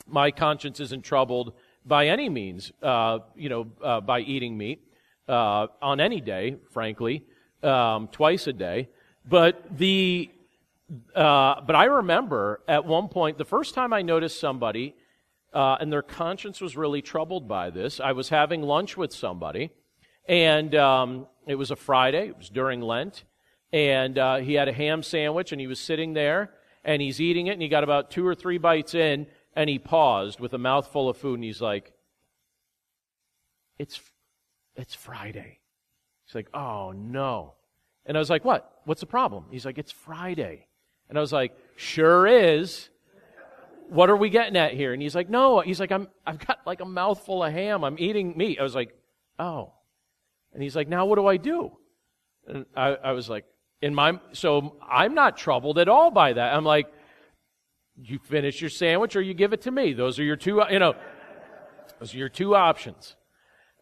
My 0.08 0.32
conscience 0.32 0.80
isn't 0.80 1.04
troubled 1.04 1.54
by 1.86 2.08
any 2.08 2.30
means, 2.30 2.72
uh, 2.84 3.20
you 3.36 3.50
know, 3.50 3.68
uh, 3.84 4.02
by 4.02 4.20
eating 4.20 4.58
meat 4.58 4.82
uh, 5.28 5.68
on 5.82 6.00
any 6.00 6.22
day, 6.22 6.58
frankly, 6.72 7.26
um, 7.64 8.08
twice 8.08 8.48
a 8.48 8.54
day. 8.54 8.90
But 9.28 9.78
the, 9.78 10.30
uh, 11.16 11.62
but 11.62 11.76
I 11.76 11.86
remember 11.86 12.62
at 12.68 12.86
one 12.86 13.08
point, 13.08 13.38
the 13.38 13.46
first 13.46 13.74
time 13.76 13.94
I 13.94 14.02
noticed 14.02 14.40
somebody, 14.40 14.96
and 15.54 15.92
their 15.92 16.02
conscience 16.02 16.62
was 16.62 16.78
really 16.78 17.02
troubled 17.02 17.48
by 17.48 17.70
this. 17.70 18.00
I 18.00 18.12
was 18.12 18.30
having 18.30 18.62
lunch 18.62 18.98
with 18.98 19.12
somebody, 19.14 19.72
and 20.30 20.76
um, 20.76 21.28
it 21.48 21.56
was 21.56 21.72
a 21.72 21.76
Friday, 21.76 22.28
it 22.28 22.38
was 22.38 22.50
during 22.50 22.82
Lent. 22.82 23.24
And 23.74 24.18
uh, 24.18 24.38
he 24.38 24.54
had 24.54 24.68
a 24.68 24.74
ham 24.74 25.04
sandwich, 25.04 25.52
and 25.52 25.60
he 25.60 25.68
was 25.68 25.80
sitting 25.80 26.14
there, 26.14 26.52
and 26.84 27.02
he's 27.02 27.20
eating 27.20 27.48
it, 27.48 27.54
and 27.54 27.62
he 27.62 27.68
got 27.68 27.84
about 27.84 28.12
two 28.12 28.26
or 28.26 28.36
three 28.36 28.60
bites 28.60 28.94
in, 28.96 29.28
and 29.56 29.70
he 29.70 29.80
paused 29.80 30.40
with 30.40 30.54
a 30.54 30.58
mouthful 30.58 31.10
of 31.10 31.18
food, 31.18 31.36
and 31.36 31.44
he's 31.44 31.62
like, 31.62 31.92
It's, 33.80 34.00
it's 34.76 34.94
Friday. 34.94 35.60
He's 36.26 36.36
like, 36.36 36.50
Oh, 36.54 36.94
no. 36.96 37.56
And 38.06 38.16
I 38.16 38.20
was 38.20 38.30
like, 38.30 38.46
What? 38.46 38.82
What's 38.86 39.02
the 39.02 39.08
problem? 39.08 39.46
He's 39.50 39.66
like, 39.66 39.80
It's 39.80 39.92
Friday. 39.92 40.68
And 41.10 41.18
I 41.18 41.22
was 41.22 41.34
like, 41.34 41.58
Sure 41.76 42.28
is. 42.28 42.90
What 43.90 44.12
are 44.12 44.16
we 44.16 44.30
getting 44.30 44.56
at 44.56 44.76
here? 44.76 44.94
And 44.94 45.02
he's 45.02 45.16
like, 45.16 45.30
No. 45.30 45.60
He's 45.60 45.80
like, 45.80 45.92
I'm, 45.92 46.08
I've 46.26 46.40
got 46.46 46.60
like 46.68 46.82
a 46.82 46.86
mouthful 46.86 47.44
of 47.44 47.52
ham. 47.52 47.84
I'm 47.84 47.98
eating 47.98 48.38
meat. 48.38 48.60
I 48.60 48.64
was 48.64 48.76
like, 48.76 48.96
Oh. 49.40 49.74
And 50.54 50.64
he's 50.64 50.76
like, 50.76 50.88
now 50.88 51.06
what 51.06 51.16
do 51.16 51.28
I 51.28 51.38
do? 51.38 51.72
And 52.48 52.66
I, 52.76 52.96
I 52.96 53.12
was 53.12 53.30
like, 53.30 53.46
in 53.82 53.94
my, 53.96 54.20
so 54.34 54.78
I'm 54.88 55.14
not 55.14 55.38
troubled 55.38 55.78
at 55.78 55.88
all 55.88 56.12
by 56.12 56.34
that. 56.34 56.54
I'm 56.54 56.66
like, 56.66 56.92
you 58.02 58.20
finish 58.20 58.62
your 58.62 58.70
sandwich 58.70 59.16
or 59.16 59.22
you 59.22 59.34
give 59.34 59.54
it 59.54 59.62
to 59.62 59.72
me. 59.72 59.94
Those 59.94 60.20
are 60.20 60.24
your 60.24 60.36
two, 60.36 60.62
you 60.70 60.80
know, 60.80 60.96
those 62.00 62.14
are 62.14 62.18
your 62.18 62.30
two 62.30 62.56
options. 62.56 63.16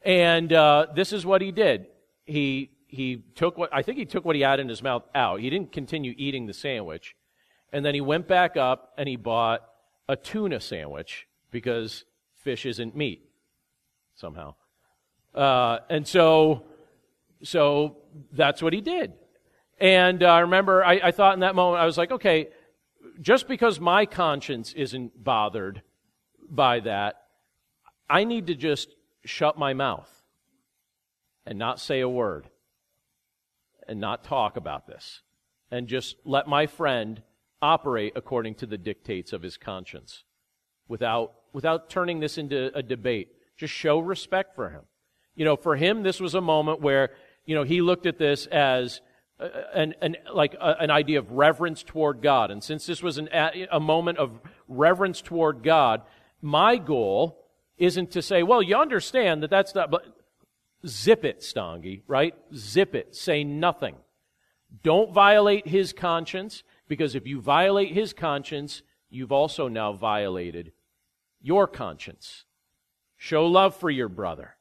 And 0.03 0.51
uh, 0.53 0.87
this 0.95 1.13
is 1.13 1.25
what 1.25 1.41
he 1.41 1.51
did. 1.51 1.87
He 2.25 2.71
he 2.87 3.23
took 3.35 3.57
what 3.57 3.69
I 3.73 3.81
think 3.81 3.97
he 3.97 4.05
took 4.05 4.23
what 4.23 4.35
he 4.35 4.41
had 4.41 4.59
in 4.59 4.69
his 4.69 4.81
mouth 4.81 5.03
out. 5.13 5.41
He 5.41 5.49
didn't 5.49 5.71
continue 5.71 6.13
eating 6.17 6.45
the 6.45 6.53
sandwich, 6.53 7.15
and 7.73 7.85
then 7.85 7.93
he 7.93 8.01
went 8.01 8.27
back 8.27 8.55
up 8.55 8.93
and 8.97 9.09
he 9.09 9.15
bought 9.15 9.61
a 10.07 10.15
tuna 10.15 10.59
sandwich 10.59 11.27
because 11.51 12.05
fish 12.35 12.65
isn't 12.65 12.95
meat 12.95 13.29
somehow. 14.15 14.55
Uh, 15.33 15.79
and 15.89 16.07
so, 16.07 16.63
so 17.43 17.97
that's 18.31 18.61
what 18.61 18.73
he 18.73 18.81
did. 18.81 19.13
And 19.79 20.23
uh, 20.23 20.27
I 20.27 20.39
remember 20.39 20.83
I, 20.83 20.99
I 21.03 21.11
thought 21.11 21.35
in 21.35 21.41
that 21.41 21.55
moment 21.55 21.81
I 21.81 21.85
was 21.85 21.97
like, 21.97 22.11
okay, 22.11 22.49
just 23.21 23.47
because 23.47 23.79
my 23.79 24.05
conscience 24.05 24.73
isn't 24.73 25.23
bothered 25.23 25.81
by 26.49 26.79
that, 26.81 27.21
I 28.09 28.23
need 28.23 28.47
to 28.47 28.55
just 28.55 28.89
shut 29.25 29.57
my 29.57 29.73
mouth 29.73 30.09
and 31.45 31.59
not 31.59 31.79
say 31.79 31.99
a 31.99 32.09
word 32.09 32.49
and 33.87 33.99
not 33.99 34.23
talk 34.23 34.57
about 34.57 34.87
this 34.87 35.21
and 35.71 35.87
just 35.87 36.15
let 36.25 36.47
my 36.47 36.67
friend 36.67 37.21
operate 37.61 38.13
according 38.15 38.55
to 38.55 38.65
the 38.65 38.77
dictates 38.77 39.33
of 39.33 39.41
his 39.41 39.57
conscience 39.57 40.23
without, 40.87 41.33
without 41.53 41.89
turning 41.89 42.19
this 42.19 42.37
into 42.37 42.71
a 42.75 42.83
debate. 42.83 43.29
Just 43.57 43.73
show 43.73 43.99
respect 43.99 44.55
for 44.55 44.69
him. 44.69 44.83
You 45.37 45.45
know, 45.45 45.55
for 45.55 45.77
him, 45.77 46.03
this 46.03 46.19
was 46.19 46.35
a 46.35 46.41
moment 46.41 46.81
where, 46.81 47.11
you 47.45 47.55
know, 47.55 47.63
he 47.63 47.79
looked 47.81 48.07
at 48.07 48.17
this 48.17 48.47
as 48.47 49.01
uh, 49.39 49.47
an, 49.73 49.93
an, 50.01 50.17
like 50.33 50.55
a, 50.55 50.75
an 50.79 50.91
idea 50.91 51.19
of 51.19 51.31
reverence 51.31 51.83
toward 51.83 52.21
God. 52.21 52.51
And 52.51 52.61
since 52.61 52.87
this 52.87 53.03
was 53.03 53.19
an, 53.19 53.29
a 53.71 53.79
moment 53.79 54.17
of 54.17 54.41
reverence 54.67 55.21
toward 55.21 55.61
God, 55.63 56.01
my 56.41 56.77
goal 56.77 57.45
isn't 57.77 58.11
to 58.11 58.21
say, 58.21 58.41
well, 58.41 58.63
you 58.63 58.75
understand 58.75 59.43
that 59.43 59.51
that's 59.51 59.75
not, 59.75 59.91
but 59.91 60.05
zip 60.87 61.23
it, 61.23 61.41
Stangi, 61.41 62.01
right? 62.07 62.33
Zip 62.55 62.95
it. 62.95 63.15
Say 63.15 63.43
nothing. 63.43 63.95
Don't 64.83 65.13
violate 65.13 65.67
his 65.67 65.93
conscience, 65.93 66.63
because 66.87 67.13
if 67.13 67.27
you 67.27 67.39
violate 67.39 67.93
his 67.93 68.11
conscience, 68.11 68.81
you've 69.09 69.31
also 69.31 69.67
now 69.67 69.93
violated 69.93 70.71
your 71.41 71.67
conscience. 71.67 72.45
Show 73.17 73.45
love 73.45 73.75
for 73.75 73.91
your 73.91 74.09
brother. 74.09 74.56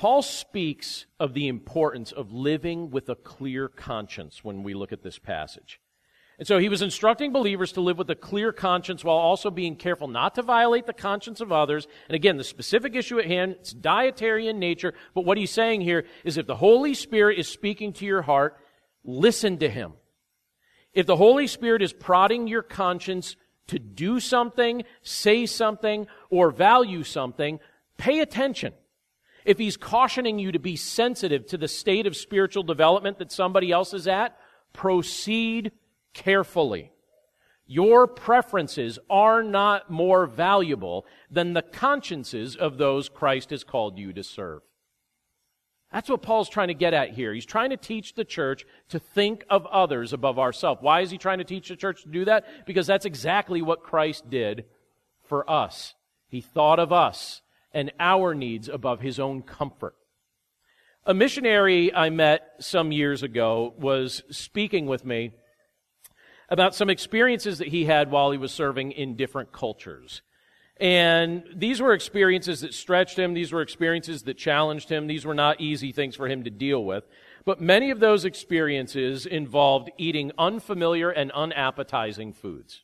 Paul 0.00 0.22
speaks 0.22 1.04
of 1.18 1.34
the 1.34 1.46
importance 1.46 2.10
of 2.10 2.32
living 2.32 2.90
with 2.90 3.10
a 3.10 3.14
clear 3.14 3.68
conscience 3.68 4.42
when 4.42 4.62
we 4.62 4.72
look 4.72 4.94
at 4.94 5.02
this 5.02 5.18
passage. 5.18 5.78
And 6.38 6.48
so 6.48 6.58
he 6.58 6.70
was 6.70 6.80
instructing 6.80 7.34
believers 7.34 7.72
to 7.72 7.82
live 7.82 7.98
with 7.98 8.08
a 8.08 8.14
clear 8.14 8.50
conscience 8.50 9.04
while 9.04 9.18
also 9.18 9.50
being 9.50 9.76
careful 9.76 10.08
not 10.08 10.36
to 10.36 10.42
violate 10.42 10.86
the 10.86 10.94
conscience 10.94 11.42
of 11.42 11.52
others. 11.52 11.86
And 12.08 12.16
again, 12.16 12.38
the 12.38 12.44
specific 12.44 12.94
issue 12.94 13.18
at 13.18 13.26
hand, 13.26 13.56
it's 13.60 13.74
dietary 13.74 14.48
in 14.48 14.58
nature, 14.58 14.94
but 15.14 15.26
what 15.26 15.36
he's 15.36 15.50
saying 15.50 15.82
here 15.82 16.06
is 16.24 16.38
if 16.38 16.46
the 16.46 16.56
Holy 16.56 16.94
Spirit 16.94 17.38
is 17.38 17.46
speaking 17.46 17.92
to 17.92 18.06
your 18.06 18.22
heart, 18.22 18.56
listen 19.04 19.58
to 19.58 19.68
him. 19.68 19.92
If 20.94 21.04
the 21.04 21.16
Holy 21.16 21.46
Spirit 21.46 21.82
is 21.82 21.92
prodding 21.92 22.46
your 22.46 22.62
conscience 22.62 23.36
to 23.66 23.78
do 23.78 24.18
something, 24.18 24.84
say 25.02 25.44
something, 25.44 26.06
or 26.30 26.50
value 26.50 27.04
something, 27.04 27.60
pay 27.98 28.20
attention. 28.20 28.72
If 29.44 29.58
he's 29.58 29.76
cautioning 29.76 30.38
you 30.38 30.52
to 30.52 30.58
be 30.58 30.76
sensitive 30.76 31.46
to 31.46 31.58
the 31.58 31.68
state 31.68 32.06
of 32.06 32.16
spiritual 32.16 32.62
development 32.62 33.18
that 33.18 33.32
somebody 33.32 33.72
else 33.72 33.94
is 33.94 34.06
at, 34.06 34.36
proceed 34.72 35.72
carefully. 36.12 36.92
Your 37.66 38.06
preferences 38.08 38.98
are 39.08 39.42
not 39.42 39.90
more 39.90 40.26
valuable 40.26 41.06
than 41.30 41.52
the 41.52 41.62
consciences 41.62 42.56
of 42.56 42.78
those 42.78 43.08
Christ 43.08 43.50
has 43.50 43.62
called 43.62 43.96
you 43.96 44.12
to 44.12 44.24
serve. 44.24 44.62
That's 45.92 46.08
what 46.08 46.22
Paul's 46.22 46.48
trying 46.48 46.68
to 46.68 46.74
get 46.74 46.94
at 46.94 47.10
here. 47.10 47.34
He's 47.34 47.46
trying 47.46 47.70
to 47.70 47.76
teach 47.76 48.14
the 48.14 48.24
church 48.24 48.64
to 48.90 48.98
think 48.98 49.44
of 49.50 49.66
others 49.66 50.12
above 50.12 50.38
ourselves. 50.38 50.82
Why 50.82 51.00
is 51.00 51.10
he 51.10 51.18
trying 51.18 51.38
to 51.38 51.44
teach 51.44 51.68
the 51.68 51.76
church 51.76 52.02
to 52.02 52.08
do 52.08 52.24
that? 52.26 52.66
Because 52.66 52.86
that's 52.86 53.06
exactly 53.06 53.60
what 53.60 53.82
Christ 53.82 54.30
did 54.30 54.66
for 55.24 55.48
us. 55.50 55.94
He 56.28 56.40
thought 56.40 56.78
of 56.78 56.92
us 56.92 57.42
and 57.72 57.92
our 57.98 58.34
needs 58.34 58.68
above 58.68 59.00
his 59.00 59.18
own 59.20 59.42
comfort. 59.42 59.94
A 61.06 61.14
missionary 61.14 61.94
I 61.94 62.10
met 62.10 62.52
some 62.60 62.92
years 62.92 63.22
ago 63.22 63.74
was 63.78 64.22
speaking 64.30 64.86
with 64.86 65.04
me 65.04 65.32
about 66.48 66.74
some 66.74 66.90
experiences 66.90 67.58
that 67.58 67.68
he 67.68 67.84
had 67.84 68.10
while 68.10 68.32
he 68.32 68.38
was 68.38 68.52
serving 68.52 68.92
in 68.92 69.16
different 69.16 69.52
cultures. 69.52 70.22
And 70.80 71.44
these 71.54 71.80
were 71.80 71.92
experiences 71.92 72.62
that 72.62 72.74
stretched 72.74 73.18
him. 73.18 73.34
These 73.34 73.52
were 73.52 73.60
experiences 73.60 74.22
that 74.22 74.38
challenged 74.38 74.88
him. 74.88 75.06
These 75.06 75.26
were 75.26 75.34
not 75.34 75.60
easy 75.60 75.92
things 75.92 76.16
for 76.16 76.26
him 76.26 76.44
to 76.44 76.50
deal 76.50 76.84
with. 76.84 77.04
But 77.44 77.60
many 77.60 77.90
of 77.90 78.00
those 78.00 78.24
experiences 78.24 79.26
involved 79.26 79.90
eating 79.98 80.32
unfamiliar 80.38 81.10
and 81.10 81.30
unappetizing 81.32 82.32
foods. 82.32 82.82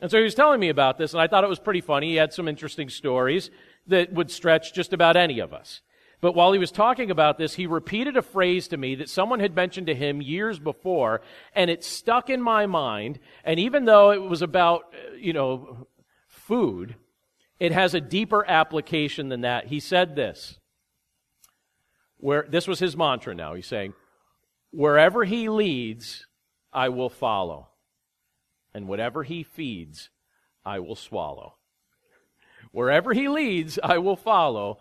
And 0.00 0.10
so 0.10 0.18
he 0.18 0.24
was 0.24 0.34
telling 0.34 0.60
me 0.60 0.70
about 0.70 0.98
this, 0.98 1.12
and 1.12 1.20
I 1.20 1.28
thought 1.28 1.44
it 1.44 1.48
was 1.48 1.58
pretty 1.58 1.80
funny. 1.80 2.10
He 2.10 2.16
had 2.16 2.32
some 2.32 2.48
interesting 2.48 2.88
stories 2.88 3.50
that 3.86 4.12
would 4.12 4.30
stretch 4.30 4.72
just 4.72 4.92
about 4.92 5.16
any 5.16 5.38
of 5.38 5.52
us. 5.52 5.82
But 6.20 6.34
while 6.34 6.52
he 6.52 6.58
was 6.58 6.70
talking 6.70 7.10
about 7.10 7.36
this, 7.36 7.54
he 7.54 7.66
repeated 7.66 8.16
a 8.16 8.22
phrase 8.22 8.68
to 8.68 8.78
me 8.78 8.94
that 8.94 9.10
someone 9.10 9.40
had 9.40 9.54
mentioned 9.54 9.88
to 9.88 9.94
him 9.94 10.22
years 10.22 10.58
before, 10.58 11.20
and 11.54 11.70
it 11.70 11.84
stuck 11.84 12.30
in 12.30 12.40
my 12.40 12.64
mind. 12.64 13.18
And 13.44 13.60
even 13.60 13.84
though 13.84 14.10
it 14.10 14.22
was 14.22 14.40
about, 14.40 14.94
you 15.18 15.34
know, 15.34 15.86
food, 16.26 16.96
it 17.60 17.72
has 17.72 17.94
a 17.94 18.00
deeper 18.00 18.44
application 18.46 19.28
than 19.28 19.42
that. 19.42 19.66
He 19.66 19.80
said 19.80 20.16
this. 20.16 20.58
Where 22.16 22.46
this 22.48 22.66
was 22.66 22.78
his 22.78 22.96
mantra 22.96 23.34
now. 23.34 23.52
He's 23.52 23.66
saying, 23.66 23.92
Wherever 24.70 25.24
he 25.24 25.48
leads, 25.48 26.26
I 26.72 26.88
will 26.88 27.10
follow. 27.10 27.68
And 28.72 28.88
whatever 28.88 29.24
he 29.24 29.42
feeds, 29.42 30.08
I 30.64 30.80
will 30.80 30.96
swallow. 30.96 31.56
Wherever 32.74 33.12
he 33.12 33.28
leads, 33.28 33.78
I 33.80 33.98
will 33.98 34.16
follow 34.16 34.80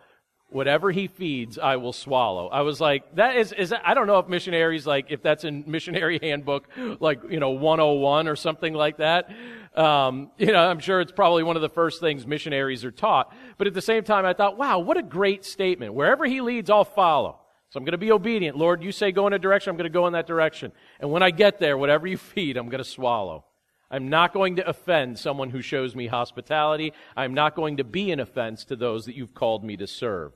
whatever 0.50 0.90
he 0.90 1.06
feeds, 1.06 1.60
I 1.60 1.76
will 1.76 1.94
swallow. 1.94 2.48
I 2.48 2.62
was 2.62 2.82
like, 2.82 3.16
that 3.18 3.36
is, 3.36 3.52
is 3.52 3.72
I 3.84 3.94
don't 3.94 4.08
know 4.08 4.18
if 4.18 4.28
missionaries, 4.28 4.88
like, 4.88 5.08
if 5.10 5.22
that's 5.22 5.44
in 5.44 5.64
missionary 5.68 6.20
handbook, 6.24 6.68
like, 7.00 7.22
you 7.30 7.40
know, 7.40 7.52
101 7.52 8.28
or 8.28 8.36
something 8.36 8.74
like 8.74 8.98
that. 8.98 9.30
Um, 9.76 10.32
you 10.40 10.48
know, 10.48 10.68
I'm 10.68 10.80
sure 10.80 11.02
it's 11.02 11.12
probably 11.12 11.44
one 11.44 11.56
of 11.56 11.62
the 11.62 11.70
first 11.70 12.00
things 12.00 12.26
missionaries 12.26 12.84
are 12.84 12.92
taught. 12.92 13.32
But 13.60 13.68
at 13.68 13.76
the 13.76 13.82
same 13.82 14.04
time, 14.04 14.26
I 14.26 14.34
thought, 14.34 14.58
wow, 14.58 14.80
what 14.80 14.98
a 14.98 15.04
great 15.04 15.46
statement. 15.46 15.94
Wherever 15.94 16.26
he 16.26 16.42
leads, 16.42 16.72
I'll 16.72 16.86
follow. 16.86 17.42
So 17.70 17.78
I'm 17.78 17.86
going 17.86 17.92
to 17.92 18.00
be 18.00 18.12
obedient. 18.12 18.58
Lord, 18.58 18.84
you 18.84 18.92
say 18.92 19.12
go 19.12 19.28
in 19.28 19.34
a 19.34 19.40
direction, 19.40 19.70
I'm 19.70 19.78
going 19.78 19.92
to 19.92 19.94
go 19.94 20.08
in 20.08 20.14
that 20.14 20.26
direction. 20.26 20.72
And 21.00 21.12
when 21.12 21.22
I 21.22 21.30
get 21.30 21.60
there, 21.60 21.78
whatever 21.78 22.08
you 22.08 22.18
feed, 22.34 22.58
I'm 22.58 22.70
going 22.70 22.84
to 22.84 22.90
swallow. 22.90 23.46
I'm 23.94 24.10
not 24.10 24.34
going 24.34 24.56
to 24.56 24.68
offend 24.68 25.20
someone 25.20 25.52
who 25.52 25.62
shows 25.62 25.96
me 25.96 26.08
hospitality. 26.08 26.94
I'm 27.16 27.36
not 27.36 27.56
going 27.56 27.78
to 27.78 27.84
be 27.84 28.12
an 28.12 28.20
offense 28.20 28.66
to 28.66 28.76
those 28.76 29.06
that 29.06 29.16
you've 29.16 29.36
called 29.36 29.64
me 29.64 29.78
to 29.78 29.86
serve. 29.86 30.32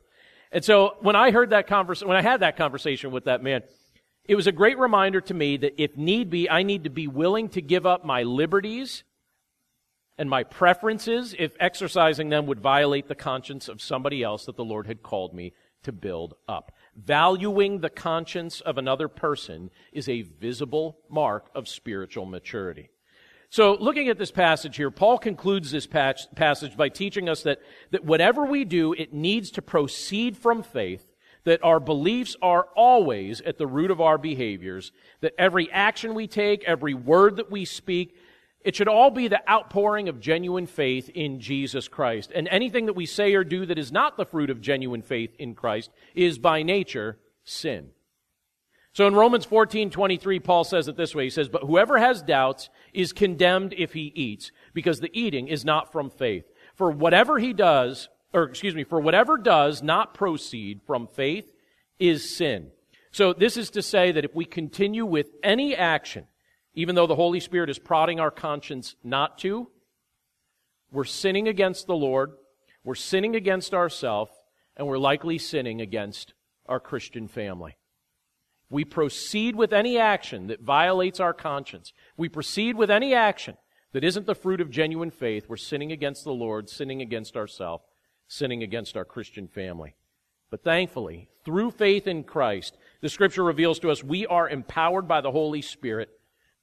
And 0.51 0.63
so 0.63 0.95
when 1.01 1.15
I 1.15 1.31
heard 1.31 1.49
that 1.49 1.65
conversation, 1.65 2.07
when 2.07 2.17
I 2.17 2.21
had 2.21 2.41
that 2.41 2.55
conversation 2.55 3.09
with 3.09 3.25
that 3.25 3.41
man, 3.41 3.63
it 4.25 4.35
was 4.35 4.45
a 4.45 4.51
great 4.51 4.77
reminder 4.77 5.21
to 5.21 5.33
me 5.33 5.57
that 5.57 5.81
if 5.81 5.97
need 5.97 6.29
be, 6.29 6.47
I 6.47 6.61
need 6.61 6.83
to 6.83 6.91
be 6.91 7.07
willing 7.07 7.49
to 7.49 7.61
give 7.63 7.87
up 7.87 8.05
my 8.05 8.21
liberties 8.21 9.03
and 10.19 10.29
my 10.29 10.43
preferences 10.43 11.33
if 11.39 11.53
exercising 11.59 12.29
them 12.29 12.45
would 12.45 12.59
violate 12.59 13.07
the 13.07 13.15
conscience 13.15 13.67
of 13.67 13.81
somebody 13.81 14.21
else 14.21 14.45
that 14.45 14.55
the 14.55 14.63
Lord 14.63 14.85
had 14.85 15.01
called 15.01 15.33
me 15.33 15.53
to 15.81 15.91
build 15.91 16.35
up. 16.47 16.73
Valuing 16.95 17.79
the 17.79 17.89
conscience 17.89 18.61
of 18.61 18.77
another 18.77 19.07
person 19.07 19.71
is 19.91 20.07
a 20.07 20.21
visible 20.21 20.99
mark 21.09 21.49
of 21.55 21.67
spiritual 21.67 22.27
maturity. 22.27 22.91
So, 23.49 23.75
looking 23.79 24.09
at 24.09 24.17
this 24.17 24.31
passage 24.31 24.75
here, 24.75 24.91
Paul 24.91 25.17
concludes 25.17 25.71
this 25.71 25.87
passage 25.87 26.75
by 26.75 26.89
teaching 26.89 27.29
us 27.29 27.43
that, 27.43 27.59
that 27.91 28.03
whatever 28.03 28.45
we 28.45 28.65
do, 28.65 28.93
it 28.93 29.13
needs 29.13 29.51
to 29.51 29.61
proceed 29.61 30.37
from 30.37 30.63
faith, 30.63 31.05
that 31.45 31.63
our 31.63 31.79
beliefs 31.79 32.35
are 32.41 32.67
always 32.75 33.39
at 33.39 33.57
the 33.57 33.67
root 33.67 33.89
of 33.89 34.01
our 34.01 34.17
behaviors, 34.17 34.91
that 35.21 35.33
every 35.37 35.71
action 35.71 36.13
we 36.13 36.27
take, 36.27 36.65
every 36.65 36.93
word 36.93 37.37
that 37.37 37.49
we 37.49 37.63
speak, 37.63 38.17
it 38.65 38.75
should 38.75 38.89
all 38.89 39.11
be 39.11 39.29
the 39.29 39.49
outpouring 39.49 40.09
of 40.09 40.19
genuine 40.19 40.67
faith 40.67 41.07
in 41.07 41.39
Jesus 41.39 41.87
Christ. 41.87 42.33
And 42.35 42.49
anything 42.49 42.87
that 42.87 42.97
we 42.97 43.05
say 43.05 43.33
or 43.33 43.45
do 43.45 43.65
that 43.65 43.79
is 43.79 43.93
not 43.93 44.17
the 44.17 44.25
fruit 44.25 44.49
of 44.49 44.59
genuine 44.59 45.01
faith 45.01 45.33
in 45.39 45.55
Christ 45.55 45.89
is 46.13 46.37
by 46.37 46.63
nature 46.63 47.17
sin. 47.45 47.91
So 48.97 49.05
in 49.05 49.13
Romans 49.13 49.45
14, 49.45 49.91
23, 49.91 50.39
Paul 50.39 50.63
says 50.63 50.87
it 50.87 50.97
this 50.97 51.13
way. 51.13 51.25
He 51.25 51.29
says, 51.29 51.49
But 51.49 51.61
whoever 51.61 51.99
has 51.99 52.23
doubts 52.23 52.71
is 52.93 53.13
condemned 53.13 53.75
if 53.77 53.93
he 53.93 54.11
eats, 54.15 54.51
because 54.73 54.99
the 54.99 55.11
eating 55.13 55.49
is 55.49 55.63
not 55.63 55.91
from 55.91 56.09
faith. 56.09 56.45
For 56.73 56.89
whatever 56.89 57.37
he 57.37 57.53
does, 57.53 58.09
or 58.33 58.45
excuse 58.45 58.73
me, 58.73 58.83
for 58.83 58.99
whatever 58.99 59.37
does 59.37 59.83
not 59.83 60.15
proceed 60.15 60.81
from 60.87 61.05
faith 61.05 61.53
is 61.99 62.35
sin. 62.35 62.71
So 63.11 63.33
this 63.33 63.55
is 63.55 63.69
to 63.69 63.83
say 63.83 64.13
that 64.13 64.25
if 64.25 64.33
we 64.33 64.45
continue 64.45 65.05
with 65.05 65.27
any 65.43 65.75
action, 65.75 66.25
even 66.73 66.95
though 66.95 67.05
the 67.05 67.13
Holy 67.13 67.39
Spirit 67.39 67.69
is 67.69 67.77
prodding 67.77 68.19
our 68.19 68.31
conscience 68.31 68.95
not 69.03 69.37
to, 69.37 69.69
we're 70.91 71.03
sinning 71.03 71.47
against 71.47 71.85
the 71.85 71.95
Lord, 71.95 72.31
we're 72.83 72.95
sinning 72.95 73.35
against 73.35 73.75
ourselves 73.75 74.31
and 74.75 74.87
we're 74.87 74.97
likely 74.97 75.37
sinning 75.37 75.81
against 75.81 76.33
our 76.65 76.79
Christian 76.79 77.27
family. 77.27 77.77
We 78.69 78.83
proceed 78.83 79.55
with 79.55 79.71
any 79.71 79.97
action 79.97 80.47
that 80.47 80.61
violates 80.61 81.19
our 81.19 81.33
conscience. 81.33 81.93
We 82.17 82.29
proceed 82.29 82.75
with 82.75 82.91
any 82.91 83.13
action 83.13 83.57
that 83.93 84.03
isn't 84.03 84.25
the 84.25 84.35
fruit 84.35 84.59
of 84.59 84.69
genuine 84.69 85.11
faith. 85.11 85.47
We're 85.47 85.57
sinning 85.57 85.91
against 85.91 86.23
the 86.23 86.33
Lord, 86.33 86.69
sinning 86.69 87.01
against 87.01 87.37
ourselves, 87.37 87.85
sinning 88.27 88.63
against 88.63 88.97
our 88.97 89.05
Christian 89.05 89.47
family. 89.47 89.95
But 90.49 90.63
thankfully, 90.63 91.29
through 91.45 91.71
faith 91.71 92.07
in 92.07 92.23
Christ, 92.23 92.77
the 93.01 93.09
scripture 93.09 93.43
reveals 93.43 93.79
to 93.79 93.91
us 93.91 94.03
we 94.03 94.25
are 94.27 94.49
empowered 94.49 95.07
by 95.07 95.21
the 95.21 95.31
Holy 95.31 95.61
Spirit 95.61 96.09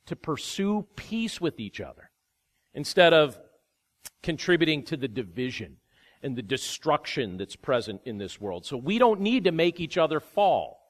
to 0.07 0.17
pursue 0.17 0.87
peace 0.97 1.41
with 1.41 1.59
each 1.59 1.81
other 1.81 2.11
instead 2.75 3.15
of 3.15 3.39
contributing 4.23 4.83
to 4.85 4.97
the 4.97 5.09
division 5.09 5.77
and 6.23 6.37
the 6.37 6.43
destruction 6.43 7.37
that's 7.37 7.57
present 7.57 8.01
in 8.05 8.19
this 8.19 8.41
world. 8.41 8.65
So 8.67 8.77
we 8.77 8.99
don't 8.99 9.21
need 9.21 9.45
to 9.45 9.53
make 9.53 9.81
each 9.81 9.99
other 9.99 10.21
fall. 10.21 10.84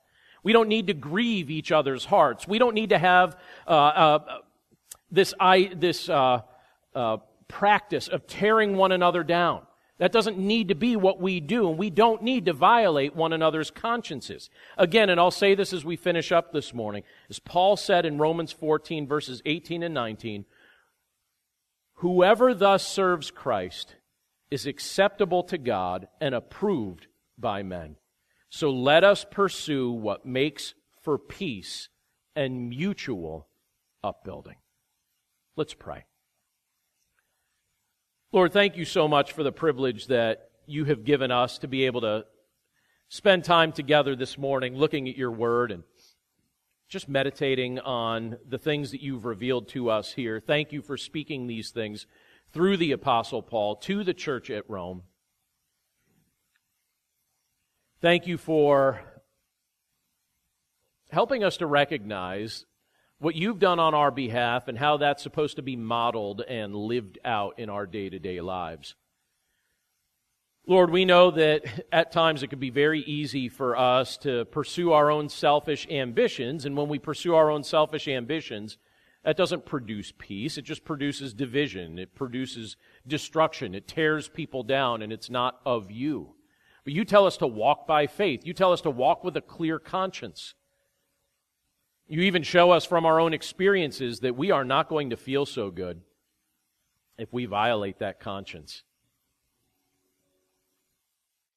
We 0.44 0.52
don't 0.52 0.68
need 0.68 0.86
to 0.86 0.94
grieve 0.94 1.50
each 1.50 1.72
other's 1.72 2.04
hearts. 2.04 2.46
We 2.46 2.58
don't 2.58 2.74
need 2.74 2.90
to 2.90 2.98
have 2.98 3.36
uh, 3.66 3.70
uh, 3.70 4.38
this, 5.10 5.34
I, 5.40 5.72
this 5.74 6.08
uh, 6.08 6.42
uh 6.94 7.16
practice 7.48 8.08
of 8.08 8.26
tearing 8.26 8.76
one 8.76 8.92
another 8.92 9.22
down. 9.22 9.62
That 9.98 10.12
doesn't 10.12 10.38
need 10.38 10.68
to 10.68 10.74
be 10.74 10.96
what 10.96 11.20
we 11.20 11.38
do, 11.38 11.68
and 11.68 11.78
we 11.78 11.88
don't 11.88 12.22
need 12.22 12.46
to 12.46 12.52
violate 12.52 13.14
one 13.14 13.32
another's 13.32 13.70
consciences. 13.70 14.50
Again, 14.76 15.08
and 15.08 15.20
I'll 15.20 15.30
say 15.30 15.54
this 15.54 15.72
as 15.72 15.84
we 15.84 15.96
finish 15.96 16.32
up 16.32 16.52
this 16.52 16.74
morning, 16.74 17.04
as 17.30 17.38
Paul 17.38 17.76
said 17.76 18.04
in 18.04 18.18
Romans 18.18 18.50
14, 18.50 19.06
verses 19.06 19.40
18 19.46 19.84
and 19.84 19.94
19, 19.94 20.46
whoever 21.94 22.54
thus 22.54 22.86
serves 22.86 23.30
Christ 23.30 23.94
is 24.50 24.66
acceptable 24.66 25.44
to 25.44 25.58
God 25.58 26.08
and 26.20 26.34
approved 26.34 27.06
by 27.38 27.62
men. 27.62 27.96
So 28.56 28.70
let 28.70 29.02
us 29.02 29.26
pursue 29.28 29.90
what 29.90 30.24
makes 30.24 30.74
for 31.02 31.18
peace 31.18 31.88
and 32.36 32.68
mutual 32.68 33.48
upbuilding. 34.04 34.54
Let's 35.56 35.74
pray. 35.74 36.04
Lord, 38.30 38.52
thank 38.52 38.76
you 38.76 38.84
so 38.84 39.08
much 39.08 39.32
for 39.32 39.42
the 39.42 39.50
privilege 39.50 40.06
that 40.06 40.50
you 40.66 40.84
have 40.84 41.02
given 41.02 41.32
us 41.32 41.58
to 41.58 41.66
be 41.66 41.86
able 41.86 42.02
to 42.02 42.26
spend 43.08 43.42
time 43.42 43.72
together 43.72 44.14
this 44.14 44.38
morning 44.38 44.76
looking 44.76 45.08
at 45.08 45.16
your 45.16 45.32
word 45.32 45.72
and 45.72 45.82
just 46.88 47.08
meditating 47.08 47.80
on 47.80 48.36
the 48.48 48.58
things 48.58 48.92
that 48.92 49.02
you've 49.02 49.24
revealed 49.24 49.66
to 49.70 49.90
us 49.90 50.12
here. 50.12 50.38
Thank 50.38 50.70
you 50.70 50.80
for 50.80 50.96
speaking 50.96 51.48
these 51.48 51.72
things 51.72 52.06
through 52.52 52.76
the 52.76 52.92
Apostle 52.92 53.42
Paul 53.42 53.74
to 53.78 54.04
the 54.04 54.14
church 54.14 54.48
at 54.48 54.70
Rome. 54.70 55.02
Thank 58.04 58.26
you 58.26 58.36
for 58.36 59.00
helping 61.10 61.42
us 61.42 61.56
to 61.56 61.66
recognize 61.66 62.66
what 63.18 63.34
you've 63.34 63.58
done 63.58 63.80
on 63.80 63.94
our 63.94 64.10
behalf 64.10 64.68
and 64.68 64.76
how 64.76 64.98
that's 64.98 65.22
supposed 65.22 65.56
to 65.56 65.62
be 65.62 65.74
modeled 65.74 66.42
and 66.42 66.76
lived 66.76 67.18
out 67.24 67.58
in 67.58 67.70
our 67.70 67.86
day 67.86 68.10
to 68.10 68.18
day 68.18 68.42
lives. 68.42 68.94
Lord, 70.66 70.90
we 70.90 71.06
know 71.06 71.30
that 71.30 71.86
at 71.90 72.12
times 72.12 72.42
it 72.42 72.48
can 72.48 72.58
be 72.58 72.68
very 72.68 73.00
easy 73.00 73.48
for 73.48 73.74
us 73.74 74.18
to 74.18 74.44
pursue 74.44 74.92
our 74.92 75.10
own 75.10 75.30
selfish 75.30 75.88
ambitions, 75.88 76.66
and 76.66 76.76
when 76.76 76.90
we 76.90 76.98
pursue 76.98 77.34
our 77.34 77.50
own 77.50 77.64
selfish 77.64 78.06
ambitions, 78.06 78.76
that 79.24 79.38
doesn't 79.38 79.64
produce 79.64 80.12
peace. 80.18 80.58
It 80.58 80.66
just 80.66 80.84
produces 80.84 81.32
division. 81.32 81.98
It 81.98 82.14
produces 82.14 82.76
destruction. 83.06 83.74
It 83.74 83.88
tears 83.88 84.28
people 84.28 84.62
down, 84.62 85.00
and 85.00 85.10
it's 85.10 85.30
not 85.30 85.58
of 85.64 85.90
you. 85.90 86.34
But 86.84 86.92
you 86.92 87.04
tell 87.04 87.26
us 87.26 87.38
to 87.38 87.46
walk 87.46 87.86
by 87.86 88.06
faith. 88.06 88.44
You 88.44 88.52
tell 88.52 88.72
us 88.72 88.82
to 88.82 88.90
walk 88.90 89.24
with 89.24 89.36
a 89.36 89.40
clear 89.40 89.78
conscience. 89.78 90.54
You 92.06 92.20
even 92.22 92.42
show 92.42 92.70
us 92.70 92.84
from 92.84 93.06
our 93.06 93.18
own 93.18 93.32
experiences 93.32 94.20
that 94.20 94.36
we 94.36 94.50
are 94.50 94.64
not 94.64 94.88
going 94.88 95.10
to 95.10 95.16
feel 95.16 95.46
so 95.46 95.70
good 95.70 96.02
if 97.16 97.32
we 97.32 97.46
violate 97.46 98.00
that 98.00 98.20
conscience. 98.20 98.82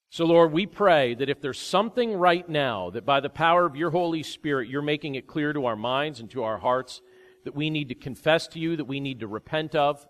So, 0.09 0.25
Lord, 0.25 0.53
we 0.53 0.65
pray 0.65 1.15
that 1.15 1.29
if 1.29 1.41
there's 1.41 1.59
something 1.59 2.13
right 2.13 2.47
now 2.47 2.89
that 2.91 3.05
by 3.05 3.19
the 3.19 3.29
power 3.29 3.65
of 3.65 3.75
your 3.75 3.91
Holy 3.91 4.23
Spirit 4.23 4.69
you're 4.69 4.81
making 4.81 5.15
it 5.15 5.27
clear 5.27 5.51
to 5.51 5.65
our 5.65 5.75
minds 5.75 6.21
and 6.21 6.31
to 6.31 6.43
our 6.43 6.57
hearts 6.57 7.01
that 7.43 7.55
we 7.55 7.69
need 7.69 7.89
to 7.89 7.95
confess 7.95 8.47
to 8.47 8.59
you, 8.59 8.77
that 8.77 8.85
we 8.85 9.01
need 9.01 9.19
to 9.19 9.27
repent 9.27 9.75
of, 9.75 10.07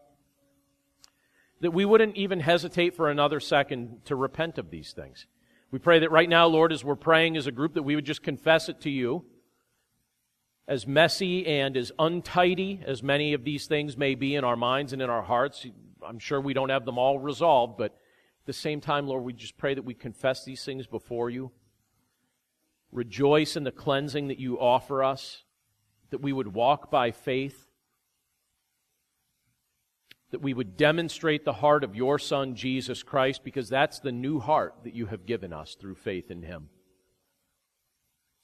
that 1.61 1.71
we 1.71 1.85
wouldn't 1.85 2.15
even 2.15 2.39
hesitate 2.39 2.95
for 2.95 3.09
another 3.09 3.39
second 3.39 4.05
to 4.05 4.15
repent 4.15 4.57
of 4.57 4.69
these 4.69 4.93
things. 4.93 5.25
We 5.71 5.79
pray 5.79 5.99
that 5.99 6.11
right 6.11 6.29
now, 6.29 6.47
Lord, 6.47 6.71
as 6.71 6.83
we're 6.83 6.95
praying 6.95 7.35
as 7.35 7.47
a 7.47 7.51
group, 7.51 7.73
that 7.73 7.83
we 7.83 7.95
would 7.95 8.05
just 8.05 8.23
confess 8.23 8.69
it 8.69 8.81
to 8.81 8.89
you 8.89 9.25
as 10.67 10.85
messy 10.85 11.47
and 11.47 11.77
as 11.77 11.91
untidy 11.97 12.81
as 12.85 13.01
many 13.01 13.33
of 13.33 13.43
these 13.43 13.67
things 13.67 13.97
may 13.97 14.15
be 14.15 14.35
in 14.35 14.43
our 14.43 14.57
minds 14.57 14.93
and 14.93 15.01
in 15.01 15.09
our 15.09 15.21
hearts, 15.21 15.65
I'm 16.05 16.19
sure 16.19 16.41
we 16.41 16.53
don't 16.53 16.69
have 16.69 16.85
them 16.85 16.97
all 16.97 17.19
resolved, 17.19 17.77
but 17.77 17.91
at 17.93 18.45
the 18.45 18.53
same 18.53 18.81
time, 18.81 19.07
Lord, 19.07 19.23
we 19.23 19.33
just 19.33 19.57
pray 19.57 19.73
that 19.73 19.85
we 19.85 19.93
confess 19.93 20.43
these 20.43 20.63
things 20.63 20.85
before 20.85 21.29
you. 21.29 21.51
Rejoice 22.91 23.55
in 23.55 23.63
the 23.63 23.71
cleansing 23.71 24.27
that 24.27 24.39
you 24.39 24.59
offer 24.59 25.03
us, 25.03 25.43
that 26.09 26.21
we 26.21 26.33
would 26.33 26.53
walk 26.53 26.91
by 26.91 27.11
faith, 27.11 27.66
that 30.31 30.41
we 30.41 30.53
would 30.53 30.77
demonstrate 30.77 31.45
the 31.45 31.53
heart 31.53 31.83
of 31.83 31.95
your 31.95 32.19
Son, 32.19 32.55
Jesus 32.55 33.03
Christ, 33.03 33.43
because 33.43 33.69
that's 33.69 33.99
the 33.99 34.11
new 34.11 34.39
heart 34.39 34.75
that 34.83 34.93
you 34.93 35.05
have 35.05 35.25
given 35.25 35.53
us 35.53 35.75
through 35.75 35.95
faith 35.95 36.29
in 36.29 36.41
him. 36.41 36.69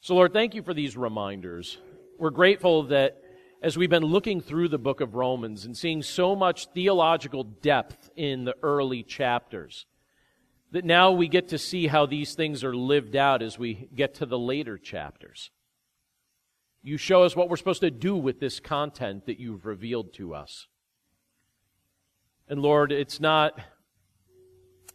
So, 0.02 0.16
Lord, 0.16 0.34
thank 0.34 0.56
you 0.56 0.64
for 0.64 0.74
these 0.74 0.96
reminders 0.98 1.78
we're 2.18 2.30
grateful 2.30 2.84
that 2.84 3.22
as 3.62 3.78
we've 3.78 3.90
been 3.90 4.04
looking 4.04 4.42
through 4.42 4.68
the 4.68 4.78
book 4.78 5.02
of 5.02 5.16
Romans 5.16 5.66
and 5.66 5.78
seeing 5.78 6.02
so 6.02 6.36
much 6.36 6.68
theological 6.68 7.44
depth 7.44 8.10
in 8.16 8.44
the 8.44 8.56
early 8.62 9.04
chapters, 9.04 9.86
that 10.72 10.86
now 10.86 11.12
we 11.12 11.28
get 11.28 11.50
to 11.50 11.58
see 11.58 11.88
how 11.88 12.06
these 12.06 12.36
things 12.36 12.64
are 12.64 12.76
lived 12.76 13.16
out 13.16 13.42
as 13.42 13.58
we 13.58 13.90
get 13.96 14.16
to 14.16 14.26
the 14.26 14.40
later 14.40 14.78
chapters. 14.78 15.50
You 16.82 16.98
show 16.98 17.24
us 17.24 17.36
what 17.36 17.50
we're 17.50 17.58
supposed 17.58 17.82
to 17.82 17.92
do 17.92 18.16
with 18.16 18.40
this 18.40 18.60
content 18.60 19.26
that 19.26 19.40
you've 19.40 19.66
revealed 19.66 20.14
to 20.16 20.34
us. 20.34 20.68
And 22.54 22.62
Lord, 22.62 22.92
it's 22.92 23.20
not, 23.20 23.60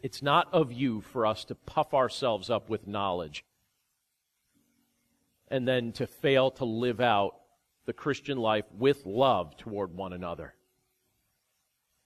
it's 0.01 0.23
not 0.23 0.47
of 0.55 0.71
you 0.71 1.01
for 1.01 1.27
us 1.27 1.45
to 1.47 1.57
puff 1.57 1.93
ourselves 1.93 2.51
up 2.51 2.71
with 2.71 2.87
knowledge 2.87 3.45
and 5.49 5.67
then 5.67 5.91
to 5.95 6.07
fail 6.07 6.53
to 6.53 6.65
live 6.65 7.01
out 7.01 7.35
the 7.85 7.93
Christian 7.93 8.39
life 8.39 8.65
with 8.73 9.05
love 9.05 9.57
toward 9.57 9.93
one 9.93 10.13
another. 10.13 10.55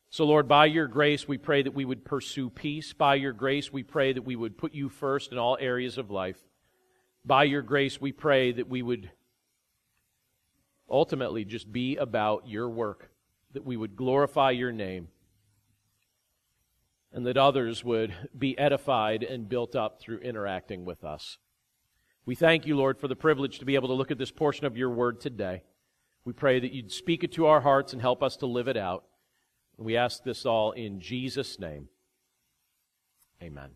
So, 0.09 0.25
Lord, 0.25 0.49
by 0.49 0.65
your 0.65 0.87
grace, 0.87 1.29
we 1.29 1.37
pray 1.37 1.61
that 1.61 1.75
we 1.75 1.85
would 1.85 2.03
pursue 2.03 2.49
peace. 2.49 2.95
By 2.95 3.17
your 3.17 3.35
grace, 3.35 3.71
we 3.71 3.83
pray 3.83 4.15
that 4.15 4.25
we 4.25 4.37
would 4.37 4.57
put 4.57 4.73
you 4.73 4.89
first 4.89 5.33
in 5.33 5.37
all 5.37 5.59
areas 5.61 5.99
of 5.99 6.11
life. 6.11 6.39
By 7.27 7.45
your 7.45 7.61
grace, 7.61 8.01
we 8.01 8.13
pray 8.13 8.53
that 8.53 8.71
we 8.71 8.81
would 8.81 9.11
ultimately 10.89 11.45
just 11.45 11.71
be 11.71 11.99
about 11.99 12.49
your 12.49 12.71
work, 12.71 13.11
that 13.53 13.67
we 13.67 13.77
would 13.77 13.97
glorify 13.97 14.53
your 14.53 14.73
name, 14.73 15.09
and 17.13 17.27
that 17.27 17.37
others 17.37 17.85
would 17.85 18.15
be 18.37 18.59
edified 18.59 19.23
and 19.23 19.49
built 19.49 19.77
up 19.77 20.01
through 20.01 20.19
interacting 20.19 20.85
with 20.85 21.05
us. 21.05 21.39
We 22.25 22.35
thank 22.35 22.67
you, 22.67 22.77
Lord, 22.77 22.99
for 22.99 23.09
the 23.09 23.17
privilege 23.17 23.59
to 23.59 23.65
be 23.65 23.75
able 23.75 23.89
to 23.89 23.95
look 23.95 24.11
at 24.11 24.19
this 24.19 24.31
portion 24.31 24.65
of 24.65 24.77
your 24.77 24.91
word 24.91 25.21
today. 25.21 25.63
We 26.25 26.33
pray 26.33 26.61
that 26.61 26.73
you'd 26.73 26.93
speak 26.93 27.25
it 27.25 27.33
to 27.33 27.47
our 27.47 27.61
hearts 27.61 27.93
and 27.93 28.01
help 28.01 28.23
us 28.23 28.37
to 28.39 28.47
live 28.47 28.69
it 28.69 28.77
out. 28.77 29.05
We 29.77 29.97
ask 29.97 30.23
this 30.23 30.47
all 30.47 30.73
in 30.73 31.01
Jesus' 31.01 31.59
name. 31.59 31.89
Amen. 33.43 33.71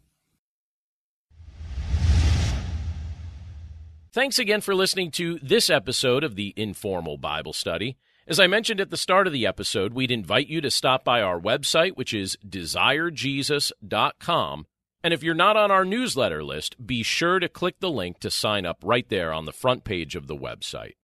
Thanks 4.13 4.39
again 4.39 4.61
for 4.61 4.75
listening 4.75 5.11
to 5.13 5.39
this 5.43 5.69
episode 5.69 6.25
of 6.25 6.37
the 6.37 6.55
Informal 6.57 7.19
Bible 7.19 7.53
Study. 7.53 7.99
As 8.29 8.41
I 8.41 8.47
mentioned 8.47 8.81
at 8.81 8.91
the 8.91 8.97
start 8.97 9.27
of 9.27 9.33
the 9.33 9.47
episode, 9.47 9.93
we'd 9.93 10.11
invite 10.11 10.49
you 10.49 10.61
to 10.61 10.71
stop 10.71 11.05
by 11.05 11.23
our 11.23 11.41
website, 11.41 11.97
which 11.97 12.13
is 12.13 12.37
desirejesus.com 12.47 14.67
and 15.07 15.15
if 15.15 15.23
you're 15.23 15.35
not 15.35 15.57
on 15.57 15.71
our 15.71 15.85
newsletter 15.85 16.43
list, 16.43 16.85
be 16.85 17.05
sure 17.05 17.39
to 17.39 17.49
click 17.49 17.79
the 17.79 17.93
link 17.93 18.19
to 18.19 18.29
sign 18.29 18.67
up 18.67 18.79
right 18.83 19.09
there 19.09 19.33
on 19.33 19.45
the 19.45 19.53
front 19.53 19.85
page 19.85 20.17
of 20.17 20.27
the 20.27 20.35
website. 20.35 20.95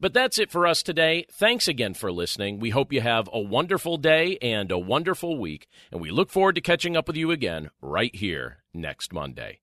But 0.00 0.14
that's 0.14 0.38
it 0.38 0.50
for 0.50 0.66
us 0.66 0.82
today. 0.82 1.26
Thanks 1.30 1.68
again 1.68 1.92
for 1.92 2.10
listening. 2.10 2.58
We 2.58 2.70
hope 2.70 2.90
you 2.90 3.02
have 3.02 3.28
a 3.30 3.38
wonderful 3.38 3.98
day 3.98 4.38
and 4.40 4.72
a 4.72 4.78
wonderful 4.78 5.38
week, 5.38 5.68
and 5.92 6.00
we 6.00 6.10
look 6.10 6.30
forward 6.30 6.54
to 6.54 6.62
catching 6.62 6.96
up 6.96 7.06
with 7.06 7.18
you 7.18 7.30
again 7.30 7.68
right 7.82 8.14
here 8.14 8.62
next 8.72 9.12
Monday. 9.12 9.60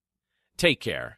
Take 0.58 0.80
care. 0.80 1.18